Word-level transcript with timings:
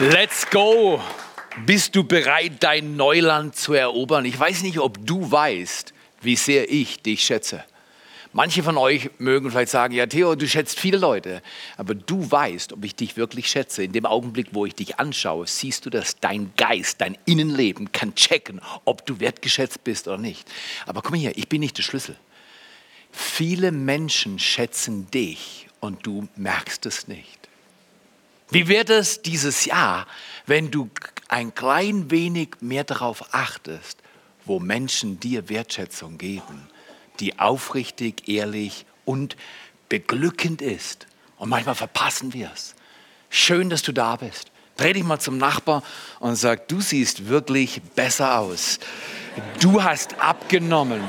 Let's 0.00 0.48
go! 0.48 1.02
Bist 1.66 1.96
du 1.96 2.04
bereit, 2.04 2.52
dein 2.60 2.94
Neuland 2.94 3.56
zu 3.56 3.72
erobern? 3.72 4.24
Ich 4.26 4.38
weiß 4.38 4.62
nicht, 4.62 4.78
ob 4.78 5.04
du 5.04 5.28
weißt, 5.28 5.92
wie 6.20 6.36
sehr 6.36 6.70
ich 6.70 7.02
dich 7.02 7.24
schätze. 7.24 7.64
Manche 8.32 8.62
von 8.62 8.76
euch 8.76 9.10
mögen 9.18 9.50
vielleicht 9.50 9.72
sagen, 9.72 9.94
ja 9.94 10.06
Theo, 10.06 10.36
du 10.36 10.46
schätzt 10.46 10.78
viele 10.78 10.98
Leute, 10.98 11.42
aber 11.76 11.96
du 11.96 12.30
weißt, 12.30 12.74
ob 12.74 12.84
ich 12.84 12.94
dich 12.94 13.16
wirklich 13.16 13.48
schätze. 13.48 13.82
In 13.82 13.90
dem 13.90 14.06
Augenblick, 14.06 14.50
wo 14.52 14.66
ich 14.66 14.76
dich 14.76 15.00
anschaue, 15.00 15.48
siehst 15.48 15.84
du, 15.84 15.90
dass 15.90 16.20
dein 16.20 16.52
Geist, 16.56 17.00
dein 17.00 17.18
Innenleben 17.24 17.90
kann 17.90 18.14
checken, 18.14 18.60
ob 18.84 19.04
du 19.04 19.18
wertgeschätzt 19.18 19.82
bist 19.82 20.06
oder 20.06 20.18
nicht. 20.18 20.48
Aber 20.86 21.02
komm 21.02 21.16
hier, 21.16 21.36
ich 21.36 21.48
bin 21.48 21.58
nicht 21.58 21.76
der 21.76 21.82
Schlüssel. 21.82 22.14
Viele 23.10 23.72
Menschen 23.72 24.38
schätzen 24.38 25.10
dich 25.10 25.66
und 25.80 26.06
du 26.06 26.28
merkst 26.36 26.86
es 26.86 27.08
nicht. 27.08 27.37
Wie 28.50 28.68
wird 28.68 28.88
es 28.88 29.20
dieses 29.20 29.66
Jahr, 29.66 30.06
wenn 30.46 30.70
du 30.70 30.88
ein 31.28 31.54
klein 31.54 32.10
wenig 32.10 32.50
mehr 32.60 32.84
darauf 32.84 33.34
achtest, 33.34 33.98
wo 34.46 34.58
Menschen 34.58 35.20
dir 35.20 35.50
Wertschätzung 35.50 36.16
geben, 36.16 36.68
die 37.20 37.38
aufrichtig, 37.38 38.28
ehrlich 38.28 38.86
und 39.04 39.36
beglückend 39.90 40.62
ist? 40.62 41.06
Und 41.36 41.50
manchmal 41.50 41.74
verpassen 41.74 42.32
wir 42.32 42.50
es. 42.54 42.74
Schön, 43.28 43.68
dass 43.68 43.82
du 43.82 43.92
da 43.92 44.16
bist. 44.16 44.50
Dreh 44.78 44.94
dich 44.94 45.04
mal 45.04 45.18
zum 45.18 45.36
Nachbar 45.36 45.82
und 46.18 46.36
sag, 46.36 46.68
du 46.68 46.80
siehst 46.80 47.28
wirklich 47.28 47.82
besser 47.94 48.38
aus. 48.38 48.78
Du 49.60 49.82
hast 49.82 50.20
abgenommen. 50.20 51.02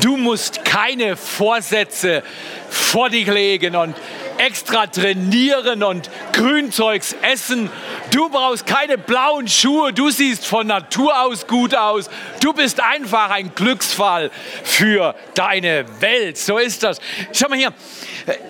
Du 0.00 0.16
musst 0.16 0.64
keine 0.64 1.16
Vorsätze 1.16 2.22
vor 2.70 3.10
dich 3.10 3.26
legen 3.26 3.76
und 3.76 3.94
extra 4.38 4.86
trainieren 4.86 5.82
und 5.82 6.10
Grünzeugs 6.34 7.14
essen. 7.22 7.70
Du 8.10 8.28
brauchst 8.28 8.66
keine 8.66 8.98
blauen 8.98 9.48
Schuhe, 9.48 9.92
du 9.92 10.10
siehst 10.10 10.46
von 10.46 10.66
Natur 10.66 11.20
aus 11.20 11.46
gut 11.46 11.74
aus. 11.74 12.10
Du 12.40 12.52
bist 12.52 12.80
einfach 12.80 13.30
ein 13.30 13.54
Glücksfall 13.54 14.30
für 14.62 15.14
deine 15.34 15.86
Welt. 16.00 16.36
So 16.36 16.58
ist 16.58 16.82
das. 16.82 17.00
Schau 17.32 17.48
mal 17.48 17.58
hier, 17.58 17.72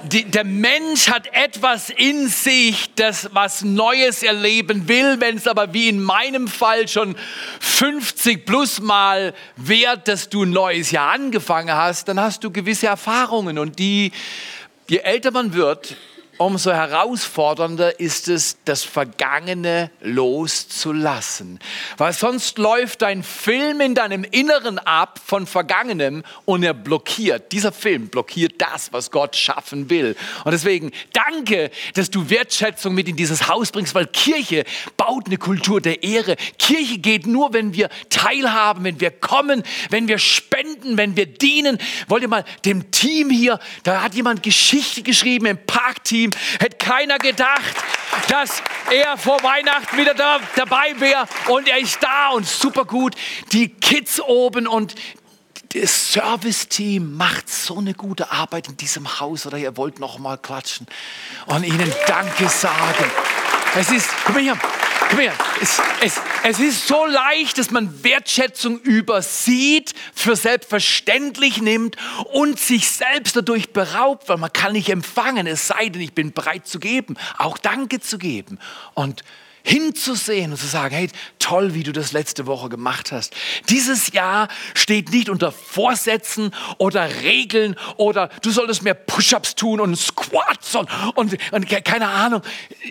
die, 0.05 0.25
der 0.25 0.45
Mensch 0.45 1.09
hat 1.11 1.29
etwas 1.33 1.91
in 1.91 2.29
sich, 2.29 2.95
das 2.95 3.31
was 3.33 3.63
Neues 3.63 4.23
erleben 4.23 4.89
will. 4.89 5.21
Wenn 5.21 5.37
es 5.37 5.47
aber 5.47 5.75
wie 5.75 5.89
in 5.89 6.03
meinem 6.03 6.49
Fall 6.49 6.89
schon 6.89 7.17
50 7.61 8.47
plus 8.47 8.81
Mal 8.81 9.35
wert, 9.57 10.09
dass 10.09 10.31
du 10.31 10.45
ein 10.45 10.51
neues 10.51 10.91
Jahr 10.91 11.13
angefangen 11.13 11.75
hast, 11.75 12.09
dann 12.09 12.19
hast 12.19 12.45
du 12.45 12.51
gewisse 12.51 12.87
Erfahrungen 12.87 13.59
und 13.59 13.79
die 13.79 14.13
Je 14.87 14.99
älter 14.99 15.31
man 15.31 15.55
wird, 15.55 15.97
umso 16.39 16.73
herausfordernder 16.73 18.01
ist 18.01 18.29
es, 18.29 18.59
das 18.65 18.83
Vergangene 18.83 19.91
loszulassen. 20.01 21.59
Weil 21.97 22.13
sonst 22.13 22.59
läuft 22.59 23.03
ein 23.03 23.23
Film 23.23 23.81
in 23.81 23.95
deinem 23.95 24.25
Inneren 24.25 24.79
ab 24.79 25.21
von 25.25 25.47
Vergangenem 25.47 26.25
und 26.45 26.63
er 26.63 26.75
blockiert. 26.75 27.53
Dieser 27.53 27.73
Film 27.73 28.09
blockiert 28.09 28.55
das, 28.59 28.93
was 28.93 29.11
Gott 29.11 29.37
schaffen 29.37 29.91
will. 29.91 30.17
Und 30.45 30.53
deswegen 30.53 30.93
danke, 31.13 31.71
dass 31.95 32.11
du 32.11 32.31
Wertschätzung 32.31 32.95
mit 32.95 33.09
in 33.09 33.17
dieses 33.17 33.49
Haus 33.49 33.71
bringst, 33.71 33.95
weil 33.95 34.07
Kirche 34.07 34.65
baut 34.97 35.27
eine 35.27 35.39
Kultur 35.39 35.81
der 35.81 36.03
Ehre. 36.03 36.37
Kirche 36.59 36.99
geht 36.99 37.27
nur, 37.27 37.53
wenn 37.53 37.75
wir 37.75 37.89
teilhaben, 38.09 38.85
wenn 38.85 39.01
wir 39.01 39.11
kommen, 39.11 39.63
wenn 39.91 40.09
wir 40.09 40.19
spenden, 40.19 40.97
wenn 40.97 41.17
wir 41.17 41.27
dienen. 41.27 41.79
Wollt 42.09 42.23
ihr 42.23 42.29
mal 42.29 42.45
dem 42.65 42.91
Team 42.91 43.31
hier, 43.31 43.59
da 43.83 44.03
hat 44.03 44.15
jemand 44.15 44.43
Geschichte 44.43 45.03
geschrieben 45.03 45.47
im 45.47 45.59
Parkteam, 45.67 46.24
Team. 46.25 46.41
Hätte 46.61 46.77
keiner 46.77 47.19
gedacht, 47.19 47.77
dass 48.29 48.63
er 48.91 49.17
vor 49.17 49.43
Weihnachten 49.43 49.97
wieder 49.97 50.15
da, 50.15 50.41
dabei 50.57 50.99
wäre. 50.99 51.27
Und 51.49 51.69
er 51.69 51.79
ist 51.79 52.03
da 52.03 52.31
und 52.31 52.47
super 52.47 52.85
gut. 52.85 53.15
Die 53.53 53.69
Kids 53.69 54.21
oben 54.21 54.67
und 54.67 54.95
das 55.75 56.13
Service-Team 56.13 57.17
macht 57.17 57.51
so 57.51 57.79
eine 57.79 57.95
gute 57.95 58.31
Arbeit 58.31 58.69
in 58.69 58.77
diesem 58.77 59.21
Haus. 59.21 59.47
Oder 59.47 59.59
ihr 59.59 59.77
wollt 59.77 59.99
noch 59.99 60.19
mal 60.19 60.39
klatschen 60.39 60.87
und 61.47 61.65
ihnen 61.65 61.93
Danke 62.07 62.49
sagen. 62.49 63.11
Es 63.77 63.91
ist, 63.91 64.09
guck 64.25 64.37
mal 64.37 64.43
hier, 64.43 64.59
Komm 65.11 65.19
her. 65.19 65.35
Es, 65.61 65.81
es, 66.01 66.21
es 66.43 66.61
ist 66.61 66.87
so 66.87 67.07
leicht, 67.07 67.59
dass 67.59 67.71
man 67.71 68.03
Wertschätzung 68.03 68.81
übersieht, 68.81 69.95
für 70.15 70.37
selbstverständlich 70.37 71.61
nimmt 71.61 71.97
und 72.33 72.59
sich 72.59 72.91
selbst 72.91 73.37
dadurch 73.37 73.73
beraubt, 73.73 74.29
weil 74.29 74.39
man 74.39 74.53
kann 74.53 74.73
nicht 74.73 74.89
empfangen, 74.89 75.47
es 75.47 75.69
sei 75.69 75.89
denn, 75.89 76.03
ich 76.03 76.13
bin 76.13 76.33
bereit 76.33 76.67
zu 76.67 76.81
geben, 76.81 77.17
auch 77.39 77.59
Danke 77.59 78.01
zu 78.01 78.19
geben. 78.19 78.59
Und 78.95 79.23
hinzusehen 79.65 80.53
und 80.53 80.59
zu 80.59 80.67
sagen, 80.67 80.95
hey, 80.95 81.09
toll, 81.39 81.75
wie 81.75 81.83
du 81.83 81.93
das 81.93 82.13
letzte 82.13 82.47
Woche 82.47 82.69
gemacht 82.69 83.11
hast. 83.13 83.35
Dieses 83.71 84.13
Jahr 84.13 84.49
steht 84.75 85.11
nicht 85.11 85.31
unter 85.31 85.51
Vorsätzen 85.51 86.55
oder 86.77 87.23
Regeln 87.23 87.75
oder 87.97 88.29
du 88.43 88.51
solltest 88.51 88.83
mehr 88.83 88.95
Push-ups 88.95 89.55
tun 89.55 89.81
und 89.81 89.97
Squats 89.97 90.75
und, 90.75 90.89
und, 91.15 91.37
und 91.51 91.85
keine 91.85 92.09
Ahnung. 92.09 92.43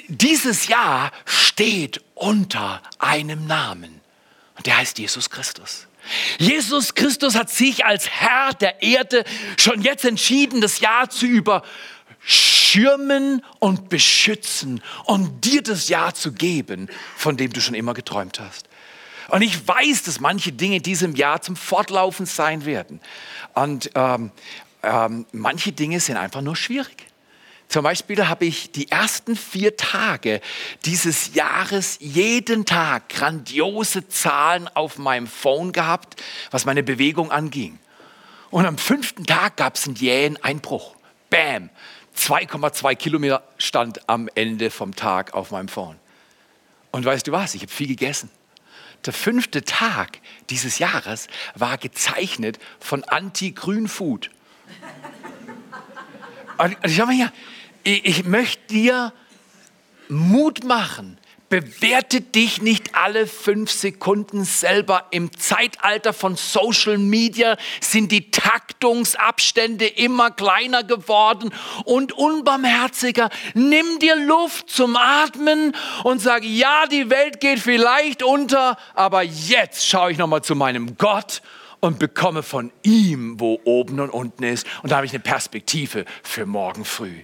Dieses 0.08 0.68
Jahr 0.68 1.12
steht 1.25 2.02
unter 2.16 2.81
einem 2.98 3.46
Namen 3.46 4.02
und 4.58 4.66
der 4.66 4.78
heißt 4.78 4.98
Jesus 4.98 5.30
Christus. 5.30 5.88
Jesus 6.38 6.96
Christus 6.96 7.36
hat 7.36 7.50
sich 7.50 7.86
als 7.86 8.10
Herr 8.10 8.54
der 8.54 8.81
Erde 8.81 9.24
schon 9.58 9.81
jetzt 9.81 10.06
entschieden, 10.06 10.60
das 10.60 10.80
Jahr 10.80 11.10
zu 11.10 11.26
über 11.26 11.64
schirmen 12.25 13.44
und 13.60 13.90
beschützen 13.90 14.81
und 15.06 15.46
dir 15.46 15.62
das 15.62 15.90
Ja 15.90 16.14
zu 16.14 16.31
geben, 16.31 16.88
von 17.16 17.38
dem 17.38 17.52
du 17.54 17.62
schon 17.62 17.75
immer 17.75 17.94
geträumt 17.94 18.40
hast. 18.40 18.68
Und 19.30 19.42
ich 19.42 19.68
weiß, 19.68 20.04
dass 20.04 20.20
manche 20.20 20.52
Dinge 20.52 20.78
in 20.78 20.84
diesem 20.84 21.16
Jahr 21.16 21.42
zum 21.42 21.56
Fortlaufen 21.56 22.25
sein 22.25 22.66
werden. 22.66 23.00
Und 23.54 23.90
ähm, 23.96 24.31
ähm, 24.84 25.25
manche 25.31 25.72
Dinge 25.72 26.00
sind 26.00 26.18
einfach 26.18 26.42
nur 26.42 26.56
schwierig. 26.56 27.08
Zum 27.70 27.84
Beispiel 27.84 28.28
habe 28.28 28.46
ich 28.46 28.72
die 28.72 28.92
ersten 28.92 29.36
vier 29.36 29.76
Tage 29.78 30.42
dieses 30.86 31.34
Jahres 31.34 31.98
jeden 32.00 32.66
Tag 32.66 33.10
grandiose 33.10 34.08
Zahlen 34.08 34.68
auf 34.76 34.98
meinem 35.00 35.26
Phone 35.26 35.72
gehabt, 35.72 36.22
was 36.52 36.66
meine 36.66 36.84
Bewegung 36.84 37.31
anging. 37.31 37.80
Und 38.52 38.68
am 38.68 38.78
fünften 38.78 39.26
Tag 39.26 39.58
gab 39.58 39.76
es 39.76 39.88
einen 39.88 39.96
jähen 39.96 40.44
Einbruch. 40.44 40.96
Bam! 41.31 41.72
2,2 42.18 42.95
Kilometer 42.95 43.44
stand 43.57 44.07
am 44.10 44.30
Ende 44.36 44.69
vom 44.69 44.95
Tag 44.95 45.33
auf 45.33 45.51
meinem 45.51 45.68
Phone. 45.68 45.98
Und 46.92 47.06
weißt 47.06 47.27
du 47.27 47.31
was? 47.31 47.56
Ich 47.56 47.62
habe 47.62 47.71
viel 47.71 47.88
gegessen. 47.88 48.30
Der 49.06 49.13
fünfte 49.13 49.63
Tag 49.63 50.19
dieses 50.50 50.80
Jahres 50.80 51.27
war 51.56 51.77
gezeichnet 51.77 52.60
von 52.80 53.04
Anti-Grün-Food. 53.04 54.30
Und 56.57 56.77
schau 56.86 57.06
mal 57.06 57.15
hier, 57.15 57.33
ich, 57.83 58.06
ich 58.06 58.24
möchte 58.24 58.68
dir 58.68 59.13
Mut 60.07 60.63
machen, 60.63 61.18
Bewerte 61.54 62.20
dich 62.20 62.64
nicht 62.64 62.96
alle 62.96 63.28
fünf 63.28 63.70
Sekunden 63.70 64.44
selber. 64.44 65.06
Im 65.12 65.38
Zeitalter 65.38 66.12
von 66.12 66.36
Social 66.36 66.98
Media 66.98 67.58
sind 67.80 68.12
die 68.12 68.32
Taktungsabstände 68.32 69.86
immer 69.86 70.32
kleiner 70.32 70.84
geworden 70.84 71.54
und 71.86 72.12
unbarmherziger. 72.12 73.30
Nimm 73.54 74.00
dir 74.00 74.16
Luft 74.16 74.68
zum 74.68 74.96
Atmen 74.96 75.76
und 76.04 76.22
sag, 76.22 76.44
ja, 76.44 76.88
die 76.88 77.12
Welt 77.12 77.40
geht 77.40 77.60
vielleicht 77.60 78.24
unter, 78.24 78.76
aber 78.96 79.22
jetzt 79.22 79.88
schaue 79.88 80.12
ich 80.12 80.18
nochmal 80.18 80.42
zu 80.42 80.56
meinem 80.56 80.98
Gott 80.98 81.44
und 81.82 82.00
bekomme 82.00 82.42
von 82.42 82.72
ihm, 82.82 83.40
wo 83.40 83.62
oben 83.64 84.00
und 84.00 84.10
unten 84.10 84.42
ist. 84.42 84.66
Und 84.82 84.92
da 84.92 84.96
habe 84.96 85.06
ich 85.06 85.14
eine 85.14 85.20
Perspektive 85.20 86.06
für 86.24 86.48
morgen 86.48 86.84
früh. 86.84 87.22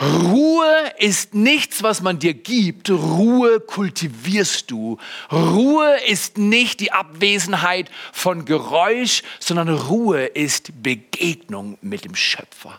Ruhe 0.00 0.92
ist 0.98 1.34
nichts, 1.34 1.82
was 1.82 2.02
man 2.02 2.18
dir 2.18 2.34
gibt. 2.34 2.90
Ruhe 2.90 3.60
kultivierst 3.60 4.70
du. 4.70 4.98
Ruhe 5.32 5.96
ist 6.06 6.36
nicht 6.36 6.80
die 6.80 6.92
Abwesenheit 6.92 7.90
von 8.12 8.44
Geräusch, 8.44 9.22
sondern 9.40 9.70
Ruhe 9.70 10.26
ist 10.26 10.82
Begegnung 10.82 11.78
mit 11.80 12.04
dem 12.04 12.14
Schöpfer. 12.14 12.78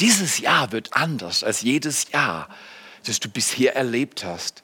Dieses 0.00 0.38
Jahr 0.38 0.70
wird 0.72 0.92
anders 0.92 1.42
als 1.42 1.62
jedes 1.62 2.12
Jahr, 2.12 2.48
das 3.06 3.18
du 3.18 3.30
bisher 3.30 3.74
erlebt 3.74 4.24
hast, 4.24 4.62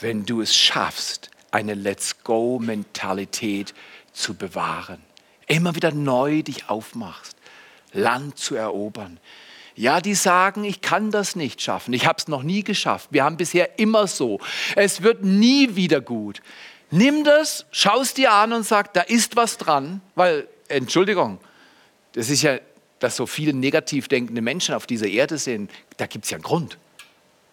wenn 0.00 0.26
du 0.26 0.42
es 0.42 0.54
schaffst, 0.54 1.30
eine 1.50 1.72
Let's-Go-Mentalität 1.72 3.72
zu 4.12 4.34
bewahren. 4.34 5.00
Immer 5.46 5.74
wieder 5.74 5.92
neu 5.92 6.42
dich 6.42 6.68
aufmachst, 6.68 7.36
Land 7.92 8.38
zu 8.38 8.54
erobern 8.54 9.18
ja, 9.78 10.00
die 10.00 10.14
sagen, 10.14 10.64
ich 10.64 10.80
kann 10.80 11.12
das 11.12 11.36
nicht 11.36 11.62
schaffen. 11.62 11.94
Ich 11.94 12.04
habe 12.04 12.18
es 12.18 12.26
noch 12.26 12.42
nie 12.42 12.64
geschafft. 12.64 13.10
Wir 13.12 13.22
haben 13.22 13.36
bisher 13.36 13.78
immer 13.78 14.08
so. 14.08 14.40
Es 14.74 15.02
wird 15.02 15.22
nie 15.22 15.76
wieder 15.76 16.00
gut. 16.00 16.42
Nimm 16.90 17.22
das, 17.22 17.64
schau 17.70 18.00
es 18.00 18.12
dir 18.12 18.32
an 18.32 18.52
und 18.52 18.64
sag, 18.64 18.92
da 18.94 19.02
ist 19.02 19.36
was 19.36 19.56
dran, 19.56 20.00
weil, 20.16 20.48
Entschuldigung, 20.66 21.38
das 22.14 22.28
ist 22.28 22.42
ja, 22.42 22.58
dass 22.98 23.14
so 23.14 23.26
viele 23.26 23.52
negativ 23.52 24.08
denkende 24.08 24.42
Menschen 24.42 24.74
auf 24.74 24.86
dieser 24.86 25.06
Erde 25.06 25.38
sind, 25.38 25.70
da 25.96 26.06
gibt 26.06 26.24
es 26.24 26.32
ja 26.32 26.38
einen 26.38 26.42
Grund. 26.42 26.76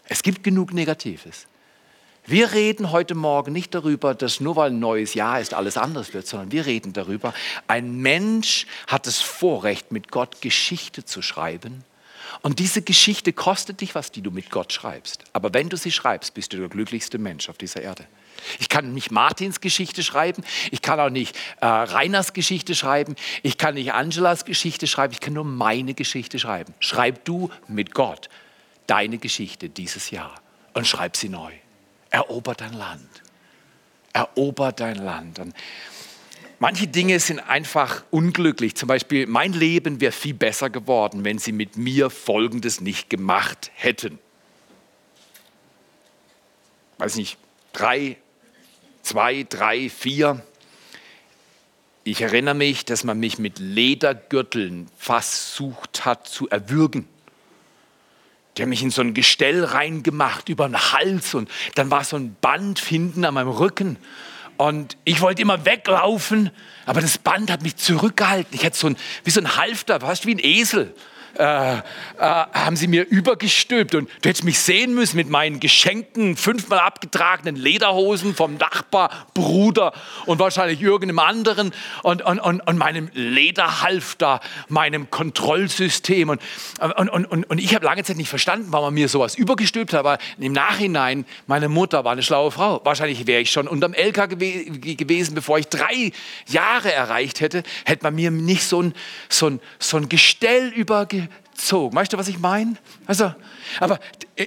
Es 0.07 0.23
gibt 0.23 0.43
genug 0.43 0.73
Negatives. 0.73 1.45
Wir 2.25 2.53
reden 2.53 2.91
heute 2.91 3.13
Morgen 3.13 3.53
nicht 3.53 3.75
darüber, 3.75 4.15
dass 4.15 4.39
nur 4.39 4.55
weil 4.55 4.71
ein 4.71 4.79
neues 4.79 5.13
Jahr 5.13 5.39
ist, 5.39 5.53
alles 5.53 5.77
anders 5.77 6.15
wird, 6.15 6.25
sondern 6.25 6.51
wir 6.51 6.65
reden 6.65 6.91
darüber, 6.91 7.35
ein 7.67 7.97
Mensch 7.97 8.65
hat 8.87 9.05
das 9.05 9.21
Vorrecht, 9.21 9.91
mit 9.91 10.09
Gott 10.09 10.41
Geschichte 10.41 11.05
zu 11.05 11.21
schreiben. 11.21 11.83
Und 12.41 12.59
diese 12.59 12.81
Geschichte 12.81 13.33
kostet 13.33 13.81
dich 13.81 13.95
was, 13.95 14.11
die 14.11 14.21
du 14.21 14.31
mit 14.31 14.49
Gott 14.49 14.73
schreibst. 14.73 15.23
Aber 15.33 15.53
wenn 15.53 15.69
du 15.69 15.77
sie 15.77 15.91
schreibst, 15.91 16.33
bist 16.33 16.53
du 16.53 16.57
der 16.57 16.69
glücklichste 16.69 17.17
Mensch 17.17 17.49
auf 17.49 17.57
dieser 17.57 17.81
Erde. 17.81 18.05
Ich 18.59 18.69
kann 18.69 18.93
nicht 18.93 19.11
Martins 19.11 19.61
Geschichte 19.61 20.03
schreiben, 20.03 20.43
ich 20.71 20.81
kann 20.81 20.99
auch 20.99 21.09
nicht 21.09 21.35
äh, 21.61 21.65
Reiners 21.65 22.33
Geschichte 22.33 22.75
schreiben, 22.75 23.15
ich 23.43 23.57
kann 23.57 23.75
nicht 23.75 23.93
Angelas 23.93 24.45
Geschichte 24.45 24.87
schreiben, 24.87 25.13
ich 25.13 25.21
kann 25.21 25.33
nur 25.33 25.45
meine 25.45 25.93
Geschichte 25.93 26.37
schreiben. 26.37 26.73
Schreib 26.79 27.23
du 27.25 27.49
mit 27.67 27.93
Gott 27.93 28.29
deine 28.87 29.17
Geschichte 29.17 29.69
dieses 29.69 30.11
Jahr 30.11 30.35
und 30.73 30.85
schreib 30.85 31.15
sie 31.15 31.29
neu. 31.29 31.51
Erober 32.09 32.53
dein 32.53 32.73
Land. 32.73 33.09
Erober 34.13 34.71
dein 34.71 34.97
Land. 34.97 35.39
Und 35.39 35.53
manche 36.59 36.87
Dinge 36.87 37.19
sind 37.19 37.39
einfach 37.39 38.03
unglücklich. 38.11 38.75
Zum 38.75 38.87
Beispiel, 38.87 39.27
mein 39.27 39.53
Leben 39.53 40.01
wäre 40.01 40.11
viel 40.11 40.33
besser 40.33 40.69
geworden, 40.69 41.23
wenn 41.23 41.39
sie 41.39 41.51
mit 41.51 41.77
mir 41.77 42.09
Folgendes 42.09 42.81
nicht 42.81 43.09
gemacht 43.09 43.71
hätten. 43.73 44.19
Weiß 46.97 47.15
nicht, 47.15 47.37
drei, 47.73 48.17
zwei, 49.01 49.43
drei, 49.43 49.89
vier. 49.89 50.43
Ich 52.03 52.21
erinnere 52.21 52.55
mich, 52.55 52.85
dass 52.85 53.03
man 53.03 53.19
mich 53.19 53.39
mit 53.39 53.59
Ledergürteln 53.59 54.87
versucht 54.97 56.05
hat 56.05 56.27
zu 56.27 56.47
erwürgen. 56.49 57.07
Die 58.55 58.61
haben 58.61 58.69
mich 58.69 58.83
in 58.83 58.91
so 58.91 59.01
ein 59.01 59.13
Gestell 59.13 59.65
reingemacht 59.65 60.47
über 60.47 60.67
den 60.67 60.77
Hals 60.77 61.33
und 61.33 61.49
dann 61.75 61.91
war 61.91 62.03
so 62.03 62.15
ein 62.15 62.35
Band 62.39 62.79
hinten 62.79 63.25
an 63.25 63.33
meinem 63.33 63.49
Rücken. 63.49 63.97
Und 64.57 64.97
ich 65.03 65.21
wollte 65.21 65.41
immer 65.41 65.65
weglaufen, 65.65 66.49
aber 66.85 67.01
das 67.01 67.17
Band 67.17 67.51
hat 67.51 67.61
mich 67.61 67.75
zurückgehalten. 67.75 68.53
Ich 68.53 68.65
hatte 68.65 68.77
so 68.77 68.87
ein, 68.87 68.97
wie 69.23 69.31
so 69.31 69.41
ein 69.41 69.57
Halfter, 69.57 69.99
fast 69.99 70.25
wie 70.25 70.35
ein 70.35 70.39
Esel 70.39 70.93
äh, 71.37 71.77
äh, 71.77 71.81
haben 72.17 72.75
sie 72.75 72.87
mir 72.87 73.05
übergestülpt. 73.07 73.95
Und 73.95 74.09
du 74.21 74.29
hättest 74.29 74.43
mich 74.43 74.59
sehen 74.59 74.93
müssen 74.93 75.17
mit 75.17 75.29
meinen 75.29 75.59
Geschenken, 75.59 76.37
fünfmal 76.37 76.79
abgetragenen 76.79 77.55
Lederhosen 77.55 78.35
vom 78.35 78.55
Nachbarbruder 78.55 79.93
und 80.25 80.39
wahrscheinlich 80.39 80.81
irgendeinem 80.81 81.19
anderen 81.19 81.73
und, 82.03 82.21
und, 82.21 82.39
und, 82.39 82.61
und 82.61 82.77
meinem 82.77 83.09
Lederhalfter, 83.13 84.39
meinem 84.69 85.09
Kontrollsystem. 85.09 86.29
Und, 86.29 86.41
und, 86.79 87.09
und, 87.09 87.49
und 87.49 87.57
ich 87.59 87.75
habe 87.75 87.85
lange 87.85 88.03
Zeit 88.03 88.17
nicht 88.17 88.29
verstanden, 88.29 88.67
warum 88.69 88.85
man 88.85 88.93
mir 88.93 89.09
sowas 89.09 89.35
übergestülpt 89.35 89.93
hat. 89.93 89.99
Aber 89.99 90.17
im 90.39 90.53
Nachhinein, 90.53 91.25
meine 91.47 91.67
Mutter 91.67 92.03
war 92.05 92.13
eine 92.13 92.23
schlaue 92.23 92.51
Frau. 92.51 92.81
Wahrscheinlich 92.83 93.27
wäre 93.27 93.41
ich 93.41 93.51
schon 93.51 93.67
unterm 93.67 93.93
LK 93.93 94.29
gew 94.29 94.95
gewesen, 94.95 95.35
bevor 95.35 95.59
ich 95.59 95.67
drei 95.67 96.11
Jahre 96.47 96.93
erreicht 96.93 97.41
hätte, 97.41 97.63
hätte 97.85 98.03
man 98.03 98.15
mir 98.15 98.31
nicht 98.31 98.63
so 98.63 98.81
ein, 98.81 98.93
so 99.27 99.47
ein, 99.47 99.59
so 99.79 99.97
ein 99.97 100.07
Gestell 100.07 100.69
übergestülpt 100.69 101.24
gezogen. 101.55 101.95
Weißt 101.95 102.13
du, 102.13 102.17
was 102.17 102.27
ich 102.27 102.39
meine? 102.39 102.75
Also, 103.05 103.33
aber 103.79 103.99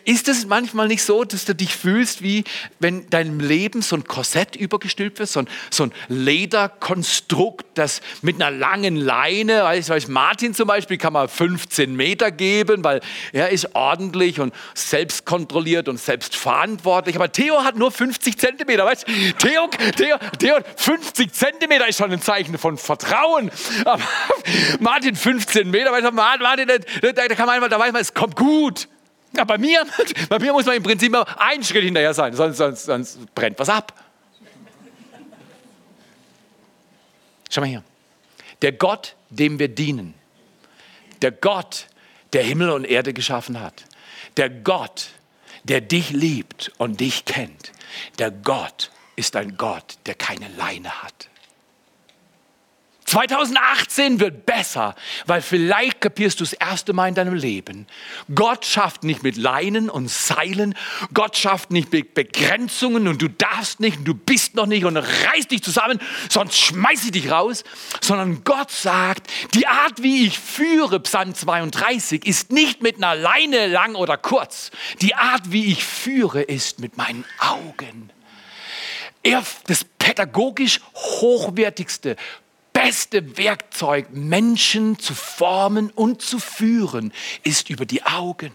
ist 0.04 0.28
es 0.28 0.44
manchmal 0.44 0.86
nicht 0.86 1.02
so, 1.02 1.24
dass 1.24 1.46
du 1.46 1.54
dich 1.54 1.74
fühlst, 1.74 2.22
wie 2.22 2.44
wenn 2.78 3.08
deinem 3.08 3.40
Leben 3.40 3.80
so 3.80 3.96
ein 3.96 4.04
Korsett 4.04 4.54
übergestülpt 4.54 5.18
wird, 5.18 5.30
so 5.30 5.40
ein, 5.40 5.48
so 5.70 5.84
ein 5.84 5.92
Lederkonstrukt, 6.08 7.66
das 7.74 8.02
mit 8.20 8.36
einer 8.36 8.50
langen 8.50 8.96
Leine, 8.96 9.62
weiß, 9.62 9.88
weiß 9.88 10.08
Martin 10.08 10.52
zum 10.52 10.68
Beispiel, 10.68 10.98
kann 10.98 11.14
man 11.14 11.26
15 11.26 11.96
Meter 11.96 12.30
geben, 12.30 12.84
weil 12.84 13.00
er 13.32 13.48
ist 13.48 13.74
ordentlich 13.74 14.40
und 14.40 14.52
selbstkontrolliert 14.74 15.88
und 15.88 15.98
selbstverantwortlich. 15.98 17.16
Aber 17.16 17.32
Theo 17.32 17.64
hat 17.64 17.76
nur 17.76 17.90
50 17.90 18.36
Zentimeter, 18.36 18.84
weißt 18.84 19.06
Theo, 19.38 19.70
Theo, 19.96 20.16
Theo, 20.38 20.56
50 20.76 21.32
Zentimeter 21.32 21.88
ist 21.88 21.96
schon 21.96 22.12
ein 22.12 22.20
Zeichen 22.20 22.58
von 22.58 22.76
Vertrauen. 22.76 23.50
Aber 23.86 24.02
Martin 24.80 25.16
15 25.16 25.70
Meter, 25.70 25.92
weißt 25.92 26.08
du, 26.08 26.12
Martin, 26.12 26.68
da, 26.68 27.12
da 27.12 27.28
kann 27.28 27.46
man 27.46 27.54
einfach, 27.54 27.70
da 27.70 27.78
weiß 27.78 27.92
man, 27.92 28.02
es 28.02 28.12
kommt 28.12 28.36
gut. 28.36 28.86
Ja, 29.36 29.44
bei, 29.44 29.58
mir, 29.58 29.86
bei 30.28 30.38
mir 30.38 30.52
muss 30.52 30.66
man 30.66 30.76
im 30.76 30.82
Prinzip 30.82 31.14
einen 31.36 31.62
Schritt 31.62 31.84
hinterher 31.84 32.14
sein, 32.14 32.34
sonst, 32.34 32.56
sonst, 32.56 32.84
sonst 32.84 33.34
brennt 33.34 33.58
was 33.58 33.68
ab. 33.68 33.92
Schau 37.50 37.60
mal 37.60 37.66
hier. 37.66 37.84
Der 38.62 38.72
Gott, 38.72 39.14
dem 39.30 39.58
wir 39.58 39.68
dienen, 39.68 40.14
der 41.22 41.32
Gott, 41.32 41.86
der 42.32 42.42
Himmel 42.42 42.70
und 42.70 42.84
Erde 42.84 43.12
geschaffen 43.12 43.60
hat, 43.60 43.84
der 44.36 44.50
Gott, 44.50 45.08
der 45.64 45.80
dich 45.80 46.10
liebt 46.10 46.72
und 46.78 47.00
dich 47.00 47.24
kennt, 47.24 47.72
der 48.18 48.30
Gott 48.30 48.90
ist 49.16 49.36
ein 49.36 49.56
Gott, 49.56 49.98
der 50.06 50.14
keine 50.14 50.48
Leine 50.48 51.02
hat. 51.02 51.28
2018 53.08 54.20
wird 54.20 54.44
besser, 54.44 54.94
weil 55.24 55.40
vielleicht 55.40 56.02
kapierst 56.02 56.40
du 56.40 56.44
das 56.44 56.52
erste 56.52 56.92
Mal 56.92 57.08
in 57.08 57.14
deinem 57.14 57.32
Leben. 57.32 57.86
Gott 58.34 58.66
schafft 58.66 59.02
nicht 59.02 59.22
mit 59.22 59.38
Leinen 59.38 59.88
und 59.88 60.10
Seilen. 60.10 60.74
Gott 61.14 61.38
schafft 61.38 61.70
nicht 61.70 61.90
mit 61.90 62.12
Begrenzungen 62.12 63.08
und 63.08 63.22
du 63.22 63.28
darfst 63.28 63.80
nicht 63.80 63.98
und 63.98 64.04
du 64.04 64.12
bist 64.12 64.56
noch 64.56 64.66
nicht 64.66 64.84
und 64.84 64.98
reiß 64.98 65.48
dich 65.48 65.62
zusammen, 65.62 65.98
sonst 66.28 66.58
schmeiß 66.58 67.06
ich 67.06 67.12
dich 67.12 67.30
raus. 67.30 67.64
Sondern 68.02 68.44
Gott 68.44 68.70
sagt, 68.70 69.26
die 69.54 69.66
Art, 69.66 70.02
wie 70.02 70.26
ich 70.26 70.38
führe, 70.38 71.00
Psalm 71.00 71.34
32, 71.34 72.26
ist 72.26 72.52
nicht 72.52 72.82
mit 72.82 72.96
einer 72.96 73.14
Leine 73.14 73.68
lang 73.68 73.94
oder 73.94 74.18
kurz. 74.18 74.70
Die 75.00 75.14
Art, 75.14 75.50
wie 75.50 75.72
ich 75.72 75.82
führe, 75.82 76.42
ist 76.42 76.78
mit 76.78 76.98
meinen 76.98 77.24
Augen. 77.38 78.10
Er, 79.22 79.42
das 79.66 79.84
pädagogisch 79.98 80.80
hochwertigste, 80.94 82.16
beste 82.78 83.36
Werkzeug, 83.36 84.06
Menschen 84.12 85.00
zu 85.00 85.12
formen 85.12 85.90
und 85.90 86.22
zu 86.22 86.38
führen, 86.38 87.12
ist 87.42 87.70
über 87.70 87.84
die 87.86 88.04
Augen. 88.04 88.52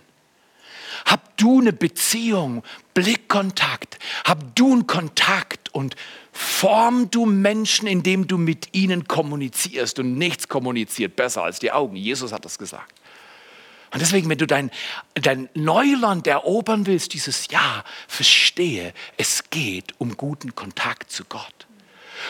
Hab 1.03 1.35
du 1.35 1.59
eine 1.59 1.73
Beziehung, 1.73 2.63
Blickkontakt, 2.93 3.99
hab 4.23 4.55
du 4.55 4.71
einen 4.71 4.87
Kontakt 4.87 5.73
und 5.73 5.97
form 6.31 7.11
du 7.11 7.25
Menschen, 7.25 7.85
indem 7.85 8.25
du 8.25 8.37
mit 8.37 8.69
ihnen 8.73 9.09
kommunizierst 9.09 9.99
und 9.99 10.17
nichts 10.17 10.47
kommuniziert 10.47 11.17
besser 11.17 11.43
als 11.43 11.59
die 11.59 11.73
Augen. 11.73 11.97
Jesus 11.97 12.31
hat 12.31 12.45
das 12.45 12.57
gesagt. 12.57 12.93
Und 13.91 14.01
deswegen, 14.01 14.29
wenn 14.29 14.37
du 14.37 14.47
dein, 14.47 14.71
dein 15.15 15.49
Neuland 15.53 16.27
erobern 16.27 16.85
willst 16.85 17.13
dieses 17.13 17.49
Jahr, 17.49 17.83
verstehe, 18.07 18.93
es 19.17 19.49
geht 19.49 19.93
um 19.97 20.15
guten 20.15 20.55
Kontakt 20.55 21.11
zu 21.11 21.25
Gott. 21.25 21.67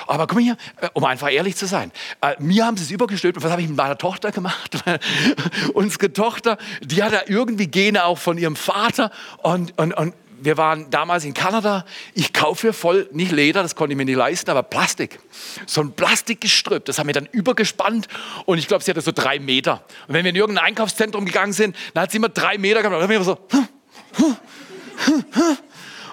Aber 0.07 0.31
mal 0.33 0.41
hier, 0.41 0.57
äh, 0.81 0.89
um 0.93 1.03
einfach 1.05 1.31
ehrlich 1.31 1.55
zu 1.55 1.65
sein. 1.65 1.91
Äh, 2.21 2.35
mir 2.39 2.65
haben 2.65 2.77
sie 2.77 2.83
es 2.83 2.91
übergestülpt. 2.91 3.38
Und 3.38 3.43
was 3.43 3.51
habe 3.51 3.62
ich 3.62 3.67
mit 3.67 3.77
meiner 3.77 3.97
Tochter 3.97 4.31
gemacht? 4.31 4.83
Unsere 5.73 6.13
Tochter, 6.13 6.57
die 6.81 7.03
hatte 7.03 7.23
irgendwie 7.27 7.67
Gene 7.67 8.05
auch 8.05 8.17
von 8.17 8.38
ihrem 8.38 8.55
Vater. 8.55 9.12
Und, 9.41 9.77
und, 9.77 9.93
und 9.93 10.13
wir 10.43 10.57
waren 10.57 10.89
damals 10.89 11.23
in 11.25 11.33
Kanada. 11.33 11.85
Ich 12.13 12.33
kaufe 12.33 12.73
voll, 12.73 13.07
nicht 13.12 13.31
Leder, 13.31 13.62
das 13.62 13.75
konnte 13.75 13.93
ich 13.93 13.97
mir 13.97 14.05
nicht 14.05 14.17
leisten, 14.17 14.50
aber 14.50 14.63
Plastik. 14.63 15.19
So 15.65 15.81
ein 15.81 15.93
Plastikgestrüpp, 15.93 16.85
das 16.85 17.00
haben 17.00 17.07
wir 17.07 17.13
dann 17.13 17.27
übergespannt 17.31 18.07
und 18.45 18.57
ich 18.57 18.67
glaube, 18.67 18.83
sie 18.83 18.91
hatte 18.91 19.01
so 19.01 19.12
drei 19.13 19.39
Meter. 19.39 19.83
Und 20.07 20.15
wenn 20.15 20.25
wir 20.25 20.31
in 20.31 20.35
irgendein 20.35 20.65
Einkaufszentrum 20.65 21.25
gegangen 21.25 21.53
sind, 21.53 21.75
dann 21.93 22.03
hat 22.03 22.12
sie 22.12 22.17
immer 22.17 22.29
drei 22.29 22.57
Meter 22.57 22.81
gehabt. 22.81 22.95
Und 22.95 23.01
dann 23.01 23.09
haben 23.09 23.09
wir 23.09 23.23
so, 23.23 23.38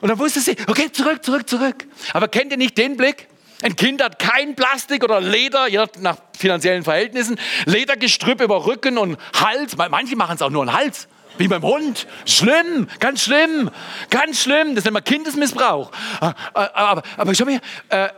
und 0.00 0.08
dann 0.08 0.18
wusste 0.18 0.40
sie, 0.40 0.56
okay, 0.66 0.90
zurück, 0.90 1.24
zurück, 1.24 1.48
zurück. 1.48 1.86
Aber 2.12 2.28
kennt 2.28 2.52
ihr 2.52 2.58
nicht 2.58 2.78
den 2.78 2.96
Blick? 2.96 3.28
Ein 3.62 3.76
Kind 3.76 4.02
hat 4.02 4.18
kein 4.18 4.56
Plastik 4.56 5.04
oder 5.04 5.20
Leder, 5.20 5.68
je 5.68 5.84
nach 5.98 6.16
finanziellen 6.36 6.82
Verhältnissen, 6.82 7.38
Ledergestrüpp 7.66 8.40
über 8.40 8.64
Rücken 8.66 8.96
und 8.96 9.18
Hals. 9.38 9.76
Manche 9.76 10.16
machen 10.16 10.36
es 10.36 10.42
auch 10.42 10.50
nur 10.50 10.62
an 10.62 10.72
Hals, 10.72 11.08
wie 11.36 11.46
beim 11.46 11.62
Hund. 11.62 12.06
Schlimm, 12.24 12.88
ganz 13.00 13.24
schlimm, 13.24 13.70
ganz 14.08 14.42
schlimm. 14.42 14.74
Das 14.74 14.84
nennt 14.84 14.94
man 14.94 15.04
Kindesmissbrauch. 15.04 15.90
Äh, 16.22 16.26
äh, 16.26 16.32
aber, 16.54 17.02
aber 17.18 17.34
schau 17.34 17.44
mal, 17.44 17.60
äh, 17.90 18.08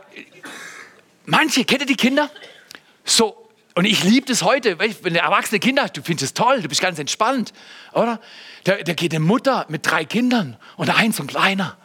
manche, 1.25 1.65
kennt 1.65 1.81
ihr 1.81 1.87
die 1.87 1.97
Kinder? 1.97 2.29
So, 3.03 3.49
und 3.75 3.83
ich 3.83 4.03
liebe 4.05 4.25
das 4.27 4.43
heute, 4.43 4.79
wenn 4.79 5.13
du 5.13 5.19
erwachsene 5.19 5.59
Kinder 5.59 5.89
du 5.89 6.01
findest 6.03 6.23
es 6.23 6.33
toll, 6.33 6.61
du 6.61 6.69
bist 6.69 6.79
ganz 6.79 6.99
entspannt, 6.99 7.53
oder? 7.91 8.21
Da, 8.63 8.75
da 8.77 8.93
geht 8.93 9.13
eine 9.13 9.19
Mutter 9.19 9.65
mit 9.67 9.85
drei 9.85 10.05
Kindern 10.05 10.57
und 10.77 10.89
eins 10.89 11.19
und 11.19 11.27
kleiner. 11.27 11.75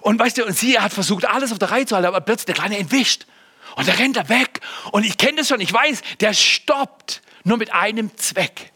Und 0.00 0.18
weißt 0.18 0.38
du, 0.38 0.44
und 0.44 0.56
sie 0.56 0.78
hat 0.78 0.92
versucht, 0.92 1.24
alles 1.26 1.52
auf 1.52 1.58
der 1.58 1.70
Reihe 1.70 1.86
zu 1.86 1.94
halten, 1.94 2.06
aber 2.08 2.20
plötzlich 2.20 2.46
der 2.46 2.54
Kleine 2.54 2.78
entwischt. 2.78 3.26
Und 3.76 3.86
der 3.86 3.98
rennt 3.98 4.16
da 4.16 4.28
weg. 4.28 4.60
Und 4.92 5.04
ich 5.04 5.18
kenne 5.18 5.38
das 5.38 5.48
schon, 5.48 5.60
ich 5.60 5.72
weiß, 5.72 6.02
der 6.20 6.32
stoppt 6.32 7.22
nur 7.44 7.58
mit 7.58 7.72
einem 7.72 8.16
Zweck, 8.16 8.72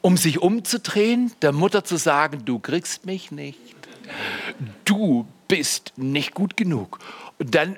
um 0.00 0.16
sich 0.16 0.40
umzudrehen, 0.40 1.32
der 1.42 1.52
Mutter 1.52 1.84
zu 1.84 1.96
sagen, 1.96 2.44
du 2.44 2.58
kriegst 2.58 3.06
mich 3.06 3.30
nicht. 3.30 3.58
Du 4.84 5.26
bist 5.48 5.92
nicht 5.96 6.34
gut 6.34 6.56
genug. 6.56 6.98
Und 7.42 7.56
dann 7.56 7.76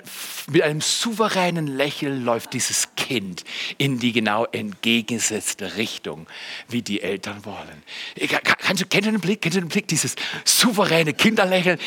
mit 0.51 0.61
einem 0.61 0.79
souveränen 0.79 1.65
Lächeln 1.65 2.23
läuft 2.23 2.53
dieses 2.53 2.93
Kind 2.95 3.43
in 3.79 3.97
die 3.97 4.11
genau 4.11 4.45
entgegengesetzte 4.45 5.77
Richtung, 5.77 6.27
wie 6.67 6.83
die 6.83 7.01
Eltern 7.01 7.45
wollen. 7.45 7.81
Du, 8.15 8.85
kennt 8.85 9.07
ihr 9.07 9.11
den 9.11 9.19
Blick? 9.19 9.41
Kennt 9.41 9.55
ihr 9.55 9.61
den 9.61 9.69
Blick? 9.69 9.87
Dieses 9.87 10.17
souveräne 10.43 11.15
Kinderlächeln. 11.15 11.79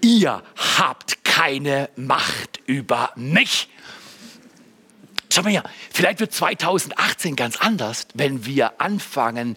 Ihr 0.00 0.42
habt 0.78 1.24
keine 1.24 1.90
Macht 1.96 2.60
über 2.64 3.12
mich. 3.16 3.68
Schau 5.32 5.42
mal 5.42 5.50
her, 5.50 5.64
vielleicht 5.92 6.20
wird 6.20 6.32
2018 6.32 7.36
ganz 7.36 7.56
anders, 7.56 8.06
wenn 8.14 8.46
wir 8.46 8.80
anfangen, 8.80 9.56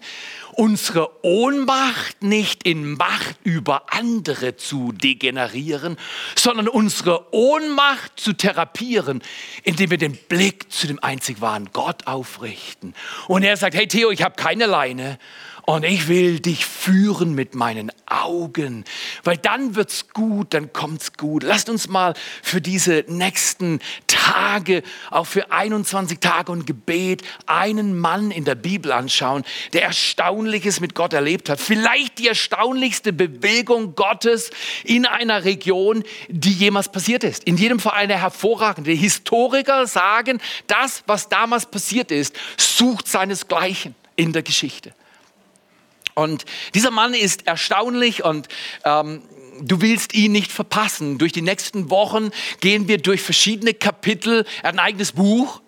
unsere 0.52 1.24
Ohnmacht 1.24 2.22
nicht 2.22 2.64
in 2.64 2.96
Macht 2.96 3.36
über 3.44 3.92
andere 3.92 4.56
zu 4.56 4.92
degenerieren, 4.92 5.96
sondern 6.36 6.68
unsere 6.68 7.32
Ohnmacht 7.32 8.18
zu 8.18 8.32
therapieren, 8.32 9.22
indem 9.62 9.90
wir 9.90 9.98
den 9.98 10.16
Blick 10.16 10.70
zu 10.72 10.86
dem 10.86 11.02
einzig 11.02 11.40
wahren 11.40 11.70
Gott 11.72 12.06
aufrichten. 12.06 12.94
Und 13.28 13.42
er 13.42 13.56
sagt, 13.56 13.74
hey 13.74 13.86
Theo, 13.86 14.10
ich 14.10 14.22
habe 14.22 14.34
keine 14.36 14.66
Leine 14.66 15.18
und 15.62 15.84
ich 15.84 16.08
will 16.08 16.40
dich 16.40 16.66
führen 16.66 17.34
mit 17.34 17.54
meinen 17.54 17.92
Augen, 18.06 18.84
weil 19.24 19.36
dann 19.36 19.74
wird's 19.74 20.08
gut, 20.08 20.54
dann 20.54 20.72
kommt's 20.72 21.12
gut. 21.12 21.42
Lasst 21.42 21.68
uns 21.68 21.88
mal 21.88 22.14
für 22.42 22.60
diese 22.60 23.04
nächsten 23.08 23.80
Tage, 24.06 24.82
auch 25.10 25.26
für 25.26 25.52
21 25.52 26.18
Tage 26.20 26.52
und 26.52 26.66
Gebet, 26.66 27.22
einen 27.46 27.98
Mann 27.98 28.30
in 28.30 28.44
der 28.44 28.54
Bibel 28.54 28.92
anschauen, 28.92 29.44
der 29.72 29.82
Erstaunliches 29.82 30.80
mit 30.80 30.94
Gott 30.94 31.12
erlebt 31.12 31.48
hat. 31.48 31.60
Vielleicht 31.60 32.18
die 32.18 32.28
erstaunlichste 32.28 33.12
Bewegung 33.12 33.94
Gottes 33.94 34.50
in 34.84 35.06
einer 35.06 35.44
Region, 35.44 36.04
die 36.28 36.52
jemals 36.52 36.90
passiert 36.90 37.24
ist. 37.24 37.44
In 37.44 37.56
jedem 37.56 37.80
Fall 37.80 37.94
eine 37.94 38.18
hervorragende. 38.18 38.90
Historiker 38.92 39.86
sagen, 39.86 40.40
das, 40.66 41.02
was 41.06 41.28
damals 41.28 41.66
passiert 41.66 42.10
ist, 42.10 42.34
sucht 42.56 43.08
seinesgleichen 43.08 43.94
in 44.16 44.32
der 44.32 44.42
Geschichte. 44.42 44.92
Und 46.14 46.44
dieser 46.74 46.90
Mann 46.90 47.14
ist 47.14 47.46
erstaunlich 47.46 48.24
und 48.24 48.48
ähm, 48.84 49.22
du 49.60 49.80
willst 49.80 50.14
ihn 50.14 50.32
nicht 50.32 50.52
verpassen. 50.52 51.18
Durch 51.18 51.32
die 51.32 51.42
nächsten 51.42 51.90
Wochen 51.90 52.30
gehen 52.60 52.88
wir 52.88 52.98
durch 52.98 53.22
verschiedene 53.22 53.74
Kapitel. 53.74 54.44
Er 54.62 54.68
hat 54.68 54.74
ein 54.74 54.80
eigenes 54.80 55.12
Buch. 55.12 55.60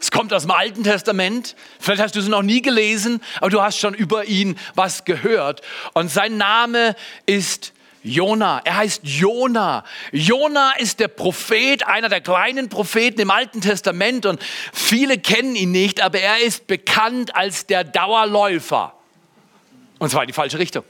Es 0.00 0.10
kommt 0.10 0.32
aus 0.32 0.42
dem 0.42 0.50
Alten 0.50 0.82
Testament. 0.82 1.54
Vielleicht 1.78 2.02
hast 2.02 2.16
du 2.16 2.20
es 2.20 2.26
noch 2.26 2.42
nie 2.42 2.60
gelesen, 2.60 3.20
aber 3.40 3.50
du 3.50 3.62
hast 3.62 3.78
schon 3.78 3.94
über 3.94 4.24
ihn 4.24 4.58
was 4.74 5.04
gehört. 5.04 5.62
Und 5.94 6.10
sein 6.10 6.36
Name 6.36 6.96
ist 7.24 7.72
Jona. 8.02 8.60
Er 8.64 8.78
heißt 8.78 9.02
Jona. 9.04 9.84
Jona 10.10 10.72
ist 10.78 10.98
der 10.98 11.06
Prophet, 11.06 11.86
einer 11.86 12.08
der 12.08 12.20
kleinen 12.20 12.68
Propheten 12.68 13.20
im 13.20 13.30
Alten 13.30 13.60
Testament 13.60 14.26
und 14.26 14.42
viele 14.72 15.18
kennen 15.18 15.54
ihn 15.54 15.70
nicht, 15.70 16.00
aber 16.00 16.18
er 16.18 16.40
ist 16.40 16.66
bekannt 16.66 17.36
als 17.36 17.66
der 17.66 17.84
Dauerläufer. 17.84 18.94
Und 20.02 20.08
zwar 20.08 20.22
in 20.22 20.26
die 20.26 20.32
falsche 20.32 20.58
Richtung. 20.58 20.82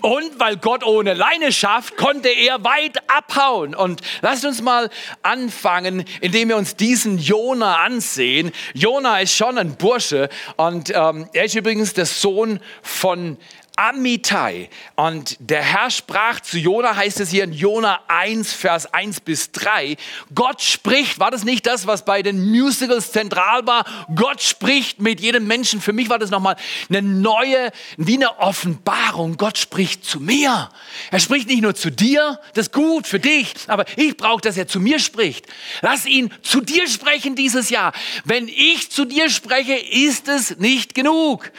Und 0.00 0.38
weil 0.38 0.56
Gott 0.56 0.84
ohne 0.84 1.12
Leine 1.12 1.50
schafft, 1.50 1.96
konnte 1.96 2.28
er 2.28 2.62
weit 2.62 2.98
abhauen. 3.10 3.74
Und 3.74 4.00
lasst 4.20 4.44
uns 4.44 4.62
mal 4.62 4.90
anfangen, 5.22 6.04
indem 6.20 6.50
wir 6.50 6.56
uns 6.56 6.76
diesen 6.76 7.18
Jona 7.18 7.78
ansehen. 7.78 8.52
Jona 8.74 9.18
ist 9.18 9.34
schon 9.34 9.58
ein 9.58 9.74
Bursche 9.74 10.28
und 10.56 10.92
ähm, 10.94 11.28
er 11.32 11.46
ist 11.46 11.56
übrigens 11.56 11.94
der 11.94 12.06
Sohn 12.06 12.60
von 12.80 13.38
Amitai. 13.76 14.68
Und 14.96 15.36
der 15.40 15.62
Herr 15.62 15.90
sprach 15.90 16.40
zu 16.40 16.58
Jona, 16.58 16.94
heißt 16.94 17.20
es 17.20 17.30
hier 17.30 17.44
in 17.44 17.52
Jona 17.52 18.00
1, 18.08 18.52
Vers 18.52 18.92
1 18.92 19.20
bis 19.20 19.52
3. 19.52 19.96
Gott 20.34 20.60
spricht, 20.60 21.18
war 21.18 21.30
das 21.30 21.44
nicht 21.44 21.66
das, 21.66 21.86
was 21.86 22.04
bei 22.04 22.22
den 22.22 22.50
Musicals 22.50 23.12
zentral 23.12 23.66
war? 23.66 23.84
Gott 24.14 24.42
spricht 24.42 25.00
mit 25.00 25.20
jedem 25.20 25.46
Menschen. 25.46 25.80
Für 25.80 25.92
mich 25.92 26.08
war 26.08 26.18
das 26.18 26.30
nochmal 26.30 26.56
eine 26.88 27.02
neue, 27.02 27.72
wie 27.96 28.16
eine 28.16 28.38
Offenbarung. 28.38 29.36
Gott 29.36 29.58
spricht 29.58 30.04
zu 30.04 30.20
mir. 30.20 30.68
Er 31.10 31.20
spricht 31.20 31.48
nicht 31.48 31.62
nur 31.62 31.74
zu 31.74 31.90
dir, 31.90 32.38
das 32.54 32.66
ist 32.66 32.72
gut 32.72 33.06
für 33.06 33.20
dich, 33.20 33.54
aber 33.66 33.84
ich 33.96 34.16
brauche, 34.16 34.40
dass 34.40 34.56
er 34.56 34.68
zu 34.68 34.80
mir 34.80 34.98
spricht. 34.98 35.46
Lass 35.80 36.06
ihn 36.06 36.32
zu 36.42 36.60
dir 36.60 36.88
sprechen 36.88 37.34
dieses 37.34 37.70
Jahr. 37.70 37.92
Wenn 38.24 38.48
ich 38.48 38.90
zu 38.90 39.04
dir 39.04 39.30
spreche, 39.30 39.74
ist 39.74 40.28
es 40.28 40.58
nicht 40.58 40.94
genug. 40.94 41.50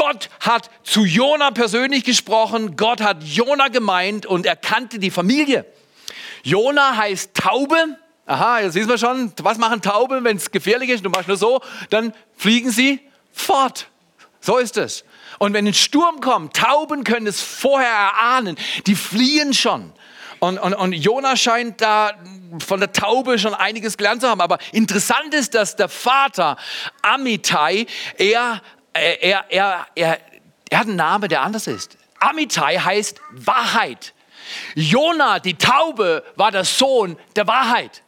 Gott 0.00 0.30
hat 0.40 0.70
zu 0.82 1.04
Jona 1.04 1.50
persönlich 1.50 2.04
gesprochen, 2.04 2.74
Gott 2.76 3.02
hat 3.02 3.22
Jona 3.22 3.68
gemeint 3.68 4.24
und 4.24 4.46
er 4.46 4.56
kannte 4.56 4.98
die 4.98 5.10
Familie. 5.10 5.66
Jona 6.42 6.96
heißt 6.96 7.34
Taube. 7.34 7.98
Aha, 8.24 8.60
jetzt 8.60 8.72
sehen 8.72 8.88
wir 8.88 8.96
schon, 8.96 9.30
was 9.42 9.58
machen 9.58 9.82
Tauben, 9.82 10.24
wenn 10.24 10.38
es 10.38 10.50
gefährlich 10.50 10.88
ist? 10.88 11.04
Du 11.04 11.10
machst 11.10 11.28
nur 11.28 11.36
so, 11.36 11.60
dann 11.90 12.14
fliegen 12.34 12.70
sie 12.70 13.00
fort. 13.30 13.88
So 14.40 14.56
ist 14.56 14.78
es. 14.78 15.04
Und 15.38 15.52
wenn 15.52 15.66
ein 15.66 15.74
Sturm 15.74 16.22
kommt, 16.22 16.56
Tauben 16.56 17.04
können 17.04 17.26
es 17.26 17.42
vorher 17.42 17.90
erahnen, 17.90 18.56
die 18.86 18.94
fliehen 18.94 19.52
schon. 19.52 19.92
Und, 20.38 20.56
und, 20.58 20.72
und 20.72 20.92
Jona 20.94 21.36
scheint 21.36 21.82
da 21.82 22.12
von 22.66 22.80
der 22.80 22.94
Taube 22.94 23.38
schon 23.38 23.52
einiges 23.52 23.98
gelernt 23.98 24.22
zu 24.22 24.28
haben. 24.30 24.40
Aber 24.40 24.58
interessant 24.72 25.34
ist, 25.34 25.54
dass 25.54 25.76
der 25.76 25.90
Vater 25.90 26.56
Amitai, 27.02 27.86
er 28.16 28.62
er, 28.92 29.44
er, 29.50 29.86
er, 29.94 30.18
er 30.68 30.78
hat 30.78 30.86
einen 30.86 30.96
Namen, 30.96 31.28
der 31.28 31.42
anders 31.42 31.66
ist. 31.66 31.96
Amitai 32.18 32.76
heißt 32.76 33.20
Wahrheit. 33.32 34.14
Jona, 34.74 35.38
die 35.38 35.54
Taube, 35.54 36.24
war 36.36 36.50
der 36.50 36.64
Sohn 36.64 37.16
der 37.36 37.46
Wahrheit. 37.46 38.02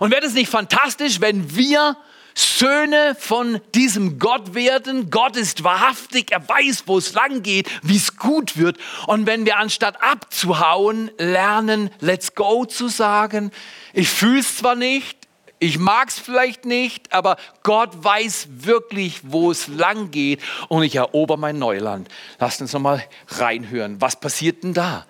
Und 0.00 0.10
wäre 0.10 0.22
das 0.22 0.34
nicht 0.34 0.50
fantastisch, 0.50 1.20
wenn 1.20 1.54
wir 1.54 1.96
Söhne 2.34 3.16
von 3.18 3.62
diesem 3.74 4.18
Gott 4.18 4.54
werden. 4.54 5.08
Gott 5.10 5.36
ist 5.36 5.64
wahrhaftig, 5.64 6.32
er 6.32 6.46
weiß, 6.46 6.82
wo 6.84 6.98
es 6.98 7.14
lang 7.14 7.42
geht, 7.42 7.70
wie 7.82 7.96
es 7.96 8.18
gut 8.18 8.58
wird. 8.58 8.76
Und 9.06 9.26
wenn 9.26 9.46
wir 9.46 9.56
anstatt 9.56 10.02
abzuhauen, 10.02 11.10
lernen, 11.16 11.90
let's 12.00 12.34
go 12.34 12.66
zu 12.66 12.88
sagen, 12.88 13.52
ich 13.94 14.10
fühle 14.10 14.40
es 14.40 14.58
zwar 14.58 14.74
nicht, 14.74 15.25
ich 15.58 15.78
mag 15.78 16.08
es 16.08 16.18
vielleicht 16.18 16.64
nicht, 16.64 17.12
aber 17.12 17.36
Gott 17.62 17.90
weiß 18.04 18.48
wirklich, 18.50 19.20
wo 19.22 19.50
es 19.50 19.68
lang 19.68 20.10
geht 20.10 20.40
und 20.68 20.82
ich 20.82 20.96
erober 20.96 21.36
mein 21.36 21.58
Neuland. 21.58 22.08
Lasst 22.38 22.60
uns 22.60 22.72
nochmal 22.72 23.02
reinhören. 23.28 24.00
Was 24.00 24.20
passiert 24.20 24.62
denn 24.64 24.74
da? 24.74 25.06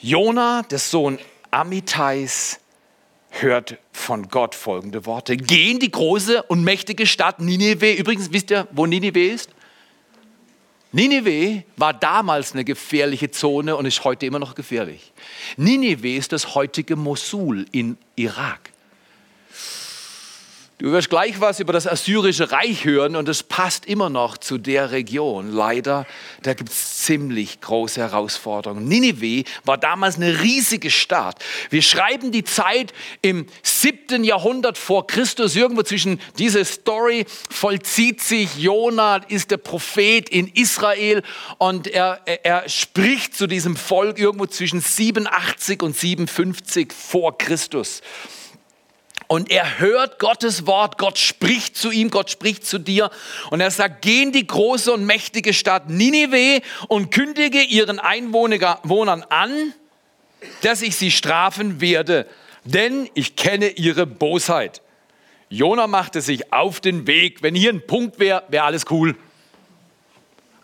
Jona, 0.00 0.62
der 0.62 0.78
Sohn 0.78 1.18
Amitais, 1.50 2.60
hört 3.28 3.76
von 3.92 4.28
Gott 4.28 4.54
folgende 4.54 5.04
Worte. 5.04 5.36
Geh 5.36 5.70
in 5.70 5.78
die 5.78 5.90
große 5.90 6.42
und 6.44 6.64
mächtige 6.64 7.06
Stadt 7.06 7.40
Ninive. 7.40 7.92
Übrigens, 7.92 8.32
wisst 8.32 8.50
ihr, 8.50 8.66
wo 8.72 8.86
Ninive 8.86 9.26
ist? 9.26 9.50
Ninive 10.92 11.64
war 11.76 11.94
damals 11.94 12.52
eine 12.52 12.64
gefährliche 12.64 13.30
Zone 13.30 13.76
und 13.76 13.86
ist 13.86 14.02
heute 14.02 14.26
immer 14.26 14.40
noch 14.40 14.54
gefährlich. 14.54 15.12
Ninive 15.56 16.16
ist 16.16 16.32
das 16.32 16.54
heutige 16.54 16.96
Mosul 16.96 17.66
in 17.70 17.96
Irak. 18.16 18.69
Du 20.80 20.92
wirst 20.92 21.10
gleich 21.10 21.38
was 21.42 21.60
über 21.60 21.74
das 21.74 21.86
assyrische 21.86 22.52
Reich 22.52 22.86
hören 22.86 23.14
und 23.14 23.28
es 23.28 23.42
passt 23.42 23.84
immer 23.84 24.08
noch 24.08 24.38
zu 24.38 24.56
der 24.56 24.92
Region. 24.92 25.52
Leider, 25.52 26.06
da 26.42 26.54
gibt 26.54 26.70
es 26.70 27.00
ziemlich 27.00 27.60
große 27.60 28.00
Herausforderungen. 28.00 28.88
Ninive 28.88 29.44
war 29.66 29.76
damals 29.76 30.16
eine 30.16 30.40
riesige 30.40 30.90
Stadt. 30.90 31.44
Wir 31.68 31.82
schreiben 31.82 32.32
die 32.32 32.44
Zeit 32.44 32.94
im 33.20 33.44
siebten 33.62 34.24
Jahrhundert 34.24 34.78
vor 34.78 35.06
Christus. 35.06 35.54
Irgendwo 35.54 35.82
zwischen 35.82 36.18
dieser 36.38 36.64
Story 36.64 37.26
vollzieht 37.50 38.22
sich 38.22 38.56
Jona, 38.56 39.16
ist 39.16 39.50
der 39.50 39.58
Prophet 39.58 40.30
in 40.30 40.46
Israel 40.46 41.22
und 41.58 41.88
er, 41.88 42.22
er 42.24 42.66
spricht 42.70 43.36
zu 43.36 43.46
diesem 43.46 43.76
Volk 43.76 44.18
irgendwo 44.18 44.46
zwischen 44.46 44.80
87 44.80 45.82
und 45.82 45.94
57 45.94 46.90
vor 46.90 47.36
Christus 47.36 48.00
und 49.30 49.48
er 49.52 49.78
hört 49.78 50.18
Gottes 50.18 50.66
Wort, 50.66 50.98
Gott 50.98 51.16
spricht 51.16 51.76
zu 51.76 51.92
ihm, 51.92 52.10
Gott 52.10 52.30
spricht 52.30 52.66
zu 52.66 52.78
dir 52.80 53.12
und 53.50 53.60
er 53.60 53.70
sagt, 53.70 54.02
geh 54.02 54.24
in 54.24 54.32
die 54.32 54.44
große 54.44 54.92
und 54.92 55.06
mächtige 55.06 55.54
Stadt 55.54 55.88
Ninive 55.88 56.60
und 56.88 57.12
kündige 57.12 57.62
ihren 57.62 58.00
Einwohnern 58.00 59.22
an, 59.28 59.72
dass 60.62 60.82
ich 60.82 60.96
sie 60.96 61.12
strafen 61.12 61.80
werde, 61.80 62.26
denn 62.64 63.08
ich 63.14 63.36
kenne 63.36 63.68
ihre 63.68 64.04
Bosheit. 64.04 64.82
Jona 65.48 65.86
machte 65.86 66.22
sich 66.22 66.52
auf 66.52 66.80
den 66.80 67.06
Weg. 67.06 67.40
Wenn 67.40 67.54
hier 67.54 67.72
ein 67.72 67.86
Punkt 67.86 68.18
wäre, 68.18 68.42
wäre 68.48 68.64
alles 68.64 68.86
cool. 68.90 69.14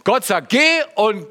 Gott 0.03 0.25
sagt, 0.25 0.49
geh 0.49 0.83
und 0.97 1.25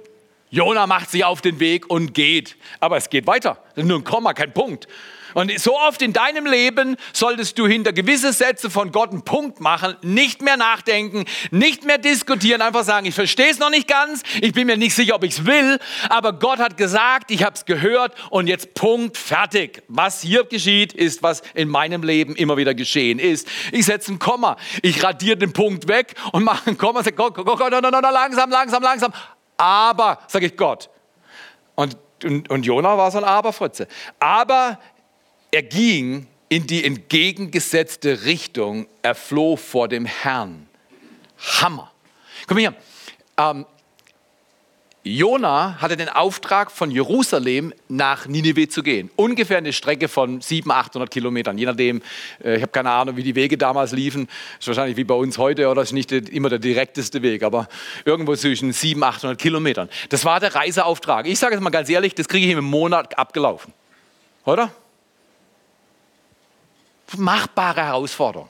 Jona 0.51 0.87
macht 0.87 1.11
sich 1.11 1.25
auf 1.25 1.41
den 1.41 1.59
Weg 1.59 1.89
und 1.89 2.13
geht. 2.13 2.55
Aber 2.79 2.95
es 2.95 3.09
geht 3.09 3.27
weiter. 3.27 3.61
Nur 3.75 3.99
ein 3.99 4.05
Komma, 4.05 4.33
kein 4.33 4.53
Punkt. 4.53 4.87
Und 5.35 5.59
so 5.59 5.77
oft 5.77 6.01
in 6.01 6.13
deinem 6.13 6.45
Leben 6.45 6.95
solltest 7.11 7.59
du 7.59 7.67
hinter 7.67 7.91
gewisse 7.91 8.31
Sätze 8.31 8.69
von 8.69 8.93
Gott 8.93 9.11
einen 9.11 9.25
Punkt 9.25 9.59
machen, 9.59 9.97
nicht 10.01 10.41
mehr 10.41 10.55
nachdenken, 10.55 11.25
nicht 11.51 11.83
mehr 11.83 11.97
diskutieren, 11.97 12.61
einfach 12.61 12.85
sagen, 12.85 13.05
ich 13.05 13.13
verstehe 13.13 13.49
es 13.49 13.59
noch 13.59 13.69
nicht 13.69 13.89
ganz, 13.89 14.23
ich 14.41 14.53
bin 14.53 14.65
mir 14.65 14.77
nicht 14.77 14.95
sicher, 14.95 15.13
ob 15.13 15.25
ich 15.25 15.33
es 15.33 15.45
will, 15.45 15.77
aber 16.07 16.31
Gott 16.31 16.59
hat 16.59 16.77
gesagt, 16.77 17.31
ich 17.31 17.43
habe 17.43 17.53
es 17.53 17.65
gehört 17.65 18.15
und 18.29 18.47
jetzt 18.47 18.75
Punkt, 18.75 19.17
fertig. 19.17 19.83
Was 19.89 20.21
hier 20.21 20.45
geschieht, 20.45 20.93
ist, 20.93 21.21
was 21.21 21.43
in 21.53 21.67
meinem 21.67 22.03
Leben 22.03 22.37
immer 22.37 22.55
wieder 22.55 22.73
geschehen 22.73 23.19
ist. 23.19 23.45
Ich 23.73 23.87
setze 23.87 24.13
ein 24.13 24.19
Komma, 24.19 24.55
ich 24.83 25.03
radiere 25.03 25.35
den 25.35 25.51
Punkt 25.51 25.89
weg 25.89 26.15
und 26.31 26.45
mache 26.45 26.69
ein 26.69 26.77
Komma, 26.77 27.03
sage 27.03 27.17
Gott, 27.17 27.35
Gott, 27.35 27.45
Gott, 27.45 27.71
no, 27.71 27.89
langsam, 27.89 28.49
langsam, 28.49 28.81
langsam. 28.81 29.11
Aber, 29.57 30.19
sage 30.29 30.45
ich 30.45 30.55
Gott. 30.55 30.89
Und, 31.75 31.97
und, 32.23 32.49
und 32.49 32.65
Jona 32.65 32.97
war 32.97 33.11
so 33.11 33.17
ein 33.17 33.25
Aberfritze. 33.25 33.89
Aber 34.17 34.79
er 35.51 35.63
ging 35.63 36.27
in 36.49 36.67
die 36.67 36.83
entgegengesetzte 36.83 38.25
Richtung, 38.25 38.87
er 39.01 39.15
floh 39.15 39.55
vor 39.55 39.87
dem 39.87 40.05
Herrn. 40.05 40.67
Hammer. 41.37 41.91
Komm 42.47 42.57
her. 42.57 42.73
Ähm, 43.37 43.65
Jona 45.07 45.79
hatte 45.79 45.97
den 45.97 46.09
Auftrag, 46.09 46.71
von 46.71 46.89
Jerusalem 46.89 47.73
nach 47.87 48.25
Ninive 48.25 48.67
zu 48.69 48.81
gehen. 48.81 49.11
Ungefähr 49.15 49.59
eine 49.59 49.71
Strecke 49.71 50.07
von 50.07 50.41
700, 50.41 50.87
800 50.87 51.11
Kilometern, 51.11 51.59
je 51.59 51.67
nachdem. 51.67 52.01
Äh, 52.43 52.55
ich 52.55 52.61
habe 52.63 52.71
keine 52.71 52.89
Ahnung, 52.89 53.15
wie 53.15 53.21
die 53.21 53.35
Wege 53.35 53.55
damals 53.55 53.91
liefen. 53.91 54.27
Ist 54.59 54.67
wahrscheinlich 54.67 54.97
wie 54.97 55.03
bei 55.03 55.13
uns 55.13 55.37
heute 55.37 55.69
oder 55.69 55.83
ist 55.83 55.93
nicht 55.93 56.11
immer 56.11 56.49
der 56.49 56.57
direkteste 56.57 57.21
Weg, 57.21 57.43
aber 57.43 57.67
irgendwo 58.03 58.35
zwischen 58.35 58.73
700, 58.73 59.17
800 59.17 59.39
Kilometern. 59.39 59.89
Das 60.09 60.25
war 60.25 60.39
der 60.39 60.55
Reiseauftrag. 60.55 61.27
Ich 61.27 61.37
sage 61.37 61.53
es 61.53 61.61
mal 61.61 61.69
ganz 61.69 61.87
ehrlich, 61.87 62.15
das 62.15 62.27
kriege 62.27 62.47
ich 62.47 62.53
im 62.53 62.65
Monat 62.65 63.15
abgelaufen. 63.15 63.73
Oder? 64.43 64.73
Machbare 67.17 67.83
Herausforderung. 67.83 68.49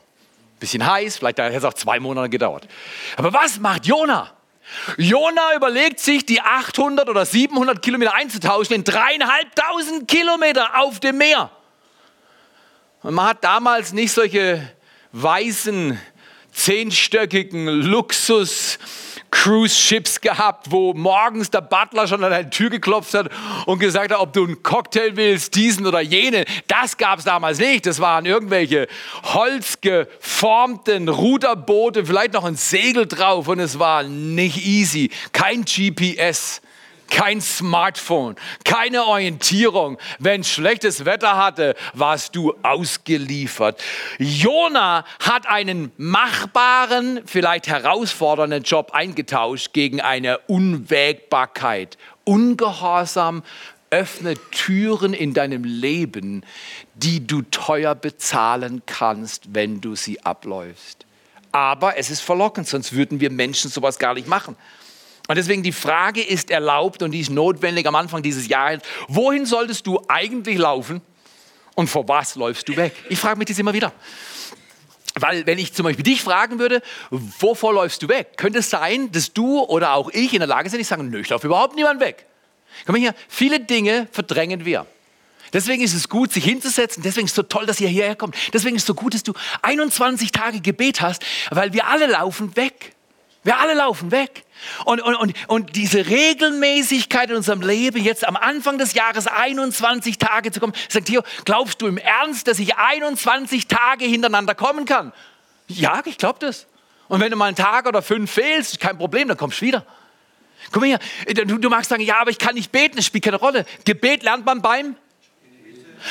Bisschen 0.60 0.86
heiß, 0.86 1.18
vielleicht 1.18 1.38
hätte 1.38 1.56
es 1.56 1.64
auch 1.64 1.74
zwei 1.74 2.00
Monate 2.00 2.30
gedauert. 2.30 2.68
Aber 3.18 3.34
was 3.34 3.60
macht 3.60 3.86
Jona? 3.86 4.32
Jona 4.98 5.56
überlegt 5.56 6.00
sich, 6.00 6.26
die 6.26 6.42
800 6.42 7.10
oder 7.10 7.26
700 7.26 7.82
Kilometer 7.82 8.16
einzutauschen 8.16 8.76
in 8.76 8.84
dreieinhalbtausend 8.84 10.08
Kilometer 10.08 10.80
auf 10.80 11.00
dem 11.00 11.18
Meer. 11.18 11.52
Und 13.04 13.14
man 13.14 13.28
hat 13.28 13.44
damals 13.44 13.94
nicht 13.94 14.12
solche 14.12 14.68
weißen, 15.12 16.00
zehnstöckigen 16.52 17.68
Luxus- 17.68 18.80
Cruise 19.36 19.76
Ships 19.76 20.22
gehabt, 20.22 20.72
wo 20.72 20.94
morgens 20.94 21.52
der 21.52 21.60
Butler 21.60 22.08
schon 22.08 22.24
an 22.24 22.32
deine 22.32 22.50
Tür 22.50 22.70
geklopft 22.70 23.14
hat 23.14 23.30
und 23.66 23.80
gesagt 23.80 24.12
hat, 24.12 24.20
ob 24.20 24.32
du 24.32 24.46
einen 24.46 24.64
Cocktail 24.64 25.12
willst, 25.16 25.56
diesen 25.56 25.86
oder 25.86 26.00
jenen. 26.00 26.46
Das 26.68 26.96
gab 26.96 27.20
es 27.20 27.26
damals 27.26 27.60
nicht. 27.60 27.86
Das 27.86 28.00
waren 28.00 28.26
irgendwelche 28.26 28.88
holzgeformten 29.24 31.10
Ruderboote, 31.10 32.06
vielleicht 32.06 32.32
noch 32.34 32.46
ein 32.46 32.56
Segel 32.56 33.08
drauf 33.08 33.50
und 33.50 33.60
es 33.60 33.78
war 33.78 34.04
nicht 34.04 34.66
easy. 34.66 35.12
Kein 35.34 35.66
GPS 35.66 36.62
kein 37.08 37.42
Smartphone, 37.42 38.36
keine 38.64 39.06
Orientierung. 39.06 39.98
Wenn 40.20 40.44
schlechtes 40.44 41.06
Wetter 41.06 41.38
hatte, 41.38 41.76
warst 41.94 42.36
du 42.36 42.54
ausgeliefert. 42.64 43.84
Jona 44.18 45.06
hat 45.20 45.48
einen 45.48 45.92
machbaren, 45.98 47.22
vielleicht 47.26 47.68
herausfordernden 47.68 48.64
Job 48.64 48.92
eingetauscht 48.94 49.74
gegen 49.74 50.02
eine 50.02 50.40
Unwägbarkeit. 50.48 51.98
Ungehorsam 52.24 53.44
öffnet 53.92 54.40
Türen 54.52 55.14
in 55.14 55.34
deinem 55.34 55.64
Leben, 55.64 56.44
die 56.96 57.26
du 57.26 57.44
teuer 57.44 57.96
bezahlen 57.96 58.82
kannst, 58.86 59.54
wenn 59.54 59.80
du 59.80 59.96
sie 59.96 60.22
abläufst. 60.22 61.06
Aber 61.52 61.98
es 61.98 62.10
ist 62.10 62.20
verlockend, 62.20 62.68
sonst 62.68 62.94
würden 62.94 63.22
wir 63.22 63.30
Menschen 63.30 63.72
sowas 63.72 63.98
gar 63.98 64.14
nicht 64.14 64.28
machen. 64.28 64.58
Und 65.28 65.36
deswegen 65.36 65.64
die 65.64 65.72
Frage 65.72 66.22
ist 66.22 66.52
erlaubt 66.52 67.02
und 67.02 67.12
die 67.12 67.20
ist 67.20 67.32
notwendig 67.32 67.88
am 67.88 67.96
Anfang 67.96 68.22
dieses 68.22 68.48
Jahres. 68.48 68.82
Wohin 69.08 69.46
solltest 69.46 69.88
du 69.88 70.00
eigentlich 70.08 70.58
laufen 70.58 71.02
und 71.76 71.88
vor 71.88 72.08
was 72.08 72.36
läufst 72.36 72.68
du 72.70 72.76
weg? 72.76 72.94
Ich 73.10 73.20
frage 73.20 73.38
mich 73.38 73.48
das 73.48 73.58
immer 73.58 73.74
wieder. 73.74 73.92
Weil 75.18 75.46
wenn 75.46 75.58
ich 75.58 75.74
zum 75.74 75.86
Beispiel 75.86 76.04
dich 76.04 76.22
fragen 76.22 76.60
würde, 76.60 76.82
wovor 77.10 77.74
läufst 77.74 78.02
du 78.04 78.10
weg? 78.10 78.34
Könnte 78.36 78.60
es 78.60 78.70
sein, 78.70 79.12
dass 79.12 79.32
du 79.34 79.62
oder 79.62 79.94
auch 79.94 80.10
ich 80.12 80.34
in 80.34 80.40
der 80.40 80.48
Lage 80.48 80.70
sind, 80.70 80.80
ich 80.80 80.88
sage, 80.88 81.04
nö, 81.04 81.22
ich 81.22 81.30
laufe 81.30 81.48
überhaupt 81.48 81.76
niemand 81.76 82.02
weg. 82.02 82.26
Komm 82.86 82.96
hier, 82.96 83.16
viele 83.30 83.62
Dinge 83.62 84.08
verdrängen 84.12 84.66
wir. 84.66 84.86
Deswegen 85.54 85.84
ist 85.84 85.94
es 85.94 86.10
gut, 86.10 86.34
sich 86.34 86.44
hinzusetzen. 86.44 87.02
Deswegen 87.02 87.26
ist 87.26 87.32
es 87.32 87.36
so 87.36 87.44
toll, 87.44 87.66
dass 87.66 87.80
ihr 87.80 87.88
hierher 87.88 88.18
kommt. 88.18 88.36
Deswegen 88.54 88.76
ist 88.76 88.82
es 88.82 88.88
so 88.88 88.94
gut, 88.94 89.14
dass 89.14 89.24
du 89.24 89.32
21 89.62 90.34
Tage 90.34 90.60
Gebet 90.60 91.00
hast, 91.00 91.24
weil 91.50 91.72
wir 91.72 91.88
alle 91.88 92.08
laufen 92.08 92.58
weg. 92.58 92.95
Wir 93.46 93.60
alle 93.60 93.76
laufen 93.76 94.10
weg. 94.10 94.44
Und, 94.86 95.02
und, 95.02 95.16
und, 95.16 95.34
und 95.48 95.76
diese 95.76 96.08
Regelmäßigkeit 96.08 97.30
in 97.30 97.36
unserem 97.36 97.62
Leben, 97.62 98.04
jetzt 98.04 98.28
am 98.28 98.36
Anfang 98.36 98.80
des 98.80 98.96
Jahres 98.96 99.28
21 99.28 100.18
Tage 100.18 100.52
zu 100.52 100.60
kommen, 100.60 100.74
sagt 100.90 101.06
Theo, 101.06 101.22
glaubst 101.46 101.80
du 101.80 101.86
im 101.86 102.00
Ernst, 102.00 102.48
dass 102.48 102.58
ich 102.58 102.76
21 102.76 103.68
Tage 103.68 104.06
hintereinander 104.06 104.56
kommen 104.56 104.86
kann? 104.86 105.14
Ja, 105.68 106.02
ich 106.06 106.18
glaube 106.18 106.40
das. 106.40 106.66
Und 107.08 107.22
wenn 107.22 107.30
du 107.30 107.38
mal 107.38 107.46
einen 107.46 107.56
Tag 107.56 107.86
oder 107.86 108.02
fünf 108.02 108.32
fehlst, 108.32 108.80
kein 108.80 108.98
Problem, 108.98 109.28
dann 109.28 109.38
kommst 109.38 109.62
du 109.62 109.68
wieder. 109.68 109.86
Guck 110.72 110.82
mal 110.82 110.98
hier, 111.26 111.46
du, 111.46 111.60
du 111.60 111.70
magst 111.70 111.92
sagen, 111.92 112.02
ja, 112.02 112.20
aber 112.20 112.32
ich 112.32 112.40
kann 112.40 112.56
nicht 112.56 112.72
beten, 112.72 112.96
das 112.96 113.06
spielt 113.06 113.26
keine 113.26 113.38
Rolle. 113.38 113.68
Gebet 113.86 114.24
lernt 114.24 114.44
man 114.44 114.64
beim 114.64 114.96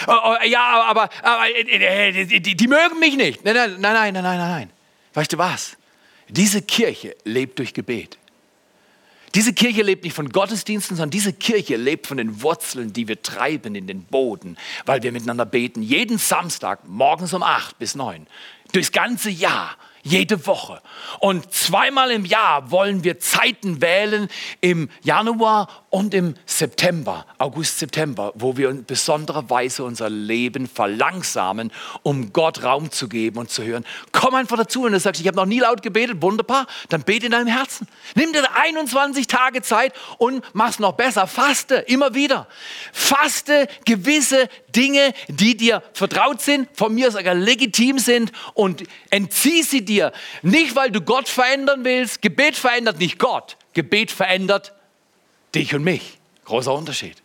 Oh, 0.07 0.13
oh, 0.25 0.37
ja, 0.45 0.83
aber, 0.83 1.09
aber 1.23 1.47
äh, 1.49 2.09
äh, 2.09 2.27
die, 2.27 2.41
die, 2.41 2.57
die, 2.57 2.69
mögen 2.69 2.99
mich 2.99 3.17
nicht. 3.17 3.45
Nein, 3.45 3.55
nein, 3.55 3.77
nein, 3.81 4.13
nein, 4.13 4.23
nein, 4.25 4.39
nein. 4.39 4.71
Weißt 5.13 5.33
du 5.33 5.39
was? 5.39 5.77
Diese 6.29 6.63
Kirche 6.63 7.17
lebt 7.25 7.59
durch 7.59 7.75
Gebet. 7.75 8.19
Diese 9.35 9.53
Kirche 9.53 9.83
lebt 9.83 10.05
nicht 10.05 10.15
von 10.15 10.29
Gottesdiensten, 10.29 10.97
sondern 10.97 11.11
diese 11.11 11.33
Kirche 11.33 11.77
lebt 11.77 12.07
von 12.07 12.19
den 12.19 12.43
Wurzeln, 12.43 12.93
die 12.93 13.09
wir 13.09 13.21
treiben 13.21 13.75
in 13.75 13.89
den 13.89 14.05
Boden, 14.05 14.57
weil 14.87 15.03
wir 15.03 15.11
miteinander 15.11 15.45
beten. 15.45 15.83
Jeden 15.83 16.19
Samstag 16.19 16.87
morgens 16.87 17.35
um 17.35 17.43
acht 17.43 17.79
bis 17.81 17.97
neun, 17.97 18.29
durchs 18.73 18.93
ganze 18.93 19.31
Jahr 19.31 19.77
jede 20.05 20.47
Woche. 20.47 20.81
Und 21.19 21.53
zweimal 21.53 22.11
im 22.11 22.25
Jahr 22.25 22.71
wollen 22.71 23.03
wir 23.05 23.19
Zeiten 23.19 23.81
wählen, 23.81 24.29
im 24.61 24.91
Januar 25.03 25.69
und 25.89 26.13
im 26.13 26.35
September, 26.45 27.25
August, 27.39 27.79
September, 27.79 28.33
wo 28.35 28.57
wir 28.57 28.69
in 28.69 28.85
besonderer 28.85 29.49
Weise 29.49 29.83
unser 29.83 30.11
Leben 30.11 30.69
verlangsamen, 30.69 31.73
um 32.03 32.33
Gott 32.33 32.63
Raum 32.63 32.91
zu 32.91 33.09
geben 33.09 33.39
und 33.39 33.51
zu 33.51 33.63
hören. 33.63 33.85
Komm 34.13 34.35
einfach 34.35 34.59
dazu 34.59 34.83
und 34.83 34.93
du 34.93 35.01
sagst, 35.01 35.21
ich 35.21 35.27
habe 35.27 35.37
noch 35.37 35.47
nie 35.47 35.61
laut 35.61 35.83
gebetet, 35.83 36.21
wunderbar, 36.21 36.67
dann 36.91 37.03
bete 37.03 37.27
in 37.27 37.33
deinem 37.33 37.47
Herzen. 37.47 37.89
Nimm 38.15 38.33
dir 38.33 38.45
21 38.55 39.27
Tage 39.27 39.63
Zeit 39.63 39.95
und 40.19 40.45
mach's 40.53 40.79
noch 40.79 40.93
besser. 40.93 41.27
Faste 41.27 41.77
immer 41.77 42.15
wieder. 42.15 42.47
Faste 42.93 43.69
gewisse 43.87 44.51
Dinge, 44.75 45.15
die 45.29 45.57
dir 45.57 45.83
vertraut 45.95 46.43
sind, 46.43 46.69
von 46.75 46.95
mir 46.95 47.11
sogar 47.11 47.35
legitim 47.35 47.99
sind 47.99 48.33
und 48.55 48.83
entzieh 49.11 49.63
sie 49.63 49.85
dir 49.85 49.94
dir. 49.95 50.13
Nicht, 50.43 50.77
weil 50.77 50.91
du 50.91 51.01
Gott 51.01 51.29
verändern 51.29 51.85
willst. 51.85 52.23
Gebet 52.23 52.57
verändert 52.57 52.99
nicht 52.99 53.19
Gott. 53.19 53.57
Gebet 53.73 54.11
verändert 54.11 54.73
dich 55.55 55.75
und 55.75 55.85
mich. 55.85 56.19
Großer 56.45 56.75
Unterschied. 56.75 57.23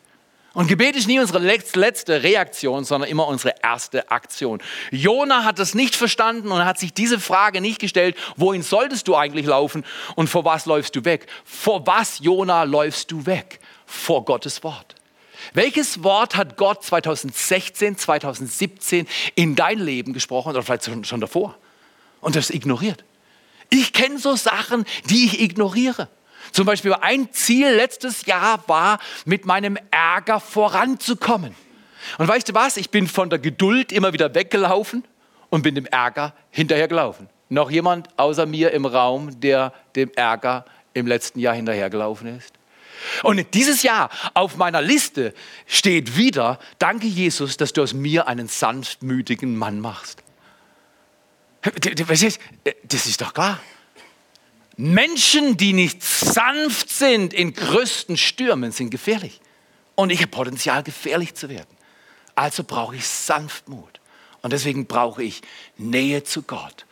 Und 0.53 0.67
Gebet 0.67 0.95
ist 0.95 1.08
nie 1.08 1.19
unsere 1.19 1.39
letzte 1.39 2.23
Reaktion, 2.23 2.84
sondern 2.84 3.10
immer 3.10 3.27
unsere 3.27 3.53
erste 3.62 4.10
Aktion. 4.10 4.62
Jona 4.91 5.43
hat 5.43 5.60
das 5.60 5.75
nicht 5.75 5.95
verstanden 5.95 6.51
und 6.51 6.65
hat 6.65 6.79
sich 6.79 6.91
diese 6.91 7.19
Frage 7.19 7.62
nicht 7.62 7.79
gestellt, 7.79 8.17
wohin 8.36 8.63
solltest 8.63 9.08
du 9.08 9.15
eigentlich 9.15 9.45
laufen 9.45 9.86
und 10.15 10.27
vor 10.27 10.45
was 10.45 10.65
läufst 10.65 10.95
du 10.95 11.05
weg? 11.05 11.27
Vor 11.45 11.86
was, 11.86 12.19
Jona, 12.19 12.63
läufst 12.63 13.12
du 13.12 13.25
weg? 13.27 13.60
Vor 13.86 14.25
Gottes 14.25 14.63
Wort. 14.63 14.95
Welches 15.53 16.03
Wort 16.03 16.36
hat 16.36 16.58
Gott 16.58 16.84
2016, 16.84 17.97
2017 17.97 19.08
in 19.36 19.55
dein 19.55 19.79
Leben 19.79 20.13
gesprochen 20.13 20.49
oder 20.49 20.63
vielleicht 20.63 20.89
schon 21.05 21.21
davor? 21.21 21.58
Und 22.21 22.36
das 22.36 22.49
ignoriert. 22.49 23.03
Ich 23.69 23.93
kenne 23.93 24.17
so 24.17 24.36
Sachen, 24.36 24.86
die 25.05 25.25
ich 25.25 25.41
ignoriere. 25.41 26.08
Zum 26.51 26.65
Beispiel 26.65 26.93
ein 26.93 27.32
Ziel 27.32 27.69
letztes 27.69 28.25
Jahr 28.25 28.63
war, 28.67 28.99
mit 29.25 29.45
meinem 29.45 29.77
Ärger 29.91 30.39
voranzukommen. 30.39 31.55
Und 32.17 32.27
weißt 32.27 32.49
du 32.49 32.53
was? 32.53 32.77
Ich 32.77 32.89
bin 32.89 33.08
von 33.08 33.29
der 33.29 33.39
Geduld 33.39 33.91
immer 33.91 34.13
wieder 34.13 34.34
weggelaufen 34.34 35.03
und 35.49 35.62
bin 35.62 35.75
dem 35.75 35.86
Ärger 35.86 36.34
hinterhergelaufen. 36.49 37.29
Noch 37.49 37.69
jemand 37.69 38.08
außer 38.17 38.45
mir 38.45 38.71
im 38.71 38.86
Raum, 38.86 39.39
der 39.39 39.73
dem 39.95 40.12
Ärger 40.15 40.65
im 40.93 41.08
letzten 41.08 41.39
Jahr 41.39 41.55
hinterhergelaufen 41.55 42.38
ist? 42.38 42.53
Und 43.23 43.53
dieses 43.53 43.84
Jahr 43.84 44.10
auf 44.34 44.58
meiner 44.58 44.82
Liste 44.82 45.34
steht 45.65 46.17
wieder, 46.17 46.60
danke 46.79 47.08
Jesus, 47.08 47.58
dass 47.58 47.73
du 47.73 47.82
aus 47.82 47.93
mir 47.93 48.27
einen 48.27 48.47
sanftmütigen 48.47 49.58
Mann 49.58 49.79
machst. 49.79 50.21
Das 51.62 53.06
ist 53.06 53.22
doch 53.22 53.34
klar. 53.34 53.60
Menschen, 54.78 55.58
die 55.58 55.74
nicht 55.74 56.02
sanft 56.04 56.89
sind 56.89 57.34
in 57.34 57.54
größten 57.54 58.15
Stürmen, 58.15 58.72
sind 58.72 58.91
gefährlich. 58.91 59.41
Und 59.95 60.10
ich 60.10 60.19
habe 60.19 60.32
Potenzial, 60.32 60.84
gefährlich 60.84 61.36
zu 61.36 61.50
werden. 61.50 61.67
Also 62.36 62.63
brauche 62.63 62.95
ich 62.95 63.06
Sanftmut. 63.06 64.00
Und 64.41 64.54
deswegen 64.54 64.86
brauche 64.86 65.22
ich 65.22 65.41
Nähe 65.78 66.24
zu 66.24 66.43
Gott. 66.43 66.86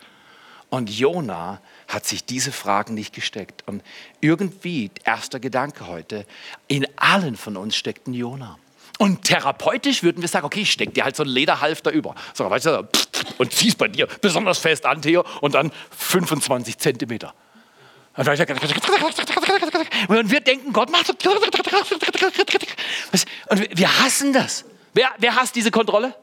Und 0.68 0.90
Jona 0.90 1.62
hat 1.86 2.04
sich 2.04 2.24
diese 2.24 2.52
Fragen 2.52 2.92
nicht 2.92 3.14
gesteckt. 3.14 3.66
Und 3.66 3.82
irgendwie, 4.20 4.90
erster 5.04 5.40
Gedanke 5.40 5.86
heute, 5.86 6.26
in 6.66 6.86
allen 6.96 7.36
von 7.36 7.56
uns 7.56 7.74
steckt 7.74 8.06
ein 8.06 8.12
Jona. 8.12 8.58
Und 8.98 9.24
therapeutisch 9.24 10.02
würden 10.02 10.20
wir 10.20 10.28
sagen, 10.28 10.44
okay, 10.44 10.60
ich 10.60 10.72
steck 10.72 10.92
dir 10.92 11.04
halt 11.04 11.16
so 11.16 11.22
ein 11.22 11.28
Lederhalfter 11.28 11.92
über. 11.92 12.14
So, 12.34 12.50
weißt 12.50 12.66
du, 12.66 12.88
und 13.38 13.52
ziehst 13.52 13.78
bei 13.78 13.88
dir 13.88 14.06
besonders 14.20 14.58
fest 14.58 14.86
an, 14.86 15.02
Theo, 15.02 15.24
und 15.40 15.54
dann 15.54 15.72
25 15.96 16.78
Zentimeter. 16.78 17.34
Und 18.16 18.26
wir 20.30 20.40
denken, 20.40 20.72
Gott 20.72 20.90
macht 20.90 21.06
so. 21.06 21.12
Und 23.48 23.78
wir 23.78 24.00
hassen 24.00 24.32
das. 24.32 24.64
Wer, 24.92 25.10
wer 25.18 25.36
hasst 25.36 25.54
diese 25.54 25.70
Kontrolle? 25.70 26.14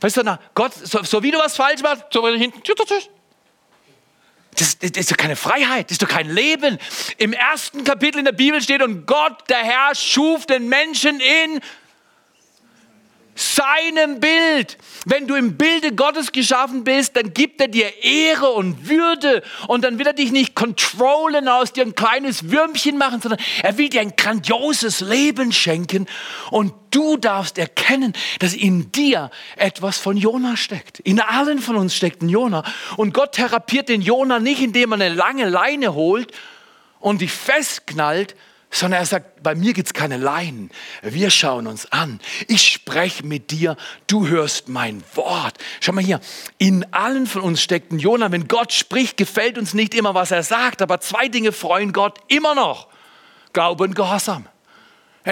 Weißt 0.00 0.16
du, 0.16 0.22
na, 0.22 0.38
Gott, 0.54 0.72
so, 0.74 1.02
so 1.02 1.22
wie 1.24 1.32
du 1.32 1.38
was 1.38 1.56
falsch 1.56 1.82
machst, 1.82 2.04
so 2.12 2.28
hinten. 2.28 2.62
Das, 4.56 4.78
das, 4.78 4.90
ist 4.90 5.10
doch 5.10 5.16
keine 5.16 5.36
Freiheit, 5.36 5.86
das 5.86 5.96
ist 5.96 6.02
doch 6.02 6.08
kein 6.08 6.30
Leben. 6.30 6.78
Im 7.18 7.32
ersten 7.32 7.82
Kapitel 7.84 8.20
in 8.20 8.24
der 8.24 8.32
Bibel 8.32 8.62
steht, 8.62 8.82
und 8.82 9.06
Gott, 9.06 9.48
der 9.48 9.58
Herr, 9.58 9.94
schuf 9.94 10.46
den 10.46 10.68
Menschen 10.68 11.20
in 11.20 11.60
seinem 13.36 14.18
Bild. 14.18 14.78
Wenn 15.04 15.26
du 15.26 15.34
im 15.34 15.56
Bilde 15.56 15.94
Gottes 15.94 16.32
geschaffen 16.32 16.82
bist, 16.84 17.16
dann 17.16 17.34
gibt 17.34 17.60
er 17.60 17.68
dir 17.68 18.02
Ehre 18.02 18.50
und 18.50 18.88
Würde 18.88 19.42
und 19.68 19.84
dann 19.84 19.98
will 19.98 20.06
er 20.06 20.14
dich 20.14 20.32
nicht 20.32 20.54
kontrollen, 20.54 21.46
aus 21.48 21.72
dir 21.72 21.84
ein 21.84 21.94
kleines 21.94 22.50
Würmchen 22.50 22.98
machen, 22.98 23.20
sondern 23.20 23.40
er 23.62 23.78
will 23.78 23.88
dir 23.88 24.00
ein 24.00 24.14
grandioses 24.16 25.00
Leben 25.00 25.52
schenken 25.52 26.06
und 26.50 26.72
du 26.90 27.16
darfst 27.18 27.58
erkennen, 27.58 28.14
dass 28.38 28.54
in 28.54 28.90
dir 28.90 29.30
etwas 29.56 29.98
von 29.98 30.16
Jona 30.16 30.56
steckt. 30.56 30.98
In 31.00 31.20
allen 31.20 31.58
von 31.58 31.76
uns 31.76 31.94
steckt 31.94 32.22
ein 32.22 32.30
Jona 32.30 32.64
und 32.96 33.12
Gott 33.12 33.32
therapiert 33.32 33.90
den 33.90 34.00
Jona 34.00 34.38
nicht, 34.38 34.62
indem 34.62 34.92
er 34.92 34.94
eine 34.94 35.14
lange 35.14 35.48
Leine 35.48 35.94
holt 35.94 36.32
und 37.00 37.20
dich 37.20 37.32
festknallt, 37.32 38.34
sondern 38.70 39.00
er 39.00 39.06
sagt, 39.06 39.42
bei 39.42 39.54
mir 39.54 39.72
gibt 39.72 39.88
es 39.88 39.94
keine 39.94 40.16
Leinen. 40.16 40.70
Wir 41.02 41.30
schauen 41.30 41.66
uns 41.66 41.90
an. 41.92 42.20
Ich 42.48 42.68
spreche 42.68 43.24
mit 43.24 43.50
dir, 43.50 43.76
du 44.06 44.26
hörst 44.26 44.68
mein 44.68 45.02
Wort. 45.14 45.54
Schau 45.80 45.92
mal 45.92 46.04
hier, 46.04 46.20
in 46.58 46.84
allen 46.92 47.26
von 47.26 47.42
uns 47.42 47.62
steckt 47.62 47.92
ein 47.92 47.98
Jonah. 47.98 48.32
Wenn 48.32 48.48
Gott 48.48 48.72
spricht, 48.72 49.16
gefällt 49.16 49.56
uns 49.56 49.72
nicht 49.72 49.94
immer, 49.94 50.14
was 50.14 50.30
er 50.30 50.42
sagt, 50.42 50.82
aber 50.82 51.00
zwei 51.00 51.28
Dinge 51.28 51.52
freuen 51.52 51.92
Gott 51.92 52.18
immer 52.28 52.54
noch. 52.54 52.88
Glaube 53.52 53.84
und 53.84 53.94
Gehorsam. 53.94 54.46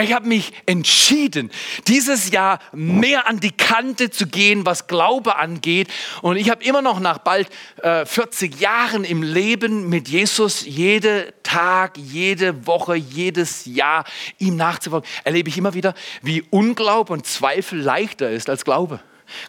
Ich 0.02 0.12
habe 0.12 0.26
mich 0.26 0.52
entschieden, 0.66 1.52
dieses 1.86 2.32
Jahr 2.32 2.58
mehr 2.72 3.28
an 3.28 3.38
die 3.38 3.52
Kante 3.52 4.10
zu 4.10 4.26
gehen, 4.26 4.66
was 4.66 4.88
Glaube 4.88 5.36
angeht. 5.36 5.88
Und 6.20 6.36
ich 6.36 6.50
habe 6.50 6.64
immer 6.64 6.82
noch 6.82 6.98
nach 6.98 7.18
bald 7.18 7.48
äh, 7.80 8.04
40 8.04 8.60
Jahren 8.60 9.04
im 9.04 9.22
Leben 9.22 9.88
mit 9.88 10.08
Jesus 10.08 10.66
jeden 10.66 11.26
Tag, 11.44 11.96
jede 11.96 12.66
Woche, 12.66 12.96
jedes 12.96 13.66
Jahr 13.66 14.04
ihm 14.38 14.56
nachzufolgen, 14.56 15.08
erlebe 15.22 15.48
ich 15.48 15.58
immer 15.58 15.74
wieder, 15.74 15.94
wie 16.22 16.42
Unglaube 16.50 17.12
und 17.12 17.24
Zweifel 17.24 17.80
leichter 17.80 18.30
ist 18.30 18.50
als 18.50 18.64
Glaube. 18.64 18.98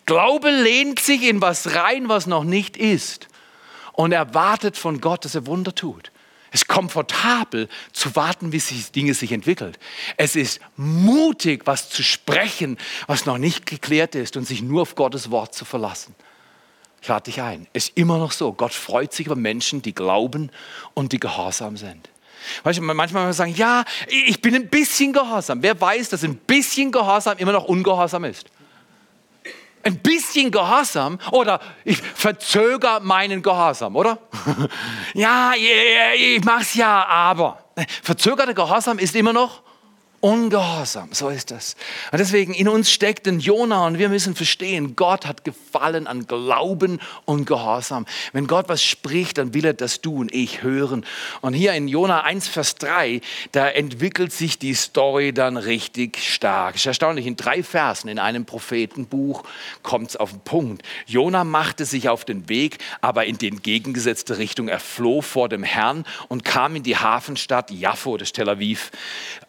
Glaube 0.05 0.51
lehnt 0.51 0.99
sich 0.99 1.23
in 1.23 1.41
was 1.41 1.73
rein, 1.75 2.07
was 2.07 2.27
noch 2.27 2.43
nicht 2.43 2.77
ist 2.77 3.29
und 3.93 4.11
erwartet 4.11 4.77
von 4.77 5.01
Gott, 5.01 5.25
dass 5.25 5.33
er 5.33 5.47
Wunder 5.47 5.73
tut. 5.73 6.11
Es 6.55 6.61
ist 6.61 6.67
komfortabel 6.69 7.67
zu 7.91 8.15
warten, 8.15 8.53
wie 8.53 8.61
sich 8.61 8.89
Dinge 8.93 9.13
sich 9.13 9.33
entwickeln. 9.33 9.75
Es 10.15 10.37
ist 10.37 10.61
mutig, 10.77 11.63
was 11.67 11.89
zu 11.89 12.01
sprechen, 12.01 12.77
was 13.07 13.25
noch 13.25 13.37
nicht 13.37 13.65
geklärt 13.65 14.15
ist 14.15 14.37
und 14.37 14.47
sich 14.47 14.61
nur 14.61 14.83
auf 14.83 14.95
Gottes 14.95 15.31
Wort 15.31 15.53
zu 15.53 15.65
verlassen. 15.65 16.15
Ich 17.01 17.09
lade 17.09 17.23
dich 17.23 17.41
ein. 17.41 17.67
Es 17.73 17.89
ist 17.89 17.97
immer 17.97 18.19
noch 18.19 18.31
so. 18.31 18.53
Gott 18.53 18.73
freut 18.73 19.11
sich 19.11 19.25
über 19.25 19.35
Menschen, 19.35 19.81
die 19.81 19.93
glauben 19.93 20.49
und 20.93 21.11
die 21.11 21.19
gehorsam 21.19 21.75
sind. 21.75 22.07
Weißt 22.63 22.79
du, 22.79 22.83
manchmal 22.83 23.33
sagen, 23.33 23.53
ja, 23.53 23.83
ich 24.07 24.41
bin 24.41 24.55
ein 24.55 24.69
bisschen 24.69 25.11
gehorsam. 25.11 25.61
Wer 25.61 25.81
weiß, 25.81 26.07
dass 26.07 26.23
ein 26.23 26.37
bisschen 26.37 26.89
Gehorsam 26.89 27.37
immer 27.37 27.51
noch 27.51 27.65
ungehorsam 27.65 28.23
ist? 28.23 28.45
Ein 29.85 29.99
bisschen 29.99 30.51
Gehorsam 30.51 31.19
oder 31.31 31.59
ich 31.83 31.97
verzögere 31.97 32.99
meinen 33.01 33.41
Gehorsam, 33.41 33.95
oder? 33.95 34.17
ja, 35.13 35.53
ich 36.15 36.43
mach's 36.43 36.73
ja, 36.73 37.05
aber. 37.05 37.59
Verzögerter 38.03 38.53
Gehorsam 38.53 38.97
ist 38.97 39.15
immer 39.15 39.31
noch 39.31 39.61
Ungehorsam, 40.25 41.09
so 41.11 41.29
ist 41.29 41.51
das. 41.51 41.75
Und 42.11 42.17
deswegen 42.17 42.55
in 42.55 42.67
uns 42.67 42.89
steckt 42.89 43.27
ein 43.27 43.39
Jona 43.39 43.85
und 43.85 43.99
wir 43.99 44.09
müssen 44.09 44.33
verstehen, 44.33 44.95
Gott 44.95 45.27
hat 45.27 45.43
Gefallen 45.43 46.07
an 46.07 46.25
Glauben 46.25 46.99
und 47.25 47.45
Gehorsam. 47.45 48.07
Wenn 48.33 48.47
Gott 48.47 48.67
was 48.67 48.81
spricht, 48.81 49.37
dann 49.37 49.53
will 49.53 49.65
er, 49.65 49.75
dass 49.75 50.01
du 50.01 50.15
und 50.15 50.33
ich 50.33 50.63
hören. 50.63 51.05
Und 51.41 51.53
hier 51.53 51.73
in 51.73 51.87
Jona 51.87 52.21
1, 52.23 52.47
Vers 52.47 52.73
3, 52.77 53.21
da 53.51 53.67
entwickelt 53.67 54.33
sich 54.33 54.57
die 54.57 54.73
Story 54.73 55.31
dann 55.31 55.57
richtig 55.57 56.17
stark. 56.17 56.73
Ist 56.73 56.87
erstaunlich, 56.87 57.27
in 57.27 57.35
drei 57.35 57.61
Versen 57.61 58.07
in 58.07 58.17
einem 58.17 58.45
Prophetenbuch 58.45 59.43
kommt 59.83 60.09
es 60.09 60.15
auf 60.15 60.31
den 60.31 60.39
Punkt. 60.39 60.81
Jona 61.05 61.43
machte 61.43 61.85
sich 61.85 62.09
auf 62.09 62.25
den 62.25 62.49
Weg, 62.49 62.79
aber 62.99 63.25
in 63.25 63.37
die 63.37 63.49
entgegengesetzte 63.49 64.39
Richtung. 64.39 64.69
Er 64.69 64.79
floh 64.79 65.21
vor 65.21 65.49
dem 65.49 65.61
Herrn 65.61 66.03
und 66.29 66.43
kam 66.43 66.75
in 66.75 66.81
die 66.81 66.97
Hafenstadt 66.97 67.69
Jaffo, 67.69 68.17
das 68.17 68.31
Tel 68.31 68.49
Aviv, 68.49 68.89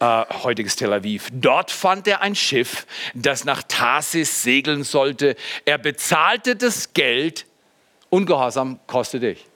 äh, 0.00 0.24
heute 0.42 0.65
heutiges 0.66 0.76
Tel 0.76 0.92
Aviv. 0.92 1.28
Dort 1.32 1.70
fand 1.70 2.08
er 2.08 2.22
ein 2.22 2.34
Schiff, 2.34 2.86
das 3.14 3.44
nach 3.44 3.62
Tarsis 3.62 4.42
segeln 4.42 4.82
sollte. 4.82 5.36
Er 5.64 5.78
bezahlte 5.78 6.56
das 6.56 6.92
Geld. 6.92 7.46
Ungehorsam 8.10 8.80
kostet 8.86 9.22
dich. 9.22 9.46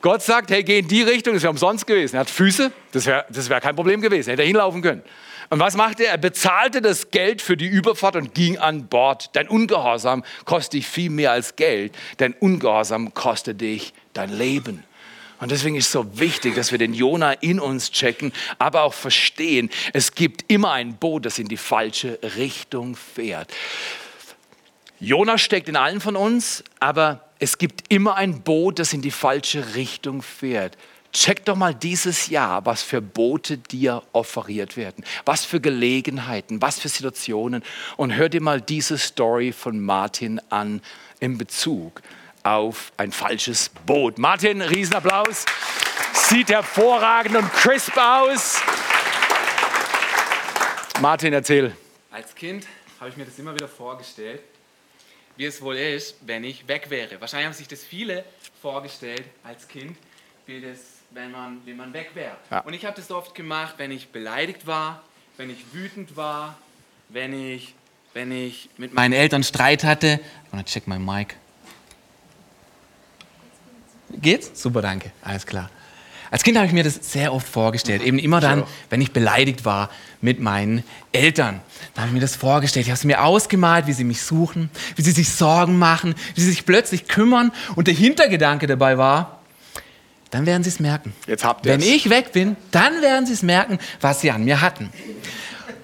Gott 0.00 0.22
sagt, 0.22 0.50
hey, 0.50 0.62
geh 0.62 0.80
in 0.80 0.88
die 0.88 1.02
Richtung, 1.02 1.34
das 1.34 1.42
wäre 1.42 1.50
umsonst 1.50 1.86
gewesen. 1.86 2.16
Er 2.16 2.20
hat 2.20 2.30
Füße, 2.30 2.72
das 2.92 3.06
wäre 3.06 3.24
das 3.30 3.48
wär 3.48 3.60
kein 3.60 3.74
Problem 3.76 4.00
gewesen, 4.00 4.30
hätte 4.30 4.42
er 4.42 4.46
hinlaufen 4.46 4.82
können. 4.82 5.02
Und 5.50 5.60
was 5.60 5.76
machte 5.76 6.04
er? 6.04 6.12
Er 6.12 6.18
bezahlte 6.18 6.82
das 6.82 7.10
Geld 7.10 7.40
für 7.40 7.56
die 7.56 7.66
Überfahrt 7.66 8.16
und 8.16 8.34
ging 8.34 8.58
an 8.58 8.88
Bord. 8.88 9.30
Dein 9.34 9.48
Ungehorsam 9.48 10.24
kostet 10.44 10.74
dich 10.74 10.86
viel 10.88 11.10
mehr 11.10 11.30
als 11.30 11.54
Geld. 11.54 11.94
Dein 12.16 12.34
Ungehorsam 12.34 13.14
kostet 13.14 13.60
dich 13.60 13.92
dein 14.12 14.36
Leben. 14.36 14.82
Und 15.38 15.50
deswegen 15.50 15.76
ist 15.76 15.86
es 15.86 15.92
so 15.92 16.18
wichtig, 16.18 16.54
dass 16.54 16.72
wir 16.72 16.78
den 16.78 16.94
Jona 16.94 17.32
in 17.32 17.60
uns 17.60 17.90
checken, 17.90 18.32
aber 18.58 18.82
auch 18.82 18.94
verstehen, 18.94 19.70
es 19.92 20.14
gibt 20.14 20.50
immer 20.50 20.72
ein 20.72 20.96
Boot, 20.96 21.26
das 21.26 21.38
in 21.38 21.48
die 21.48 21.56
falsche 21.56 22.18
Richtung 22.36 22.96
fährt. 22.96 23.52
Jona 24.98 25.36
steckt 25.36 25.68
in 25.68 25.76
allen 25.76 26.00
von 26.00 26.16
uns, 26.16 26.64
aber 26.80 27.28
es 27.38 27.58
gibt 27.58 27.92
immer 27.92 28.16
ein 28.16 28.40
Boot, 28.42 28.78
das 28.78 28.94
in 28.94 29.02
die 29.02 29.10
falsche 29.10 29.74
Richtung 29.74 30.22
fährt. 30.22 30.78
Check 31.12 31.44
doch 31.44 31.56
mal 31.56 31.74
dieses 31.74 32.28
Jahr, 32.28 32.64
was 32.66 32.82
für 32.82 33.00
Boote 33.00 33.58
dir 33.58 34.02
offeriert 34.12 34.76
werden, 34.76 35.04
was 35.24 35.44
für 35.44 35.60
Gelegenheiten, 35.60 36.60
was 36.60 36.78
für 36.78 36.88
Situationen. 36.88 37.62
Und 37.96 38.14
hör 38.14 38.28
dir 38.28 38.42
mal 38.42 38.60
diese 38.60 38.98
Story 38.98 39.52
von 39.52 39.80
Martin 39.80 40.40
an 40.50 40.82
in 41.20 41.38
Bezug 41.38 42.02
auf 42.46 42.92
ein 42.96 43.10
falsches 43.10 43.68
Boot. 43.68 44.18
Martin, 44.18 44.62
Riesenapplaus. 44.62 45.44
Sieht 46.12 46.48
hervorragend 46.48 47.36
und 47.36 47.52
crisp 47.52 47.96
aus. 47.96 48.62
Martin, 51.00 51.32
erzähl. 51.32 51.76
Als 52.10 52.34
Kind 52.34 52.66
habe 53.00 53.10
ich 53.10 53.16
mir 53.16 53.24
das 53.24 53.38
immer 53.38 53.54
wieder 53.54 53.68
vorgestellt, 53.68 54.40
wie 55.36 55.44
es 55.44 55.60
wohl 55.60 55.76
ist, 55.76 56.16
wenn 56.22 56.44
ich 56.44 56.66
weg 56.68 56.88
wäre. 56.88 57.20
Wahrscheinlich 57.20 57.46
haben 57.46 57.54
sich 57.54 57.68
das 57.68 57.82
viele 57.82 58.24
vorgestellt 58.62 59.24
als 59.42 59.66
Kind, 59.66 59.96
wie 60.46 60.60
das, 60.60 60.78
wenn 61.10 61.32
man, 61.32 61.60
wenn 61.66 61.76
man 61.76 61.92
weg 61.92 62.10
wäre. 62.14 62.36
Ja. 62.50 62.60
Und 62.60 62.74
ich 62.74 62.84
habe 62.84 62.96
das 62.96 63.10
oft 63.10 63.34
gemacht, 63.34 63.74
wenn 63.78 63.90
ich 63.90 64.08
beleidigt 64.08 64.66
war, 64.66 65.02
wenn 65.36 65.50
ich 65.50 65.74
wütend 65.74 66.16
war, 66.16 66.56
wenn 67.08 67.32
ich, 67.32 67.74
wenn 68.14 68.30
ich 68.30 68.70
mit 68.78 68.94
meinen 68.94 69.12
Eltern 69.12 69.42
Streit 69.42 69.84
hatte. 69.84 70.20
Ich 70.46 70.52
want 70.52 70.66
check 70.66 70.86
my 70.86 70.98
mic. 70.98 71.34
Geht's? 74.10 74.50
Super, 74.60 74.82
danke. 74.82 75.10
Alles 75.22 75.46
klar. 75.46 75.70
Als 76.30 76.42
Kind 76.42 76.56
habe 76.56 76.66
ich 76.66 76.72
mir 76.72 76.82
das 76.82 76.98
sehr 77.02 77.32
oft 77.32 77.46
vorgestellt. 77.46 78.02
Eben 78.02 78.18
immer 78.18 78.40
dann, 78.40 78.64
wenn 78.90 79.00
ich 79.00 79.12
beleidigt 79.12 79.64
war 79.64 79.90
mit 80.20 80.40
meinen 80.40 80.82
Eltern. 81.12 81.60
Da 81.94 82.02
habe 82.02 82.08
ich 82.08 82.14
mir 82.14 82.20
das 82.20 82.34
vorgestellt. 82.34 82.86
Ich 82.86 82.90
habe 82.90 82.98
es 82.98 83.04
mir 83.04 83.22
ausgemalt, 83.22 83.86
wie 83.86 83.92
sie 83.92 84.04
mich 84.04 84.22
suchen, 84.22 84.70
wie 84.96 85.02
sie 85.02 85.12
sich 85.12 85.30
Sorgen 85.30 85.78
machen, 85.78 86.14
wie 86.34 86.40
sie 86.40 86.50
sich 86.50 86.66
plötzlich 86.66 87.06
kümmern. 87.06 87.52
Und 87.76 87.86
der 87.86 87.94
Hintergedanke 87.94 88.66
dabei 88.66 88.98
war, 88.98 89.38
dann 90.30 90.46
werden 90.46 90.64
sie 90.64 90.70
es 90.70 90.80
merken. 90.80 91.14
Jetzt 91.26 91.44
habt 91.44 91.64
Wenn 91.64 91.80
ich 91.80 92.10
weg 92.10 92.32
bin, 92.32 92.56
dann 92.72 93.00
werden 93.02 93.26
sie 93.26 93.32
es 93.32 93.42
merken, 93.42 93.78
was 94.00 94.20
sie 94.20 94.30
an 94.30 94.44
mir 94.44 94.60
hatten. 94.60 94.90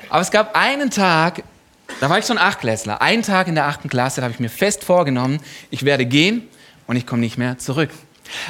Aber 0.09 0.21
es 0.21 0.31
gab 0.31 0.57
einen 0.57 0.91
Tag, 0.91 1.45
da 2.01 2.11
war 2.11 2.19
ich 2.19 2.27
schon 2.27 2.39
Achtklässler. 2.39 3.01
Einen 3.01 3.23
Tag 3.23 3.47
in 3.47 3.55
der 3.55 3.67
achten 3.67 3.89
Klasse, 3.89 4.21
da 4.21 4.25
habe 4.25 4.35
ich 4.35 4.41
mir 4.41 4.51
fest 4.51 4.83
vorgenommen, 4.83 5.41
ich 5.71 5.85
werde 5.85 6.05
gehen 6.05 6.49
und 6.87 6.97
ich 6.97 7.07
komme 7.07 7.21
nicht 7.21 7.39
mehr 7.39 7.59
zurück. 7.59 7.91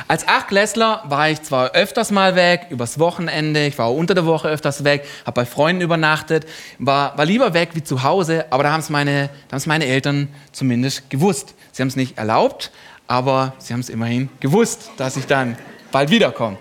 Als 0.09 0.27
Achtklässler 0.29 1.03
war 1.07 1.31
ich 1.31 1.43
zwar 1.43 1.73
öfters 1.73 2.11
mal 2.11 2.35
weg, 2.35 2.67
übers 2.71 2.99
Wochenende, 2.99 3.67
ich 3.67 3.79
war 3.79 3.87
auch 3.87 3.97
unter 3.97 4.15
der 4.15 4.27
Woche 4.27 4.49
öfters 4.49 4.85
weg, 4.85 5.07
habe 5.25 5.35
bei 5.35 5.47
Freunden 5.47 5.83
übernachtet, 5.83 6.47
war, 6.79 7.17
war 7.17 7.25
lieber 7.25 7.55
weg 7.55 7.71
wie 7.75 7.83
zu 7.83 8.03
Hause, 8.03 8.47
aber 8.51 8.63
da 8.63 8.73
haben 8.73 8.81
es 8.81 8.91
meine, 8.91 9.31
meine 9.67 9.87
Eltern 9.87 10.29
zumindest 10.53 11.11
gewusst. 11.11 11.55
Sie 11.73 11.83
haben 11.83 11.89
es 11.89 11.97
nicht 11.97 12.19
erlaubt, 12.19 12.71
aber 13.07 13.55
sie 13.59 13.73
haben 13.73 13.81
es 13.81 13.89
immerhin 13.89 14.29
gewusst, 14.41 14.91
dass 14.97 15.17
ich 15.17 15.27
dann 15.27 15.57
bald 15.91 16.11
wiederkomme. 16.11 16.59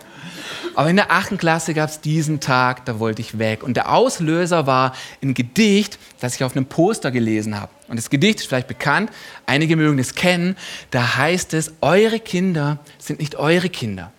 Aber 0.75 0.89
in 0.89 0.95
der 0.95 1.12
achten 1.12 1.38
Klasse 1.38 1.73
gab 1.73 1.89
es 1.89 2.01
diesen 2.01 2.39
Tag, 2.39 2.86
da 2.86 2.99
wollte 2.99 3.21
ich 3.21 3.39
weg. 3.39 3.63
Und 3.63 3.75
der 3.75 3.91
Auslöser 3.91 4.67
war 4.67 4.93
ein 5.21 5.34
Gedicht, 5.34 5.99
das 6.19 6.36
ich 6.36 6.43
auf 6.43 6.56
einem 6.56 6.65
Poster 6.65 7.12
gelesen 7.12 7.60
habe. 7.60 7.71
Und 7.88 7.97
das 7.97 8.10
Gedicht 8.10 8.39
ist 8.39 8.47
vielleicht 8.47 8.67
bekannt, 8.67 9.12
einige 9.45 9.75
mögen 9.75 9.99
es 9.99 10.15
kennen. 10.15 10.56
Da 10.91 11.17
heißt 11.17 11.54
es, 11.54 11.73
eure 11.82 12.19
Kinder 12.19 12.80
sind 12.97 13.19
nicht 13.19 13.36
eure 13.36 13.69
Kinder. 13.69 14.12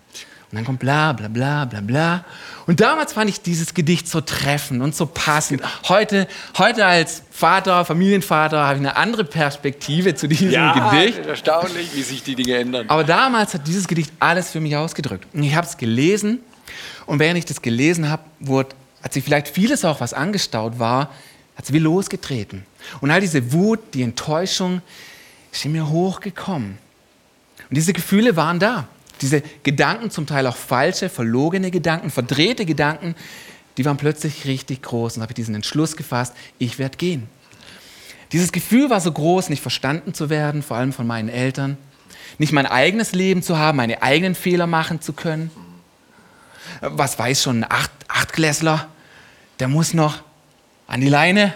Und 0.53 0.57
dann 0.57 0.67
kommt 0.67 0.81
bla 0.81 1.15
bla 1.15 1.29
bla 1.29 1.65
bla 1.65 1.81
bla. 1.81 2.25
Und 2.67 2.81
damals 2.81 3.15
fand 3.15 3.31
ich 3.31 3.41
dieses 3.41 3.73
Gedicht 3.73 4.07
so 4.07 4.21
treffend 4.21 4.83
und 4.83 4.95
so 4.95 5.07
passend. 5.07 5.63
Heute, 5.89 6.29
heute 6.59 6.85
als 6.85 7.23
Vater, 7.31 7.87
Familienvater, 7.87 8.63
habe 8.63 8.75
ich 8.75 8.81
eine 8.81 8.97
andere 8.97 9.25
Perspektive 9.25 10.15
zu 10.15 10.29
diesem 10.29 10.51
ja, 10.51 10.91
Gedicht. 10.91 11.25
Erstaunlich, 11.25 11.95
wie 11.95 12.03
sich 12.03 12.23
die 12.23 12.35
Dinge 12.35 12.59
ändern. 12.59 12.85
Aber 12.91 13.03
damals 13.03 13.55
hat 13.55 13.67
dieses 13.67 13.89
Gedicht 13.89 14.13
alles 14.19 14.51
für 14.51 14.61
mich 14.61 14.77
ausgedrückt. 14.77 15.27
Und 15.33 15.43
ich 15.43 15.55
habe 15.55 15.67
es 15.67 15.79
gelesen 15.79 16.41
und 17.07 17.19
während 17.19 17.39
ich 17.39 17.47
das 17.47 17.63
gelesen 17.63 18.11
habe, 18.11 18.23
wurde, 18.39 18.77
hat 19.03 19.15
sich 19.15 19.25
vielleicht 19.25 19.49
vieles 19.49 19.87
auch, 19.87 20.03
was 20.03 20.13
angestaut 20.13 20.79
war, 20.79 21.09
hat 21.57 21.65
es 21.65 21.73
wie 21.73 21.79
losgetreten. 21.79 22.67
Und 23.01 23.11
all 23.11 23.23
diese 23.23 23.55
Wut, 23.55 23.81
die 23.95 24.03
Enttäuschung 24.03 24.83
ist 25.51 25.65
in 25.65 25.73
mir 25.73 25.89
hochgekommen. 25.89 26.77
Und 27.71 27.75
diese 27.75 27.95
Gefühle 27.95 28.37
waren 28.37 28.59
da. 28.59 28.87
Diese 29.23 29.43
Gedanken, 29.63 30.11
zum 30.11 30.27
Teil 30.27 30.47
auch 30.49 30.57
falsche, 30.57 31.09
verlogene 31.09 31.71
Gedanken, 31.71 32.11
verdrehte 32.11 32.67
Gedanken, 32.67 33.15
die 33.77 33.85
waren 33.85 33.97
plötzlich 33.97 34.45
richtig 34.47 34.83
groß. 34.83 35.17
Und 35.17 35.23
habe 35.23 35.31
ich 35.31 35.37
diesen 35.37 35.55
Entschluss 35.55 35.97
gefasst, 35.97 36.35
ich 36.59 36.79
werde 36.79 36.99
gehen. 36.99 37.29
Dieses 38.33 38.51
Gefühl 38.51 38.91
war 38.91 39.01
so 39.01 39.13
groß, 39.13 39.49
nicht 39.49 39.63
verstanden 39.63 40.13
zu 40.13 40.29
werden, 40.29 40.63
vor 40.63 40.77
allem 40.77 40.93
von 40.93 41.07
meinen 41.07 41.29
Eltern, 41.29 41.79
nicht 42.39 42.53
mein 42.53 42.67
eigenes 42.67 43.13
Leben 43.13 43.43
zu 43.43 43.59
haben, 43.59 43.77
meine 43.77 44.03
eigenen 44.03 44.35
Fehler 44.35 44.67
machen 44.67 45.01
zu 45.01 45.13
können. 45.13 45.51
Was 46.81 47.19
weiß 47.19 47.43
schon 47.43 47.63
ein 47.63 47.71
Acht, 47.71 47.91
Achtklässler, 48.09 48.89
der 49.61 49.69
muss 49.69 49.95
noch 49.95 50.23
an 50.89 51.01
die 51.01 51.09
Leine. 51.09 51.55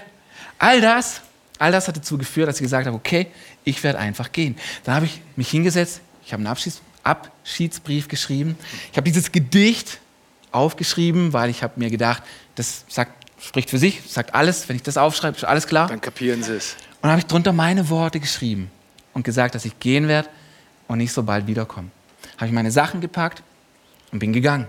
All 0.59 0.81
das, 0.81 1.23
all 1.59 1.73
das 1.73 1.89
hat 1.89 1.97
dazu 1.97 2.17
geführt, 2.17 2.49
dass 2.49 2.57
ich 2.57 2.63
gesagt 2.63 2.87
habe, 2.87 2.97
okay, 2.97 3.27
ich 3.65 3.83
werde 3.83 3.99
einfach 3.99 4.31
gehen. 4.31 4.57
Dann 4.85 4.95
habe 4.95 5.07
ich 5.07 5.21
mich 5.35 5.51
hingesetzt, 5.51 6.01
ich 6.25 6.33
habe 6.33 6.41
einen 6.41 6.47
Abschieds 6.47 6.81
Abschiedsbrief 7.07 8.09
geschrieben. 8.09 8.57
Ich 8.91 8.97
habe 8.97 9.05
dieses 9.05 9.33
Gedicht 9.33 9.99
aufgeschrieben, 10.53 11.33
weil 11.33 11.51
ich 11.51 11.63
habe 11.63 11.75
mir 11.77 11.91
gedacht, 11.91 12.23
das 12.55 12.85
sagt, 12.89 13.13
spricht 13.41 13.71
für 13.71 13.79
sich, 13.79 14.03
sagt 14.09 14.35
alles. 14.35 14.69
Wenn 14.69 14.77
ich 14.77 14.83
das 14.83 14.97
aufschreibe, 14.97 15.37
ist 15.37 15.45
alles 15.45 15.67
klar. 15.67 15.89
Dann 15.89 16.01
kapieren 16.01 16.43
Sie 16.43 16.55
es. 16.55 16.75
Und 16.75 17.03
dann 17.03 17.13
habe 17.13 17.21
ich 17.21 17.27
drunter 17.27 17.53
meine 17.53 17.89
Worte 17.89 18.21
geschrieben 18.21 18.71
und 19.13 19.25
gesagt, 19.25 19.55
dass 19.55 19.65
ich 19.65 19.79
gehen 19.79 20.09
werde 20.09 20.29
und 20.89 20.99
nicht 20.99 21.13
so 21.13 21.23
bald 21.23 21.47
wiederkomme. 21.47 21.89
Habe 22.37 22.47
ich 22.47 22.53
meine 22.53 22.71
Sachen 22.71 23.01
gepackt 23.01 23.43
und 24.13 24.19
bin 24.19 24.33
gegangen. 24.33 24.67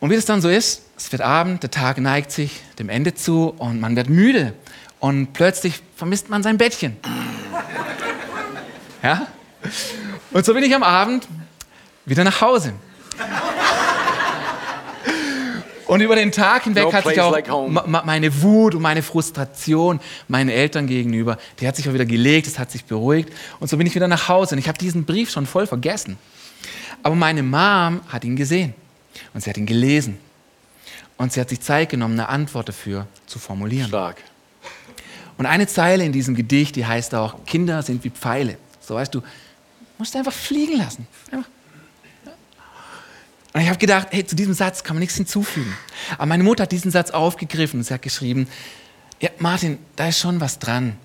Und 0.00 0.10
wie 0.10 0.16
das 0.16 0.26
dann 0.26 0.42
so 0.42 0.48
ist, 0.48 0.82
es 0.96 1.10
wird 1.12 1.22
Abend, 1.22 1.62
der 1.62 1.70
Tag 1.70 1.98
neigt 1.98 2.30
sich 2.30 2.60
dem 2.78 2.88
Ende 2.88 3.14
zu 3.14 3.54
und 3.56 3.80
man 3.80 3.96
wird 3.96 4.10
müde 4.10 4.54
und 5.00 5.32
plötzlich 5.32 5.80
vermisst 5.96 6.28
man 6.28 6.42
sein 6.42 6.58
Bettchen. 6.58 6.96
Ja? 9.02 9.26
Und 10.34 10.44
so 10.44 10.52
bin 10.52 10.64
ich 10.64 10.74
am 10.74 10.82
Abend 10.82 11.28
wieder 12.04 12.24
nach 12.24 12.40
Hause. 12.40 12.72
Und 15.86 16.00
über 16.00 16.16
den 16.16 16.32
Tag 16.32 16.64
hinweg 16.64 16.84
no 16.84 16.92
hat 16.92 17.06
sich 17.06 17.20
auch 17.20 17.30
like 17.30 17.48
meine 18.04 18.42
Wut 18.42 18.74
und 18.74 18.82
meine 18.82 19.04
Frustration 19.04 20.00
meinen 20.26 20.48
Eltern 20.48 20.88
gegenüber, 20.88 21.38
die 21.60 21.68
hat 21.68 21.76
sich 21.76 21.88
auch 21.88 21.94
wieder 21.94 22.04
gelegt, 22.04 22.48
es 22.48 22.58
hat 22.58 22.72
sich 22.72 22.84
beruhigt. 22.84 23.32
Und 23.60 23.68
so 23.70 23.76
bin 23.76 23.86
ich 23.86 23.94
wieder 23.94 24.08
nach 24.08 24.28
Hause. 24.28 24.56
Und 24.56 24.58
ich 24.58 24.66
habe 24.66 24.76
diesen 24.76 25.04
Brief 25.04 25.30
schon 25.30 25.46
voll 25.46 25.68
vergessen. 25.68 26.18
Aber 27.04 27.14
meine 27.14 27.44
Mom 27.44 28.00
hat 28.08 28.24
ihn 28.24 28.34
gesehen. 28.34 28.74
Und 29.34 29.44
sie 29.44 29.50
hat 29.50 29.56
ihn 29.56 29.66
gelesen. 29.66 30.18
Und 31.16 31.32
sie 31.32 31.40
hat 31.40 31.48
sich 31.48 31.60
Zeit 31.60 31.90
genommen, 31.90 32.18
eine 32.18 32.28
Antwort 32.28 32.68
dafür 32.68 33.06
zu 33.26 33.38
formulieren. 33.38 33.86
Stark. 33.86 34.16
Und 35.38 35.46
eine 35.46 35.68
Zeile 35.68 36.02
in 36.04 36.10
diesem 36.10 36.34
Gedicht, 36.34 36.74
die 36.74 36.84
heißt 36.84 37.14
auch, 37.14 37.44
Kinder 37.46 37.82
sind 37.82 38.02
wie 38.02 38.10
Pfeile. 38.10 38.56
So 38.80 38.96
weißt 38.96 39.14
du, 39.14 39.22
musst 39.98 40.14
du 40.14 40.18
einfach 40.18 40.32
fliegen 40.32 40.76
lassen. 40.76 41.06
Einfach. 41.30 41.48
Und 43.52 43.60
ich 43.60 43.68
habe 43.68 43.78
gedacht, 43.78 44.08
hey, 44.10 44.26
zu 44.26 44.34
diesem 44.34 44.52
Satz 44.52 44.82
kann 44.82 44.96
man 44.96 45.00
nichts 45.00 45.16
hinzufügen. 45.16 45.76
Aber 46.16 46.26
meine 46.26 46.42
Mutter 46.42 46.64
hat 46.64 46.72
diesen 46.72 46.90
Satz 46.90 47.10
aufgegriffen 47.12 47.80
und 47.80 47.84
sie 47.84 47.94
hat 47.94 48.02
geschrieben, 48.02 48.48
ja, 49.20 49.30
Martin, 49.38 49.78
da 49.94 50.08
ist 50.08 50.18
schon 50.18 50.40
was 50.40 50.58
dran, 50.58 50.96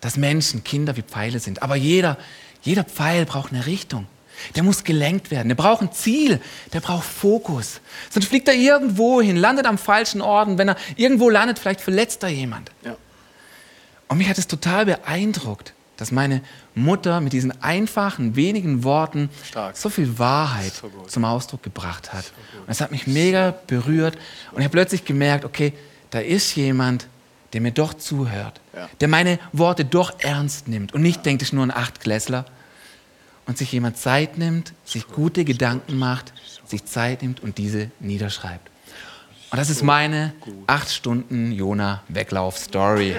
dass 0.00 0.16
Menschen, 0.16 0.64
Kinder 0.64 0.96
wie 0.96 1.02
Pfeile 1.02 1.38
sind. 1.38 1.62
Aber 1.62 1.76
jeder, 1.76 2.16
jeder 2.62 2.84
Pfeil 2.84 3.26
braucht 3.26 3.52
eine 3.52 3.66
Richtung. 3.66 4.06
Der 4.54 4.62
muss 4.62 4.84
gelenkt 4.84 5.30
werden. 5.30 5.48
Der 5.48 5.56
braucht 5.56 5.82
ein 5.82 5.92
Ziel. 5.92 6.40
Der 6.72 6.80
braucht 6.80 7.04
Fokus. 7.04 7.80
Sonst 8.10 8.28
fliegt 8.28 8.48
er 8.48 8.54
irgendwo 8.54 9.20
hin, 9.20 9.36
landet 9.36 9.66
am 9.66 9.78
falschen 9.78 10.20
Ort. 10.20 10.48
Und 10.48 10.58
wenn 10.58 10.68
er 10.68 10.76
irgendwo 10.96 11.28
landet, 11.30 11.58
vielleicht 11.58 11.80
verletzt 11.80 12.22
er 12.22 12.28
jemand. 12.30 12.70
Ja. 12.82 12.96
Und 14.08 14.18
mich 14.18 14.28
hat 14.28 14.38
es 14.38 14.46
total 14.46 14.86
beeindruckt, 14.86 15.74
dass 15.96 16.12
meine 16.12 16.42
Mutter 16.74 17.20
mit 17.20 17.32
diesen 17.32 17.62
einfachen, 17.62 18.36
wenigen 18.36 18.84
Worten 18.84 19.30
Stark. 19.44 19.76
so 19.76 19.88
viel 19.88 20.18
Wahrheit 20.18 20.72
so 20.72 20.90
zum 21.06 21.24
Ausdruck 21.24 21.62
gebracht 21.62 22.12
hat. 22.12 22.24
So 22.24 22.60
und 22.60 22.68
das 22.68 22.80
hat 22.80 22.90
mich 22.90 23.06
mega 23.06 23.54
berührt. 23.66 24.16
Und 24.52 24.58
ich 24.58 24.64
habe 24.64 24.72
plötzlich 24.72 25.04
gemerkt, 25.04 25.44
okay, 25.44 25.72
da 26.10 26.20
ist 26.20 26.54
jemand, 26.54 27.08
der 27.52 27.60
mir 27.60 27.72
doch 27.72 27.94
zuhört, 27.94 28.60
ja. 28.74 28.88
der 29.00 29.08
meine 29.08 29.38
Worte 29.52 29.84
doch 29.84 30.18
ernst 30.18 30.68
nimmt 30.68 30.92
und 30.92 31.02
nicht 31.02 31.18
ja. 31.18 31.22
denkt, 31.22 31.42
ist 31.42 31.52
nur 31.52 31.64
ein 31.64 31.70
Achtklässler, 31.70 32.44
und 33.46 33.56
sich 33.56 33.72
jemand 33.72 33.96
Zeit 33.96 34.38
nimmt, 34.38 34.72
sich 34.84 35.06
gute 35.08 35.44
Gedanken 35.44 35.96
macht, 35.96 36.32
sich 36.66 36.84
Zeit 36.84 37.22
nimmt 37.22 37.42
und 37.42 37.58
diese 37.58 37.90
niederschreibt. 38.00 38.70
Und 39.50 39.58
das 39.58 39.70
ist 39.70 39.82
meine 39.82 40.34
acht 40.66 40.92
Stunden 40.92 41.52
Jona 41.52 42.02
Weglauf 42.08 42.58
Story. 42.58 43.14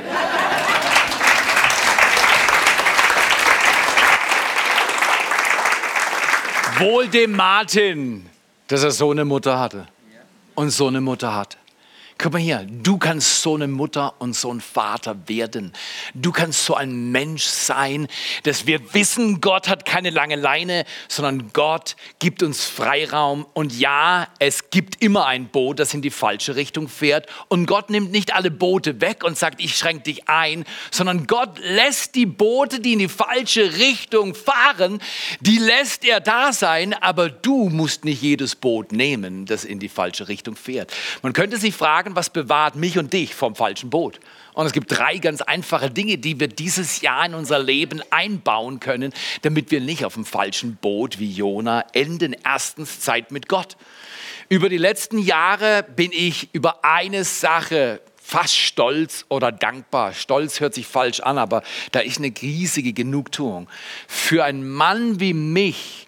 Wohl 6.79 7.07
dem 7.07 7.31
Martin, 7.33 8.25
dass 8.67 8.83
er 8.83 8.91
so 8.91 9.11
eine 9.11 9.25
Mutter 9.25 9.59
hatte 9.59 9.87
und 10.55 10.69
so 10.69 10.87
eine 10.87 11.01
Mutter 11.01 11.33
hat. 11.33 11.57
Guck 12.19 12.33
mal 12.33 12.39
hier, 12.39 12.65
du 12.67 12.97
kannst 12.97 13.43
so 13.43 13.53
eine 13.53 13.67
Mutter 13.67 14.15
und 14.17 14.35
so 14.35 14.51
ein 14.51 14.59
Vater 14.59 15.15
werden. 15.27 15.71
Du 16.15 16.31
kannst 16.31 16.65
so 16.65 16.73
ein 16.73 17.11
Mensch 17.11 17.43
sein, 17.43 18.07
dass 18.41 18.65
wir 18.65 18.93
wissen, 18.95 19.39
Gott 19.39 19.67
hat 19.67 19.85
keine 19.85 20.09
lange 20.09 20.35
Leine, 20.35 20.85
sondern 21.07 21.51
Gott 21.53 21.95
gibt 22.17 22.41
uns 22.41 22.65
Freiraum. 22.65 23.45
Und 23.53 23.77
ja, 23.77 24.27
es 24.39 24.71
gibt 24.71 24.99
immer 24.99 25.27
ein 25.27 25.49
Boot, 25.49 25.77
das 25.77 25.93
in 25.93 26.01
die 26.01 26.09
falsche 26.09 26.55
Richtung 26.55 26.87
fährt. 26.87 27.27
Und 27.49 27.67
Gott 27.67 27.91
nimmt 27.91 28.11
nicht 28.11 28.33
alle 28.33 28.49
Boote 28.49 28.99
weg 28.99 29.23
und 29.23 29.37
sagt, 29.37 29.61
ich 29.61 29.77
schränke 29.77 30.05
dich 30.05 30.27
ein, 30.27 30.65
sondern 30.89 31.27
Gott 31.27 31.59
lässt 31.59 32.15
die 32.15 32.25
Boote, 32.25 32.79
die 32.79 32.93
in 32.93 32.99
die 32.99 33.09
falsche 33.09 33.77
Richtung 33.77 34.33
fahren, 34.33 34.99
die 35.39 35.59
lässt 35.59 36.03
er 36.03 36.19
da 36.19 36.51
sein, 36.51 36.95
aber 36.95 37.29
du 37.29 37.69
musst 37.69 38.05
nicht 38.05 38.23
jedes 38.23 38.55
Boot 38.55 38.91
nehmen, 38.91 39.45
das 39.45 39.63
in 39.63 39.77
die 39.77 39.89
falsche 39.89 40.27
Richtung 40.27 40.55
fährt. 40.55 40.91
Man 41.21 41.33
könnte 41.33 41.57
sich 41.57 41.75
fragen, 41.75 42.06
fragen, 42.07 42.15
was 42.15 42.29
bewahrt 42.29 42.75
mich 42.75 42.97
und 42.97 43.13
dich 43.13 43.35
vom 43.35 43.55
falschen 43.55 43.89
Boot? 43.89 44.19
Und 44.53 44.65
es 44.65 44.73
gibt 44.73 44.97
drei 44.97 45.17
ganz 45.17 45.41
einfache 45.41 45.89
Dinge, 45.89 46.17
die 46.17 46.39
wir 46.39 46.47
dieses 46.47 47.01
Jahr 47.01 47.25
in 47.25 47.33
unser 47.33 47.59
Leben 47.59 48.01
einbauen 48.09 48.79
können, 48.79 49.13
damit 49.41 49.71
wir 49.71 49.81
nicht 49.81 50.05
auf 50.05 50.15
dem 50.15 50.25
falschen 50.25 50.77
Boot 50.77 51.19
wie 51.19 51.31
Jona 51.31 51.85
enden. 51.93 52.35
Erstens 52.43 52.99
Zeit 53.01 53.31
mit 53.31 53.47
Gott. 53.47 53.77
Über 54.49 54.69
die 54.69 54.77
letzten 54.77 55.19
Jahre 55.19 55.83
bin 55.83 56.11
ich 56.13 56.49
über 56.53 56.83
eine 56.83 57.23
Sache 57.23 58.01
fast 58.15 58.55
stolz 58.55 59.25
oder 59.29 59.51
dankbar. 59.51 60.13
Stolz 60.13 60.59
hört 60.59 60.73
sich 60.73 60.87
falsch 60.87 61.19
an, 61.19 61.37
aber 61.37 61.61
da 61.91 61.99
ist 61.99 62.17
eine 62.17 62.33
riesige 62.41 62.93
Genugtuung. 62.93 63.69
Für 64.07 64.43
einen 64.43 64.67
Mann 64.67 65.19
wie 65.19 65.33
mich, 65.33 66.06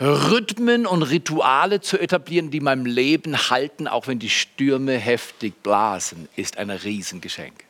Rhythmen 0.00 0.86
und 0.86 1.02
Rituale 1.02 1.82
zu 1.82 1.98
etablieren, 1.98 2.50
die 2.50 2.60
meinem 2.60 2.86
Leben 2.86 3.50
halten, 3.50 3.86
auch 3.86 4.06
wenn 4.06 4.18
die 4.18 4.30
Stürme 4.30 4.96
heftig 4.96 5.62
blasen, 5.62 6.28
ist 6.36 6.56
ein 6.56 6.70
Riesengeschenk. 6.70 7.64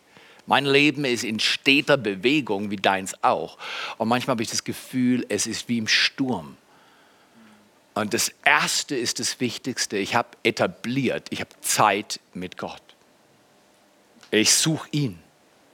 Mein 0.46 0.64
Leben 0.64 1.04
ist 1.04 1.24
in 1.24 1.40
steter 1.40 1.96
Bewegung, 1.96 2.70
wie 2.70 2.76
deins 2.76 3.14
auch. 3.22 3.58
Und 3.98 4.08
manchmal 4.08 4.34
habe 4.34 4.42
ich 4.44 4.50
das 4.50 4.62
Gefühl, 4.62 5.26
es 5.28 5.46
ist 5.46 5.68
wie 5.68 5.78
im 5.78 5.88
Sturm. 5.88 6.56
Und 7.94 8.14
das 8.14 8.32
Erste 8.44 8.94
ist 8.94 9.18
das 9.18 9.40
Wichtigste. 9.40 9.96
Ich 9.96 10.14
habe 10.14 10.28
etabliert, 10.44 11.26
ich 11.30 11.40
habe 11.40 11.50
Zeit 11.60 12.20
mit 12.32 12.56
Gott. 12.56 12.82
Ich 14.30 14.54
suche 14.54 14.88
ihn. 14.92 15.18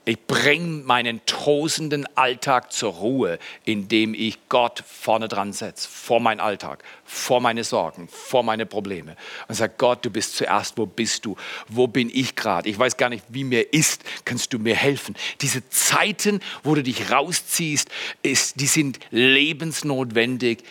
Ich 0.07 0.25
bringe 0.25 0.85
meinen 0.85 1.19
tosenden 1.25 2.07
Alltag 2.15 2.71
zur 2.71 2.93
Ruhe, 2.93 3.39
indem 3.65 4.13
ich 4.13 4.47
Gott 4.47 4.81
vorne 4.87 5.27
dran 5.27 5.51
setze, 5.51 5.89
vor 5.89 6.21
meinen 6.21 6.39
Alltag, 6.39 6.81
vor 7.03 7.41
meine 7.41 7.65
Sorgen, 7.65 8.07
vor 8.07 8.41
meine 8.41 8.65
Probleme. 8.65 9.17
Und 9.49 9.55
sage, 9.55 9.73
Gott, 9.77 10.05
du 10.05 10.09
bist 10.09 10.37
zuerst, 10.37 10.77
wo 10.77 10.85
bist 10.85 11.25
du? 11.25 11.35
Wo 11.67 11.87
bin 11.87 12.09
ich 12.09 12.37
gerade? 12.37 12.69
Ich 12.69 12.79
weiß 12.79 12.95
gar 12.95 13.09
nicht, 13.09 13.25
wie 13.27 13.43
mir 13.43 13.73
ist. 13.73 14.01
Kannst 14.23 14.53
du 14.53 14.59
mir 14.59 14.75
helfen? 14.75 15.13
Diese 15.41 15.69
Zeiten, 15.69 16.39
wo 16.63 16.73
du 16.73 16.83
dich 16.83 17.11
rausziehst, 17.11 17.89
ist, 18.23 18.61
die 18.61 18.67
sind 18.67 18.99
lebensnotwendig 19.11 20.63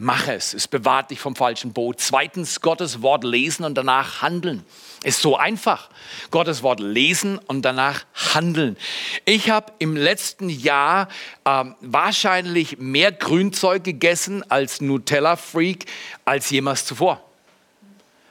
mach 0.00 0.28
es. 0.28 0.54
Es 0.54 0.66
bewahrt 0.66 1.10
dich 1.10 1.20
vom 1.20 1.36
falschen 1.36 1.72
Boot. 1.72 2.00
Zweitens, 2.00 2.60
Gottes 2.60 3.02
Wort 3.02 3.22
lesen 3.24 3.64
und 3.64 3.74
danach 3.74 4.22
handeln. 4.22 4.64
Ist 5.04 5.20
so 5.20 5.36
einfach. 5.36 5.90
Gottes 6.30 6.62
Wort 6.62 6.80
lesen 6.80 7.38
und 7.38 7.62
danach 7.62 8.04
handeln. 8.34 8.76
Ich 9.24 9.50
habe 9.50 9.72
im 9.78 9.96
letzten 9.96 10.48
Jahr 10.48 11.08
ähm, 11.44 11.74
wahrscheinlich 11.80 12.78
mehr 12.78 13.12
Grünzeug 13.12 13.84
gegessen 13.84 14.42
als 14.50 14.80
Nutella-Freak 14.80 15.86
als 16.24 16.50
jemals 16.50 16.84
zuvor. 16.84 17.22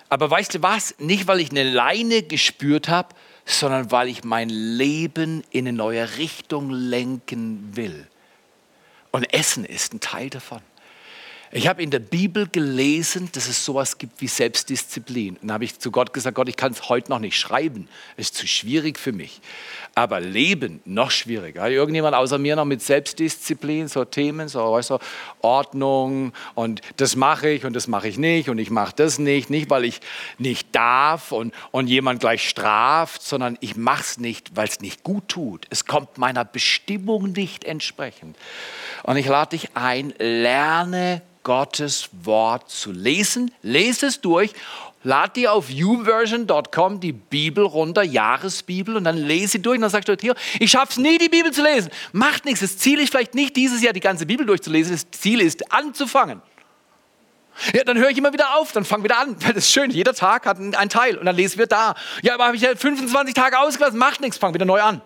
Aber 0.09 0.29
weißt 0.29 0.55
du 0.55 0.63
was? 0.63 0.95
Nicht, 0.97 1.27
weil 1.27 1.39
ich 1.39 1.51
eine 1.51 1.63
Leine 1.63 2.23
gespürt 2.23 2.89
habe, 2.89 3.09
sondern 3.45 3.91
weil 3.91 4.07
ich 4.07 4.23
mein 4.23 4.49
Leben 4.49 5.43
in 5.51 5.67
eine 5.67 5.77
neue 5.77 6.17
Richtung 6.17 6.71
lenken 6.71 7.75
will. 7.75 8.07
Und 9.11 9.31
Essen 9.33 9.65
ist 9.65 9.93
ein 9.93 9.99
Teil 9.99 10.29
davon. 10.29 10.61
Ich 11.51 11.67
habe 11.67 11.81
in 11.81 11.89
der 11.89 11.99
Bibel 11.99 12.47
gelesen, 12.47 13.29
dass 13.31 13.47
es 13.47 13.65
sowas 13.65 13.97
gibt 13.97 14.21
wie 14.21 14.27
Selbstdisziplin. 14.27 15.35
Und 15.37 15.47
dann 15.47 15.53
habe 15.53 15.63
ich 15.63 15.79
zu 15.79 15.89
Gott 15.89 16.13
gesagt, 16.13 16.35
Gott, 16.35 16.47
ich 16.47 16.55
kann 16.55 16.73
es 16.73 16.89
heute 16.89 17.09
noch 17.09 17.19
nicht 17.19 17.37
schreiben. 17.37 17.87
Es 18.17 18.27
ist 18.27 18.35
zu 18.35 18.47
schwierig 18.47 18.99
für 18.99 19.11
mich. 19.11 19.41
Aber 19.99 20.21
Leben 20.21 20.79
noch 20.85 21.11
schwieriger. 21.11 21.69
Irgendjemand 21.69 22.15
außer 22.15 22.37
mir 22.37 22.55
noch 22.55 22.63
mit 22.63 22.81
Selbstdisziplin 22.81 23.89
so 23.89 24.05
Themen, 24.05 24.47
so 24.47 24.71
weißt 24.71 24.91
du, 24.91 24.99
Ordnung 25.41 26.31
und 26.55 26.79
das 26.95 27.17
mache 27.17 27.49
ich 27.49 27.65
und 27.65 27.73
das 27.73 27.89
mache 27.89 28.07
ich 28.07 28.17
nicht 28.17 28.47
und 28.47 28.59
ich 28.59 28.69
mache 28.69 28.93
das 28.95 29.19
nicht. 29.19 29.49
Nicht, 29.49 29.69
weil 29.69 29.83
ich 29.83 29.99
nicht 30.37 30.73
darf 30.73 31.33
und, 31.33 31.53
und 31.71 31.87
jemand 31.87 32.21
gleich 32.21 32.47
straft, 32.47 33.21
sondern 33.21 33.57
ich 33.59 33.75
mache 33.75 34.03
es 34.03 34.17
nicht, 34.19 34.55
weil 34.55 34.69
es 34.69 34.79
nicht 34.79 35.03
gut 35.03 35.27
tut. 35.27 35.65
Es 35.69 35.85
kommt 35.85 36.17
meiner 36.17 36.45
Bestimmung 36.45 37.33
nicht 37.33 37.65
entsprechend. 37.65 38.37
Und 39.03 39.17
ich 39.17 39.27
lade 39.27 39.49
dich 39.49 39.75
ein, 39.75 40.13
lerne 40.17 41.21
Gottes 41.43 42.09
Wort 42.23 42.69
zu 42.69 42.93
lesen. 42.93 43.51
Lese 43.63 44.07
es 44.07 44.21
durch. 44.21 44.53
Lad 45.03 45.37
dir 45.37 45.53
auf 45.53 45.69
uversion.com 45.69 46.99
die 46.99 47.13
Bibel 47.13 47.63
runter, 47.63 48.03
Jahresbibel, 48.03 48.97
und 48.97 49.05
dann 49.05 49.17
lese 49.17 49.53
sie 49.53 49.61
durch. 49.61 49.77
Und 49.77 49.83
dann 49.83 49.89
sagst 49.89 50.09
du, 50.09 50.17
hier, 50.19 50.35
ich 50.59 50.71
schaffe 50.71 50.91
es 50.91 50.97
nie, 50.97 51.17
die 51.17 51.29
Bibel 51.29 51.51
zu 51.51 51.63
lesen. 51.63 51.89
Macht 52.11 52.45
nichts. 52.45 52.59
Das 52.59 52.77
Ziel 52.77 52.99
ist 52.99 53.11
vielleicht 53.11 53.33
nicht 53.33 53.55
dieses 53.55 53.81
Jahr 53.81 53.93
die 53.93 54.01
ganze 54.01 54.25
Bibel 54.25 54.45
durchzulesen. 54.45 54.93
Das 54.93 55.09
Ziel 55.11 55.39
ist, 55.39 55.71
anzufangen. 55.71 56.41
Ja, 57.73 57.83
dann 57.83 57.97
höre 57.97 58.09
ich 58.09 58.17
immer 58.17 58.33
wieder 58.33 58.55
auf, 58.57 58.71
dann 58.71 58.85
fang 58.85 59.03
wieder 59.03 59.19
an. 59.19 59.35
Das 59.47 59.55
ist 59.55 59.71
schön, 59.71 59.91
jeder 59.91 60.13
Tag 60.13 60.45
hat 60.45 60.57
einen 60.57 60.89
Teil 60.89 61.17
und 61.17 61.25
dann 61.25 61.35
lesen 61.35 61.59
wir 61.59 61.67
da. 61.67 61.95
Ja, 62.21 62.35
aber 62.35 62.45
habe 62.45 62.55
ich 62.55 62.61
ja 62.61 62.75
25 62.75 63.33
Tage 63.33 63.59
ausgelassen, 63.59 63.97
macht 63.97 64.21
nichts, 64.21 64.37
fang 64.37 64.53
wieder 64.53 64.65
neu 64.65 64.81
an. 64.81 65.01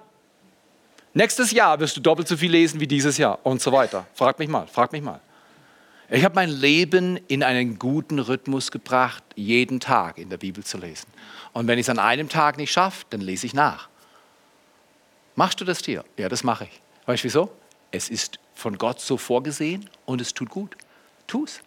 Nächstes 1.13 1.51
Jahr 1.51 1.79
wirst 1.79 1.95
du 1.95 2.01
doppelt 2.01 2.27
so 2.27 2.37
viel 2.37 2.51
lesen 2.51 2.79
wie 2.79 2.87
dieses 2.87 3.17
Jahr 3.17 3.39
und 3.43 3.61
so 3.61 3.71
weiter. 3.71 4.05
Frag 4.13 4.39
mich 4.39 4.49
mal, 4.49 4.67
frag 4.67 4.91
mich 4.91 5.01
mal. 5.01 5.19
Ich 6.09 6.23
habe 6.23 6.35
mein 6.35 6.49
Leben 6.49 7.17
in 7.27 7.43
einen 7.43 7.79
guten 7.79 8.19
Rhythmus 8.19 8.71
gebracht, 8.71 9.23
jeden 9.35 9.79
Tag 9.79 10.17
in 10.17 10.29
der 10.29 10.37
Bibel 10.37 10.63
zu 10.63 10.77
lesen. 10.77 11.07
Und 11.53 11.67
wenn 11.67 11.79
ich 11.79 11.85
es 11.85 11.89
an 11.89 11.99
einem 11.99 12.29
Tag 12.29 12.57
nicht 12.57 12.71
schaffe, 12.71 13.05
dann 13.09 13.21
lese 13.21 13.45
ich 13.45 13.53
nach. 13.53 13.89
Machst 15.35 15.61
du 15.61 15.65
das 15.65 15.81
dir? 15.81 16.03
Ja, 16.17 16.29
das 16.29 16.43
mache 16.43 16.65
ich. 16.65 16.81
Weißt 17.05 17.23
du 17.23 17.25
wieso? 17.25 17.51
Es 17.91 18.09
ist 18.09 18.39
von 18.53 18.77
Gott 18.77 18.99
so 18.99 19.17
vorgesehen 19.17 19.89
und 20.05 20.21
es 20.21 20.33
tut 20.33 20.49
gut. 20.49 20.75
Tu 21.27 21.45
es. 21.45 21.61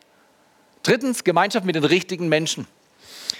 Drittens, 0.82 1.24
Gemeinschaft 1.24 1.66
mit 1.66 1.74
den 1.74 1.84
richtigen 1.84 2.28
Menschen. 2.28 2.66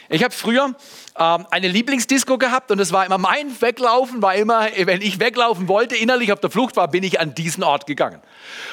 Ich 0.09 0.23
habe 0.23 0.35
früher 0.35 0.75
ähm, 1.19 1.47
eine 1.51 1.69
Lieblingsdisco 1.69 2.39
gehabt 2.39 2.71
und 2.71 2.79
es 2.79 2.93
war 2.93 3.07
immer 3.07 3.19
mein 3.19 3.61
Weglaufen, 3.61 4.23
war 4.23 4.35
immer, 4.35 4.69
wenn 4.85 5.01
ich 5.01 5.19
weglaufen 5.19 5.69
wollte, 5.69 5.97
innerlich 5.97 6.33
auf 6.33 6.41
der 6.41 6.51
Flucht 6.51 6.77
war, 6.77 6.89
bin 6.89 7.03
ich 7.03 7.21
an 7.21 7.35
diesen 7.35 7.65
Ort 7.65 7.87
gegangen. 7.87 8.21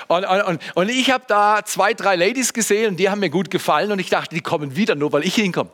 Und, 0.07 0.25
und, 0.25 0.59
und 0.75 0.89
ich 0.89 1.11
habe 1.11 1.23
da 1.27 1.61
zwei, 1.65 1.93
drei 1.93 2.15
Ladies 2.15 2.53
gesehen 2.53 2.91
und 2.91 2.97
die 2.97 3.09
haben 3.09 3.19
mir 3.19 3.29
gut 3.29 3.49
gefallen 3.49 3.91
und 3.91 3.99
ich 3.99 4.09
dachte, 4.09 4.35
die 4.35 4.41
kommen 4.41 4.75
wieder 4.75 4.95
nur, 4.95 5.11
weil 5.11 5.23
ich 5.23 5.35
hinkomme. 5.35 5.71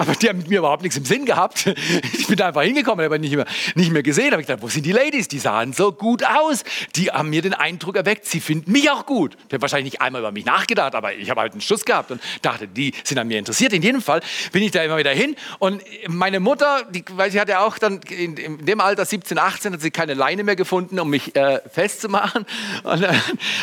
Aber 0.00 0.14
die 0.14 0.30
haben 0.30 0.38
mit 0.38 0.48
mir 0.48 0.60
überhaupt 0.60 0.82
nichts 0.82 0.96
im 0.96 1.04
Sinn 1.04 1.26
gehabt. 1.26 1.66
Ich 2.14 2.26
bin 2.26 2.36
da 2.36 2.48
einfach 2.48 2.62
hingekommen, 2.62 3.04
aber 3.04 3.18
nicht 3.18 3.34
mehr, 3.34 3.44
nicht 3.74 3.92
mehr 3.92 4.02
gesehen. 4.02 4.32
Habe 4.32 4.40
ich 4.40 4.48
gedacht, 4.48 4.62
wo 4.62 4.68
sind 4.68 4.86
die 4.86 4.92
Ladies? 4.92 5.28
Die 5.28 5.38
sahen 5.38 5.74
so 5.74 5.92
gut 5.92 6.24
aus. 6.24 6.64
Die 6.96 7.10
haben 7.10 7.28
mir 7.28 7.42
den 7.42 7.52
Eindruck 7.52 7.96
erweckt, 7.96 8.24
sie 8.24 8.40
finden 8.40 8.72
mich 8.72 8.90
auch 8.90 9.04
gut. 9.04 9.36
Ich 9.48 9.52
habe 9.52 9.60
wahrscheinlich 9.60 9.92
nicht 9.92 10.00
einmal 10.00 10.22
über 10.22 10.32
mich 10.32 10.46
nachgedacht, 10.46 10.94
aber 10.94 11.12
ich 11.12 11.28
habe 11.28 11.42
halt 11.42 11.52
einen 11.52 11.60
Schuss 11.60 11.84
gehabt 11.84 12.10
und 12.10 12.22
dachte, 12.40 12.66
die 12.66 12.94
sind 13.04 13.18
an 13.18 13.28
mir 13.28 13.38
interessiert. 13.38 13.74
In 13.74 13.82
jedem 13.82 14.00
Fall 14.00 14.22
bin 14.52 14.62
ich 14.62 14.70
da 14.70 14.82
immer 14.82 14.96
wieder 14.96 15.10
hin. 15.10 15.36
Und 15.58 15.82
meine 16.08 16.40
Mutter, 16.40 16.86
die, 16.90 17.04
weil 17.12 17.30
sie 17.30 17.38
hatte 17.38 17.60
auch 17.60 17.76
dann 17.76 18.00
in, 18.08 18.38
in, 18.38 18.64
dem 18.64 18.80
Alter 18.80 19.04
17, 19.04 19.36
18, 19.38 19.74
hat 19.74 19.82
sie 19.82 19.90
keine 19.90 20.14
Leine 20.14 20.44
mehr 20.44 20.56
gefunden, 20.56 20.98
um 20.98 21.10
mich 21.10 21.36
äh, 21.36 21.60
festzumachen. 21.68 22.46
Und, 22.84 23.02
äh, 23.02 23.12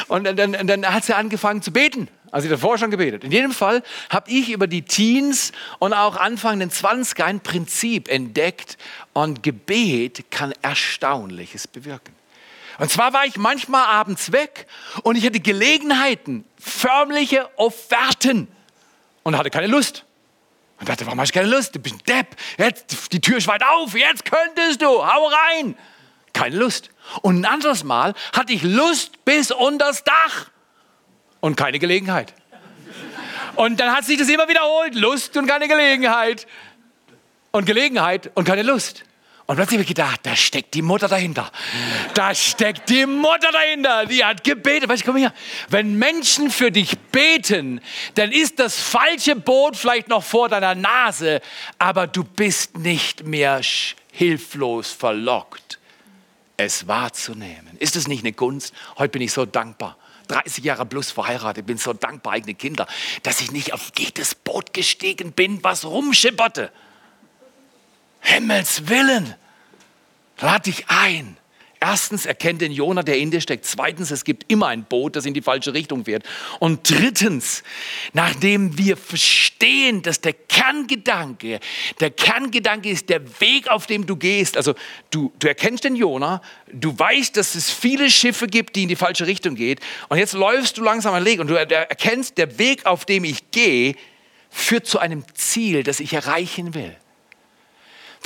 und 0.08 0.24
dann, 0.24 0.36
dann, 0.36 0.68
dann 0.68 0.86
hat 0.94 1.04
sie 1.04 1.16
angefangen 1.16 1.64
zu 1.64 1.72
beten. 1.72 2.10
Also 2.32 2.46
ich 2.46 2.52
davor 2.52 2.78
schon 2.78 2.92
gebetet. 2.92 3.24
In 3.24 3.32
jedem 3.32 3.52
Fall 3.52 3.84
habe 4.10 4.30
ich 4.30 4.50
über 4.50 4.68
die 4.68 4.82
Teens 4.82 5.52
und 5.80 5.94
auch 5.94 6.18
Anfang 6.18 6.60
den 6.60 6.72
20er 6.72 7.24
ein 7.24 7.40
Prinzip 7.40 8.10
entdeckt 8.10 8.78
und 9.14 9.44
Gebet 9.44 10.30
kann 10.30 10.54
Erstaunliches 10.62 11.68
bewirken. 11.68 12.14
Und 12.80 12.92
zwar 12.92 13.14
war 13.14 13.26
ich 13.26 13.38
manchmal 13.38 13.86
abends 13.86 14.32
weg 14.32 14.68
und 15.04 15.16
ich 15.16 15.26
hatte 15.26 15.40
Gelegenheiten, 15.40 16.46
förmliche 16.60 17.50
Offerten 17.58 18.48
und 19.24 19.38
hatte 19.38 19.50
keine 19.50 19.68
Lust. 19.68 20.04
Und 20.80 20.88
dachte, 20.90 21.06
warum 21.08 21.20
hast 21.20 21.34
du 21.34 21.40
keine 21.40 21.50
Lust? 21.50 21.76
Du 21.76 21.80
bist 21.80 21.96
ein 21.96 22.04
Depp. 22.06 22.36
Jetzt, 22.60 23.12
die 23.12 23.20
Tür 23.20 23.38
ist 23.38 23.48
weit 23.48 23.64
auf. 23.64 23.96
Jetzt 23.96 24.26
könntest 24.26 24.80
du. 24.80 24.88
Hau 24.88 25.28
rein. 25.28 25.76
Keine 26.34 26.56
Lust. 26.56 26.92
Und 27.24 27.40
ein 27.40 27.46
anderes 27.46 27.84
Mal 27.84 28.14
hatte 28.32 28.54
ich 28.54 28.62
Lust 28.62 29.26
bis 29.26 29.50
unters 29.50 30.04
Dach 30.04 30.52
und 31.40 31.56
keine 31.56 31.80
Gelegenheit. 31.80 32.34
Und 33.56 33.80
dann 33.80 33.92
hat 33.92 34.06
sich 34.06 34.18
das 34.18 34.30
immer 34.30 34.48
wiederholt. 34.48 34.96
Lust 34.96 35.36
und 35.36 35.48
keine 35.48 35.68
Gelegenheit. 35.68 36.48
Und 37.52 37.66
Gelegenheit 37.66 38.30
und 38.36 38.44
keine 38.46 38.62
Lust. 38.62 39.04
Und 39.48 39.56
plötzlich 39.56 39.78
habe 39.78 39.84
ich 39.84 39.88
gedacht, 39.88 40.20
da 40.24 40.36
steckt 40.36 40.74
die 40.74 40.82
Mutter 40.82 41.08
dahinter. 41.08 41.50
Da 42.14 42.36
steckt 42.36 42.90
die 42.90 43.06
Mutter 43.06 43.50
dahinter. 43.52 44.06
Die 44.06 44.24
hat 44.24 44.44
gebetet. 44.44 44.90
Weißt 44.90 45.04
du, 45.04 45.06
komm 45.08 45.16
her. 45.16 45.34
Wenn 45.70 45.98
Menschen 45.98 46.52
für 46.52 46.70
dich 46.70 47.00
beten, 47.00 47.82
dann 48.16 48.32
ist 48.32 48.60
das 48.60 48.80
falsche 48.80 49.36
Boot 49.38 49.76
vielleicht 49.78 50.10
noch 50.10 50.24
vor 50.24 50.50
deiner 50.50 50.76
Nase, 50.76 51.42
aber 51.80 52.08
du 52.08 52.26
bist 52.26 52.78
nicht 52.78 53.26
mehr 53.26 53.62
hilflos 54.12 54.92
verlockt, 54.92 55.80
es 56.58 56.88
wahrzunehmen. 56.88 57.78
Ist 57.80 57.96
es 57.96 58.08
nicht 58.08 58.24
eine 58.24 58.34
Gunst? 58.34 58.74
Heute 58.98 59.14
bin 59.14 59.22
ich 59.22 59.32
so 59.32 59.46
dankbar 59.46 59.98
30 60.28 60.64
Jahre 60.64 60.86
plus 60.86 61.12
verheiratet, 61.12 61.66
bin 61.66 61.78
so 61.78 61.94
dankbar, 61.94 62.34
eigene 62.34 62.54
Kinder, 62.54 62.88
dass 63.24 63.42
ich 63.42 63.52
nicht 63.52 63.74
auf 63.74 63.92
jedes 63.98 64.36
Boot 64.36 64.74
gestiegen 64.74 65.32
bin, 65.32 65.64
was 65.64 65.86
rumschipperte. 65.86 66.72
Himmels 68.22 68.88
Willen, 68.88 69.36
lade 70.40 70.64
dich 70.64 70.86
ein. 70.90 71.38
Erstens, 71.80 72.26
erkennt 72.26 72.62
den 72.62 72.72
Jonah, 72.72 73.04
der 73.04 73.18
in 73.18 73.30
dir 73.30 73.40
steckt. 73.40 73.66
Zweitens, 73.66 74.10
es 74.10 74.24
gibt 74.24 74.52
immer 74.52 74.68
ein 74.68 74.84
Boot, 74.84 75.16
das 75.16 75.26
in 75.26 75.34
die 75.34 75.42
falsche 75.42 75.74
Richtung 75.74 76.06
fährt. 76.06 76.24
Und 76.60 76.90
drittens, 76.90 77.64
nachdem 78.14 78.78
wir 78.78 78.98
verstehen, 78.98 80.02
dass 80.02 80.20
der 80.20 80.34
Kerngedanke, 80.34 81.60
der 82.00 82.10
Kerngedanke 82.10 82.90
ist 82.90 83.10
der 83.10 83.22
Weg, 83.40 83.68
auf 83.68 83.86
dem 83.86 84.08
du 84.08 84.16
gehst. 84.16 84.58
Also 84.58 84.74
du, 85.12 85.32
du 85.40 85.48
erkennst 85.48 85.84
den 85.84 85.96
Jonah, 85.96 86.42
du 86.72 86.98
weißt, 86.98 87.38
dass 87.38 87.54
es 87.54 87.70
viele 87.70 88.10
Schiffe 88.10 88.48
gibt, 88.48 88.76
die 88.76 88.84
in 88.84 88.90
die 88.90 88.96
falsche 88.96 89.28
Richtung 89.28 89.54
gehen. 89.54 89.80
Und 90.10 90.18
jetzt 90.18 90.34
läufst 90.34 90.78
du 90.78 90.84
langsam 90.84 91.14
einen 91.14 91.26
Weg 91.26 91.40
und 91.40 91.48
du 91.48 91.54
erkennst, 91.54 92.38
der 92.38 92.58
Weg, 92.58 92.86
auf 92.88 93.06
dem 93.06 93.24
ich 93.24 93.52
gehe, 93.52 93.96
führt 94.50 94.88
zu 94.88 94.98
einem 94.98 95.24
Ziel, 95.36 95.84
das 95.84 96.00
ich 96.00 96.14
erreichen 96.14 96.74
will. 96.74 96.96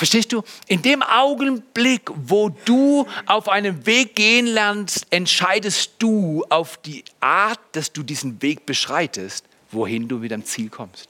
Verstehst 0.01 0.33
du? 0.33 0.41
In 0.65 0.81
dem 0.81 1.03
Augenblick, 1.03 2.09
wo 2.15 2.49
du 2.49 3.05
auf 3.27 3.47
einem 3.47 3.85
Weg 3.85 4.15
gehen 4.15 4.47
lernst, 4.47 5.05
entscheidest 5.11 5.91
du 5.99 6.43
auf 6.49 6.77
die 6.77 7.03
Art, 7.19 7.59
dass 7.73 7.93
du 7.93 8.01
diesen 8.01 8.41
Weg 8.41 8.65
beschreitest, 8.65 9.45
wohin 9.69 10.07
du 10.07 10.17
mit 10.17 10.31
deinem 10.31 10.43
Ziel 10.43 10.71
kommst. 10.71 11.09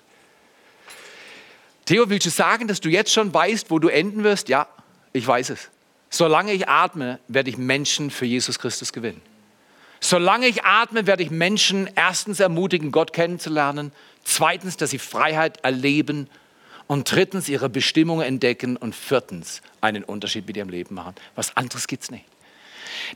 Theo, 1.85 2.09
willst 2.09 2.25
du 2.25 2.31
sagen, 2.31 2.67
dass 2.67 2.81
du 2.81 2.89
jetzt 2.89 3.13
schon 3.13 3.33
weißt, 3.33 3.71
wo 3.71 3.79
du 3.79 3.87
enden 3.87 4.25
wirst? 4.25 4.49
Ja, 4.49 4.67
ich 5.13 5.25
weiß 5.25 5.51
es. 5.51 5.69
Solange 6.09 6.51
ich 6.51 6.67
atme, 6.67 7.21
werde 7.29 7.49
ich 7.49 7.57
Menschen 7.57 8.11
für 8.11 8.25
Jesus 8.25 8.59
Christus 8.59 8.91
gewinnen. 8.91 9.21
Solange 10.01 10.47
ich 10.47 10.65
atme, 10.65 11.07
werde 11.07 11.23
ich 11.23 11.31
Menschen 11.31 11.89
erstens 11.95 12.41
ermutigen, 12.41 12.91
Gott 12.91 13.13
kennenzulernen, 13.13 13.93
zweitens, 14.25 14.75
dass 14.75 14.89
sie 14.89 14.99
Freiheit 14.99 15.63
erleben 15.63 16.27
Und 16.88 17.11
drittens 17.11 17.47
ihre 17.49 17.69
Bestimmung 17.69 18.21
entdecken 18.21 18.77
und 18.77 18.95
viertens 18.95 19.61
einen 19.79 20.03
Unterschied 20.03 20.47
mit 20.47 20.57
ihrem 20.57 20.69
Leben 20.69 20.95
machen. 20.95 21.15
Was 21.36 21.55
anderes 21.55 21.88
gibt 21.88 22.03
es 22.03 22.11
nicht. 22.11 22.25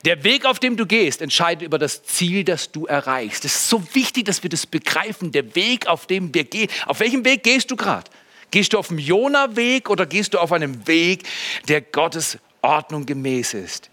Der 0.04 0.24
Weg, 0.24 0.46
auf 0.46 0.60
dem 0.60 0.78
du 0.78 0.86
gehst, 0.86 1.22
entscheidet 1.22 1.64
über 1.64 1.78
das 1.78 2.04
Ziel, 2.04 2.44
das 2.44 2.72
du 2.72 2.86
erreichst. 2.86 3.46
Es 3.46 3.56
ist 3.56 3.70
so 3.70 3.84
wichtig, 3.94 4.26
dass 4.26 4.44
wir 4.44 4.50
das 4.50 4.66
begreifen. 4.66 5.32
Der 5.32 5.56
Weg, 5.56 5.88
auf 5.88 6.08
dem 6.08 6.34
wir 6.34 6.44
gehen. 6.44 6.70
Auf 6.86 7.00
welchem 7.00 7.26
Weg 7.26 7.44
gehst 7.44 7.72
du 7.72 7.76
gerade? 7.76 8.10
Gehst 8.52 8.74
du 8.74 8.78
auf 8.78 8.88
dem 8.88 9.00
Jona-Weg 9.00 9.90
oder 9.90 10.06
gehst 10.06 10.34
du 10.34 10.40
auf 10.40 10.52
einem 10.52 10.88
Weg, 10.88 11.24
der 11.68 11.82
Gottes 11.82 12.38
Ordnung 12.62 13.06
gemäß 13.06 13.54
ist? 13.54 13.90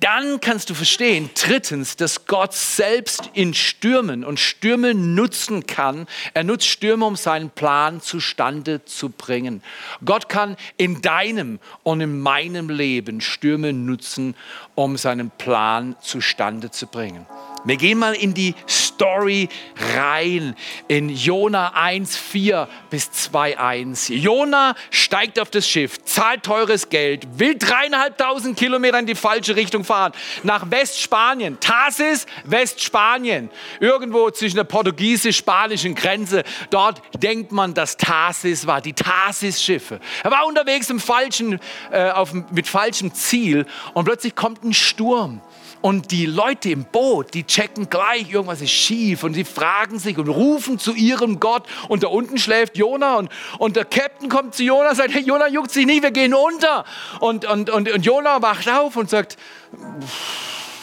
Dann 0.00 0.40
kannst 0.40 0.68
du 0.68 0.74
verstehen, 0.74 1.30
drittens, 1.34 1.96
dass 1.96 2.26
Gott 2.26 2.52
selbst 2.52 3.30
in 3.32 3.54
Stürmen 3.54 4.24
und 4.24 4.38
Stürme 4.38 4.94
nutzen 4.94 5.66
kann. 5.66 6.06
Er 6.34 6.44
nutzt 6.44 6.66
Stürme, 6.66 7.06
um 7.06 7.16
seinen 7.16 7.50
Plan 7.50 8.02
zustande 8.02 8.84
zu 8.84 9.08
bringen. 9.08 9.62
Gott 10.04 10.28
kann 10.28 10.56
in 10.76 11.00
deinem 11.00 11.60
und 11.82 12.02
in 12.02 12.20
meinem 12.20 12.68
Leben 12.68 13.22
Stürme 13.22 13.72
nutzen, 13.72 14.34
um 14.74 14.98
seinen 14.98 15.30
Plan 15.30 15.96
zustande 16.02 16.70
zu 16.70 16.86
bringen. 16.86 17.26
Wir 17.66 17.76
gehen 17.76 17.98
mal 17.98 18.14
in 18.14 18.32
die 18.32 18.54
Story 18.68 19.48
rein, 19.96 20.54
in 20.86 21.08
Jona 21.08 21.72
1, 21.74 22.16
4 22.16 22.68
bis 22.90 23.10
2, 23.10 23.58
1. 23.58 24.08
Jona 24.08 24.76
steigt 24.90 25.40
auf 25.40 25.50
das 25.50 25.68
Schiff, 25.68 26.00
zahlt 26.04 26.44
teures 26.44 26.90
Geld, 26.90 27.26
will 27.40 27.58
dreieinhalbtausend 27.58 28.56
Kilometer 28.56 29.00
in 29.00 29.06
die 29.06 29.16
falsche 29.16 29.56
Richtung 29.56 29.82
fahren, 29.82 30.12
nach 30.44 30.70
Westspanien, 30.70 31.58
Tarsis, 31.58 32.26
Westspanien, 32.44 33.50
irgendwo 33.80 34.30
zwischen 34.30 34.56
der 34.56 34.64
portugiesisch-spanischen 34.64 35.96
Grenze. 35.96 36.44
Dort 36.70 37.02
denkt 37.20 37.50
man, 37.50 37.74
dass 37.74 37.96
Tarsis 37.96 38.68
war, 38.68 38.80
die 38.80 38.92
Tarsis-Schiffe. 38.92 39.98
Er 40.22 40.30
war 40.30 40.46
unterwegs 40.46 40.88
im 40.88 41.00
falschen, 41.00 41.58
äh, 41.90 42.10
auf, 42.10 42.32
mit 42.32 42.68
falschem 42.68 43.12
Ziel 43.12 43.66
und 43.92 44.04
plötzlich 44.04 44.36
kommt 44.36 44.62
ein 44.62 44.72
Sturm. 44.72 45.40
Und 45.86 46.10
die 46.10 46.26
Leute 46.26 46.70
im 46.70 46.82
Boot, 46.82 47.32
die 47.32 47.44
checken 47.44 47.88
gleich, 47.88 48.32
irgendwas 48.32 48.60
ist 48.60 48.72
schief 48.72 49.22
und 49.22 49.34
sie 49.34 49.44
fragen 49.44 50.00
sich 50.00 50.18
und 50.18 50.28
rufen 50.28 50.80
zu 50.80 50.94
ihrem 50.94 51.38
Gott. 51.38 51.62
Und 51.86 52.02
da 52.02 52.08
unten 52.08 52.38
schläft 52.38 52.76
Jona 52.76 53.14
und, 53.18 53.30
und 53.60 53.76
der 53.76 53.84
Captain 53.84 54.28
kommt 54.28 54.56
zu 54.56 54.64
Jona 54.64 54.90
und 54.90 54.96
sagt, 54.96 55.14
hey 55.14 55.22
Jona, 55.22 55.46
juckt 55.46 55.70
sich 55.70 55.86
nicht, 55.86 56.02
wir 56.02 56.10
gehen 56.10 56.34
unter. 56.34 56.84
Und, 57.20 57.44
und, 57.44 57.70
und, 57.70 57.88
und 57.88 58.04
Jona 58.04 58.42
wacht 58.42 58.68
auf 58.68 58.96
und 58.96 59.08
sagt, 59.08 59.36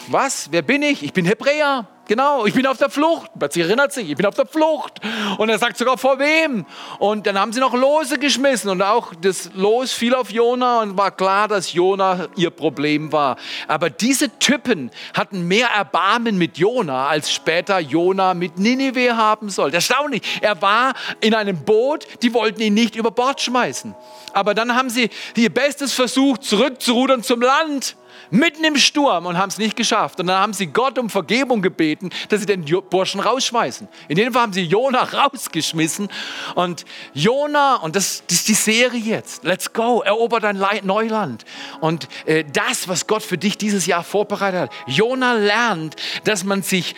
was, 0.08 0.48
wer 0.50 0.62
bin 0.62 0.82
ich? 0.82 1.02
Ich 1.02 1.12
bin 1.12 1.24
Hebräer. 1.24 1.88
Genau, 2.06 2.44
ich 2.44 2.52
bin 2.52 2.66
auf 2.66 2.76
der 2.76 2.90
Flucht. 2.90 3.30
Plötzlich 3.38 3.64
erinnert 3.64 3.92
sich, 3.92 4.10
ich 4.10 4.16
bin 4.16 4.26
auf 4.26 4.34
der 4.34 4.44
Flucht. 4.44 5.00
Und 5.38 5.48
er 5.48 5.58
sagt 5.58 5.78
sogar 5.78 5.96
vor 5.96 6.18
wem. 6.18 6.66
Und 6.98 7.26
dann 7.26 7.38
haben 7.38 7.52
sie 7.52 7.60
noch 7.60 7.72
Lose 7.72 8.18
geschmissen 8.18 8.70
und 8.70 8.82
auch 8.82 9.14
das 9.14 9.50
Los 9.54 9.92
fiel 9.92 10.14
auf 10.14 10.30
Jona 10.30 10.82
und 10.82 10.98
war 10.98 11.10
klar, 11.10 11.48
dass 11.48 11.72
Jona 11.72 12.28
ihr 12.36 12.50
Problem 12.50 13.10
war. 13.10 13.36
Aber 13.68 13.88
diese 13.88 14.38
Typen 14.38 14.90
hatten 15.14 15.48
mehr 15.48 15.68
Erbarmen 15.68 16.36
mit 16.36 16.58
Jona, 16.58 17.06
als 17.06 17.32
später 17.32 17.78
Jona 17.78 18.34
mit 18.34 18.58
Ninive 18.58 19.16
haben 19.16 19.48
soll. 19.48 19.72
Erstaunlich. 19.72 20.40
Er 20.42 20.60
war 20.60 20.92
in 21.22 21.34
einem 21.34 21.64
Boot, 21.64 22.06
die 22.22 22.34
wollten 22.34 22.60
ihn 22.60 22.74
nicht 22.74 22.96
über 22.96 23.12
Bord 23.12 23.40
schmeißen. 23.40 23.94
Aber 24.34 24.52
dann 24.52 24.74
haben 24.74 24.90
sie 24.90 25.08
ihr 25.36 25.52
Bestes 25.52 25.94
versucht, 25.94 26.44
zurückzurudern 26.44 27.22
zum 27.22 27.40
Land 27.40 27.96
mitten 28.30 28.64
im 28.64 28.76
Sturm 28.76 29.26
und 29.26 29.38
haben 29.38 29.48
es 29.48 29.58
nicht 29.58 29.76
geschafft. 29.76 30.20
Und 30.20 30.26
dann 30.26 30.38
haben 30.38 30.52
sie 30.52 30.66
Gott 30.66 30.98
um 30.98 31.10
Vergebung 31.10 31.62
gebeten, 31.62 32.10
dass 32.28 32.40
sie 32.40 32.46
den 32.46 32.64
Burschen 32.90 33.20
rausschmeißen. 33.20 33.88
In 34.08 34.16
dem 34.16 34.32
Fall 34.32 34.42
haben 34.42 34.52
sie 34.52 34.62
Jona 34.62 35.02
rausgeschmissen. 35.12 36.08
Und 36.54 36.84
Jona, 37.12 37.76
und 37.76 37.96
das, 37.96 38.22
das 38.26 38.38
ist 38.38 38.48
die 38.48 38.54
Serie 38.54 39.00
jetzt, 39.00 39.44
let's 39.44 39.72
go, 39.72 40.02
erober 40.02 40.40
dein 40.40 40.62
Neuland. 40.82 41.44
Und 41.80 42.08
äh, 42.26 42.44
das, 42.44 42.88
was 42.88 43.06
Gott 43.06 43.22
für 43.22 43.38
dich 43.38 43.58
dieses 43.58 43.86
Jahr 43.86 44.04
vorbereitet 44.04 44.60
hat. 44.60 44.70
Jona 44.86 45.34
lernt, 45.34 45.96
dass 46.24 46.44
man 46.44 46.62
sich, 46.62 46.94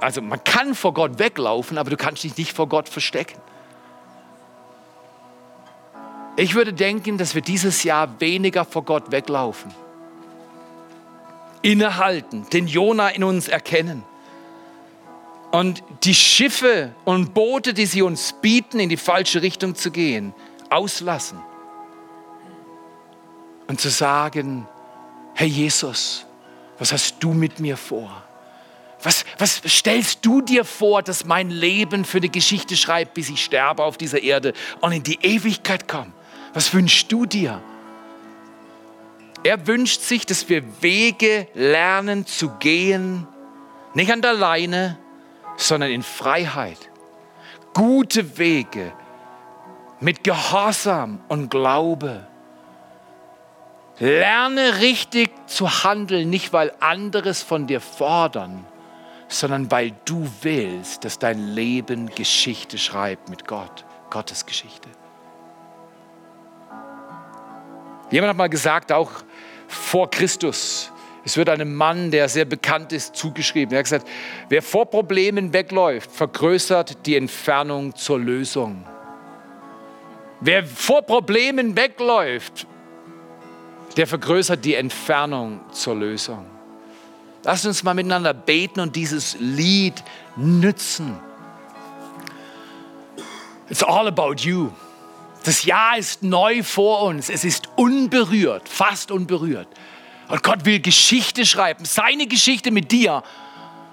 also 0.00 0.20
man 0.20 0.42
kann 0.44 0.74
vor 0.74 0.94
Gott 0.94 1.18
weglaufen, 1.18 1.78
aber 1.78 1.90
du 1.90 1.96
kannst 1.96 2.24
dich 2.24 2.36
nicht 2.36 2.52
vor 2.52 2.68
Gott 2.68 2.88
verstecken. 2.88 3.40
Ich 6.36 6.54
würde 6.54 6.72
denken, 6.72 7.18
dass 7.18 7.34
wir 7.34 7.42
dieses 7.42 7.82
Jahr 7.82 8.20
weniger 8.20 8.64
vor 8.64 8.84
Gott 8.84 9.10
weglaufen 9.10 9.74
innehalten, 11.62 12.48
den 12.50 12.66
Jona 12.66 13.08
in 13.08 13.24
uns 13.24 13.48
erkennen. 13.48 14.04
Und 15.50 15.82
die 16.04 16.14
Schiffe 16.14 16.94
und 17.04 17.34
Boote, 17.34 17.74
die 17.74 17.86
sie 17.86 18.02
uns 18.02 18.34
bieten, 18.40 18.78
in 18.78 18.88
die 18.88 18.96
falsche 18.96 19.42
Richtung 19.42 19.74
zu 19.74 19.90
gehen, 19.90 20.32
auslassen. 20.68 21.40
Und 23.66 23.80
zu 23.80 23.90
sagen, 23.90 24.66
Herr 25.34 25.46
Jesus, 25.46 26.26
was 26.78 26.92
hast 26.92 27.16
du 27.20 27.32
mit 27.32 27.60
mir 27.60 27.76
vor? 27.76 28.22
Was, 29.02 29.24
was 29.38 29.62
stellst 29.66 30.24
du 30.26 30.42
dir 30.42 30.64
vor, 30.64 31.02
dass 31.02 31.24
mein 31.24 31.50
Leben 31.50 32.04
für 32.04 32.18
eine 32.18 32.28
Geschichte 32.28 32.76
schreibt, 32.76 33.14
bis 33.14 33.30
ich 33.30 33.42
sterbe 33.42 33.82
auf 33.82 33.96
dieser 33.96 34.22
Erde 34.22 34.52
und 34.80 34.92
in 34.92 35.02
die 35.02 35.18
Ewigkeit 35.22 35.88
komme? 35.88 36.12
Was 36.52 36.74
wünschst 36.74 37.10
du 37.10 37.26
dir? 37.26 37.62
Er 39.42 39.66
wünscht 39.66 40.02
sich, 40.02 40.26
dass 40.26 40.48
wir 40.48 40.82
Wege 40.82 41.46
lernen 41.54 42.26
zu 42.26 42.50
gehen, 42.58 43.26
nicht 43.94 44.12
an 44.12 44.20
der 44.20 44.34
Leine, 44.34 44.98
sondern 45.56 45.90
in 45.90 46.02
Freiheit. 46.02 46.90
Gute 47.72 48.38
Wege 48.38 48.92
mit 50.00 50.24
Gehorsam 50.24 51.20
und 51.28 51.50
Glaube. 51.50 52.26
Lerne 53.98 54.80
richtig 54.80 55.30
zu 55.46 55.84
handeln, 55.84 56.30
nicht 56.30 56.52
weil 56.52 56.72
anderes 56.80 57.42
von 57.42 57.66
dir 57.66 57.80
fordern, 57.80 58.64
sondern 59.28 59.70
weil 59.70 59.92
du 60.04 60.26
willst, 60.42 61.04
dass 61.04 61.18
dein 61.18 61.48
Leben 61.48 62.08
Geschichte 62.14 62.78
schreibt 62.78 63.28
mit 63.28 63.46
Gott, 63.46 63.84
Gottes 64.10 64.46
Geschichte. 64.46 64.88
Jemand 68.10 68.30
hat 68.30 68.36
mal 68.36 68.48
gesagt, 68.48 68.90
auch 68.90 69.10
vor 69.70 70.10
Christus. 70.10 70.90
Es 71.24 71.36
wird 71.36 71.48
einem 71.48 71.74
Mann, 71.74 72.10
der 72.10 72.28
sehr 72.28 72.44
bekannt 72.44 72.92
ist, 72.92 73.14
zugeschrieben. 73.14 73.72
Er 73.72 73.78
hat 73.78 73.84
gesagt, 73.84 74.08
wer 74.48 74.62
vor 74.62 74.86
Problemen 74.86 75.52
wegläuft, 75.52 76.10
vergrößert 76.10 77.06
die 77.06 77.16
Entfernung 77.16 77.94
zur 77.94 78.18
Lösung. 78.18 78.84
Wer 80.40 80.64
vor 80.64 81.02
Problemen 81.02 81.76
wegläuft, 81.76 82.66
der 83.96 84.06
vergrößert 84.06 84.64
die 84.64 84.74
Entfernung 84.74 85.60
zur 85.72 85.96
Lösung. 85.96 86.46
Lasst 87.44 87.66
uns 87.66 87.82
mal 87.82 87.94
miteinander 87.94 88.34
beten 88.34 88.80
und 88.80 88.96
dieses 88.96 89.36
Lied 89.38 90.02
nützen. 90.36 91.18
It's 93.68 93.82
all 93.82 94.08
about 94.08 94.36
you. 94.38 94.70
Das 95.44 95.64
Jahr 95.64 95.96
ist 95.96 96.22
neu 96.22 96.62
vor 96.62 97.02
uns. 97.02 97.30
Es 97.30 97.44
ist 97.44 97.68
unberührt, 97.76 98.68
fast 98.68 99.10
unberührt. 99.10 99.68
Und 100.28 100.42
Gott 100.42 100.64
will 100.64 100.80
Geschichte 100.80 101.46
schreiben, 101.46 101.84
seine 101.84 102.26
Geschichte 102.26 102.70
mit 102.70 102.92
dir. 102.92 103.22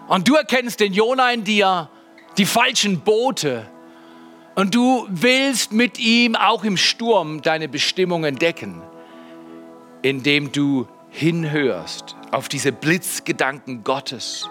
Und 0.08 0.28
du 0.28 0.36
erkennst 0.36 0.80
den 0.80 0.94
Jona 0.94 1.32
in 1.32 1.44
dir, 1.44 1.90
die 2.38 2.46
falschen 2.46 3.00
Boote. 3.00 3.70
Und 4.56 4.76
du 4.76 5.08
willst 5.10 5.72
mit 5.72 6.00
ihm 6.00 6.36
auch 6.36 6.64
im 6.64 6.78
Sturm 6.78 7.42
deine 7.42 7.68
Bestimmung 7.68 8.24
entdecken, 8.24 8.82
indem 10.02 10.52
du 10.52 10.88
hinhörst 11.10 12.16
auf 12.32 12.50
diese 12.50 12.72
Blitzgedanken 12.72 13.84
Gottes. 13.84 14.50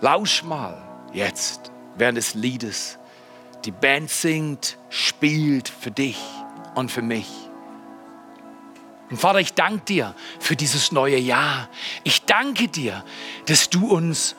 Lausch 0.00 0.42
mal 0.44 0.80
jetzt 1.12 1.72
während 1.96 2.18
des 2.18 2.34
Liedes 2.34 2.98
die 3.64 3.70
Band 3.70 4.10
singt, 4.10 4.78
spielt 4.88 5.68
für 5.68 5.90
dich 5.90 6.18
und 6.74 6.90
für 6.90 7.02
mich. 7.02 7.26
Und 9.10 9.16
Vater, 9.16 9.40
ich 9.40 9.54
danke 9.54 9.84
dir 9.86 10.14
für 10.38 10.54
dieses 10.54 10.92
neue 10.92 11.18
Jahr. 11.18 11.68
Ich 12.04 12.24
danke 12.24 12.68
dir, 12.68 13.04
dass 13.46 13.70
du 13.70 13.86
uns 13.86 14.36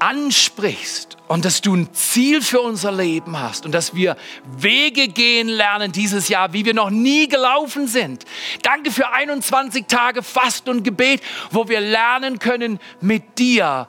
ansprichst 0.00 1.16
und 1.28 1.44
dass 1.44 1.60
du 1.60 1.74
ein 1.74 1.94
Ziel 1.94 2.42
für 2.42 2.60
unser 2.60 2.92
Leben 2.92 3.38
hast 3.38 3.64
und 3.64 3.72
dass 3.72 3.94
wir 3.94 4.16
Wege 4.44 5.08
gehen 5.08 5.48
lernen 5.48 5.92
dieses 5.92 6.28
Jahr, 6.28 6.52
wie 6.52 6.64
wir 6.64 6.74
noch 6.74 6.90
nie 6.90 7.28
gelaufen 7.28 7.86
sind. 7.86 8.24
Danke 8.62 8.90
für 8.90 9.10
21 9.12 9.86
Tage 9.86 10.22
Fast 10.22 10.68
und 10.68 10.82
Gebet, 10.82 11.22
wo 11.50 11.68
wir 11.68 11.80
lernen 11.80 12.38
können, 12.38 12.80
mit 13.00 13.38
dir 13.38 13.88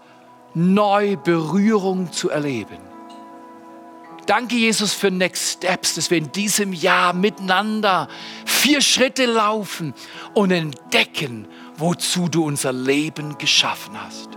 neu 0.53 1.17
Berührung 1.17 2.11
zu 2.11 2.29
erleben. 2.29 2.84
Danke, 4.25 4.55
Jesus, 4.55 4.93
für 4.93 5.11
Next 5.11 5.57
Steps, 5.57 5.95
dass 5.95 6.09
wir 6.09 6.17
in 6.17 6.31
diesem 6.31 6.73
Jahr 6.73 7.13
miteinander 7.13 8.07
vier 8.45 8.81
Schritte 8.81 9.27
laufen 9.27 9.93
und 10.33 10.49
entdecken, 10.49 11.47
wozu 11.77 12.27
du 12.27 12.43
unser 12.43 12.73
Leben 12.73 13.37
geschaffen 13.37 14.01
hast. 14.01 14.29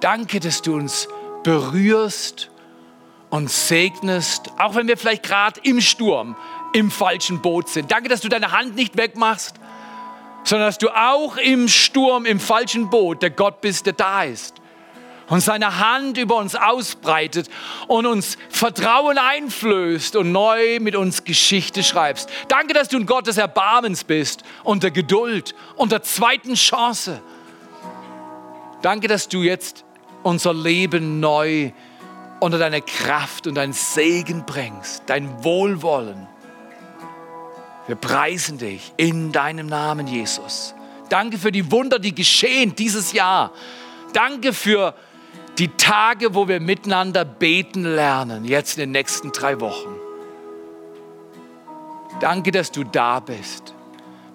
Danke, 0.00 0.38
dass 0.38 0.62
du 0.62 0.76
uns 0.76 1.08
berührst 1.42 2.50
und 3.28 3.50
segnest, 3.50 4.52
auch 4.58 4.76
wenn 4.76 4.86
wir 4.86 4.96
vielleicht 4.96 5.24
gerade 5.24 5.60
im 5.64 5.80
Sturm, 5.80 6.36
im 6.74 6.92
falschen 6.92 7.42
Boot 7.42 7.68
sind. 7.68 7.90
Danke, 7.90 8.08
dass 8.08 8.20
du 8.20 8.28
deine 8.28 8.52
Hand 8.52 8.76
nicht 8.76 8.96
wegmachst, 8.96 9.56
sondern 10.44 10.68
dass 10.68 10.78
du 10.78 10.90
auch 10.90 11.36
im 11.38 11.66
Sturm, 11.66 12.24
im 12.24 12.38
falschen 12.38 12.88
Boot 12.88 13.22
der 13.22 13.30
Gott 13.30 13.60
bist, 13.60 13.86
der 13.86 13.94
da 13.94 14.22
ist 14.22 14.60
und 15.28 15.40
seine 15.40 15.78
Hand 15.78 16.18
über 16.18 16.36
uns 16.36 16.54
ausbreitet 16.54 17.48
und 17.86 18.06
uns 18.06 18.36
Vertrauen 18.48 19.18
einflößt 19.18 20.16
und 20.16 20.32
neu 20.32 20.80
mit 20.80 20.96
uns 20.96 21.24
Geschichte 21.24 21.82
schreibst. 21.82 22.28
Danke, 22.48 22.74
dass 22.74 22.88
du 22.88 22.98
ein 22.98 23.06
Gott 23.06 23.26
des 23.26 23.38
Erbarmens 23.38 24.04
bist 24.04 24.42
und 24.62 24.82
der 24.82 24.90
Geduld 24.90 25.54
und 25.76 25.92
der 25.92 26.02
zweiten 26.02 26.54
Chance. 26.54 27.22
Danke, 28.82 29.08
dass 29.08 29.28
du 29.28 29.42
jetzt 29.42 29.84
unser 30.22 30.52
Leben 30.52 31.20
neu 31.20 31.72
unter 32.40 32.58
deine 32.58 32.82
Kraft 32.82 33.46
und 33.46 33.54
deinen 33.54 33.72
Segen 33.72 34.44
bringst, 34.44 35.04
dein 35.06 35.42
Wohlwollen. 35.42 36.26
Wir 37.86 37.96
preisen 37.96 38.58
dich 38.58 38.92
in 38.96 39.32
deinem 39.32 39.66
Namen, 39.66 40.06
Jesus. 40.06 40.74
Danke 41.08 41.38
für 41.38 41.52
die 41.52 41.70
Wunder, 41.70 41.98
die 41.98 42.14
geschehen 42.14 42.74
dieses 42.74 43.12
Jahr. 43.12 43.52
Danke 44.12 44.52
für 44.52 44.94
die 45.58 45.68
Tage, 45.68 46.34
wo 46.34 46.48
wir 46.48 46.60
miteinander 46.60 47.24
beten 47.24 47.84
lernen, 47.84 48.44
jetzt 48.44 48.76
in 48.76 48.80
den 48.80 48.90
nächsten 48.92 49.32
drei 49.32 49.60
Wochen. 49.60 49.96
Danke, 52.20 52.50
dass 52.50 52.70
du 52.70 52.84
da 52.84 53.20
bist. 53.20 53.74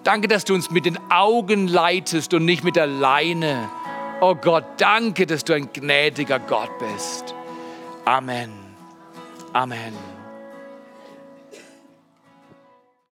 Danke, 0.04 0.28
dass 0.28 0.44
du 0.44 0.54
uns 0.54 0.70
mit 0.70 0.86
den 0.86 0.98
Augen 1.10 1.68
leitest 1.68 2.32
und 2.32 2.44
nicht 2.44 2.64
mit 2.64 2.76
der 2.76 2.86
Leine. 2.86 3.68
Oh 4.20 4.34
Gott, 4.34 4.64
danke, 4.78 5.26
dass 5.26 5.44
du 5.44 5.54
ein 5.54 5.72
gnädiger 5.72 6.38
Gott 6.38 6.70
bist. 6.78 7.34
Amen. 8.04 8.50
Amen. 9.52 10.09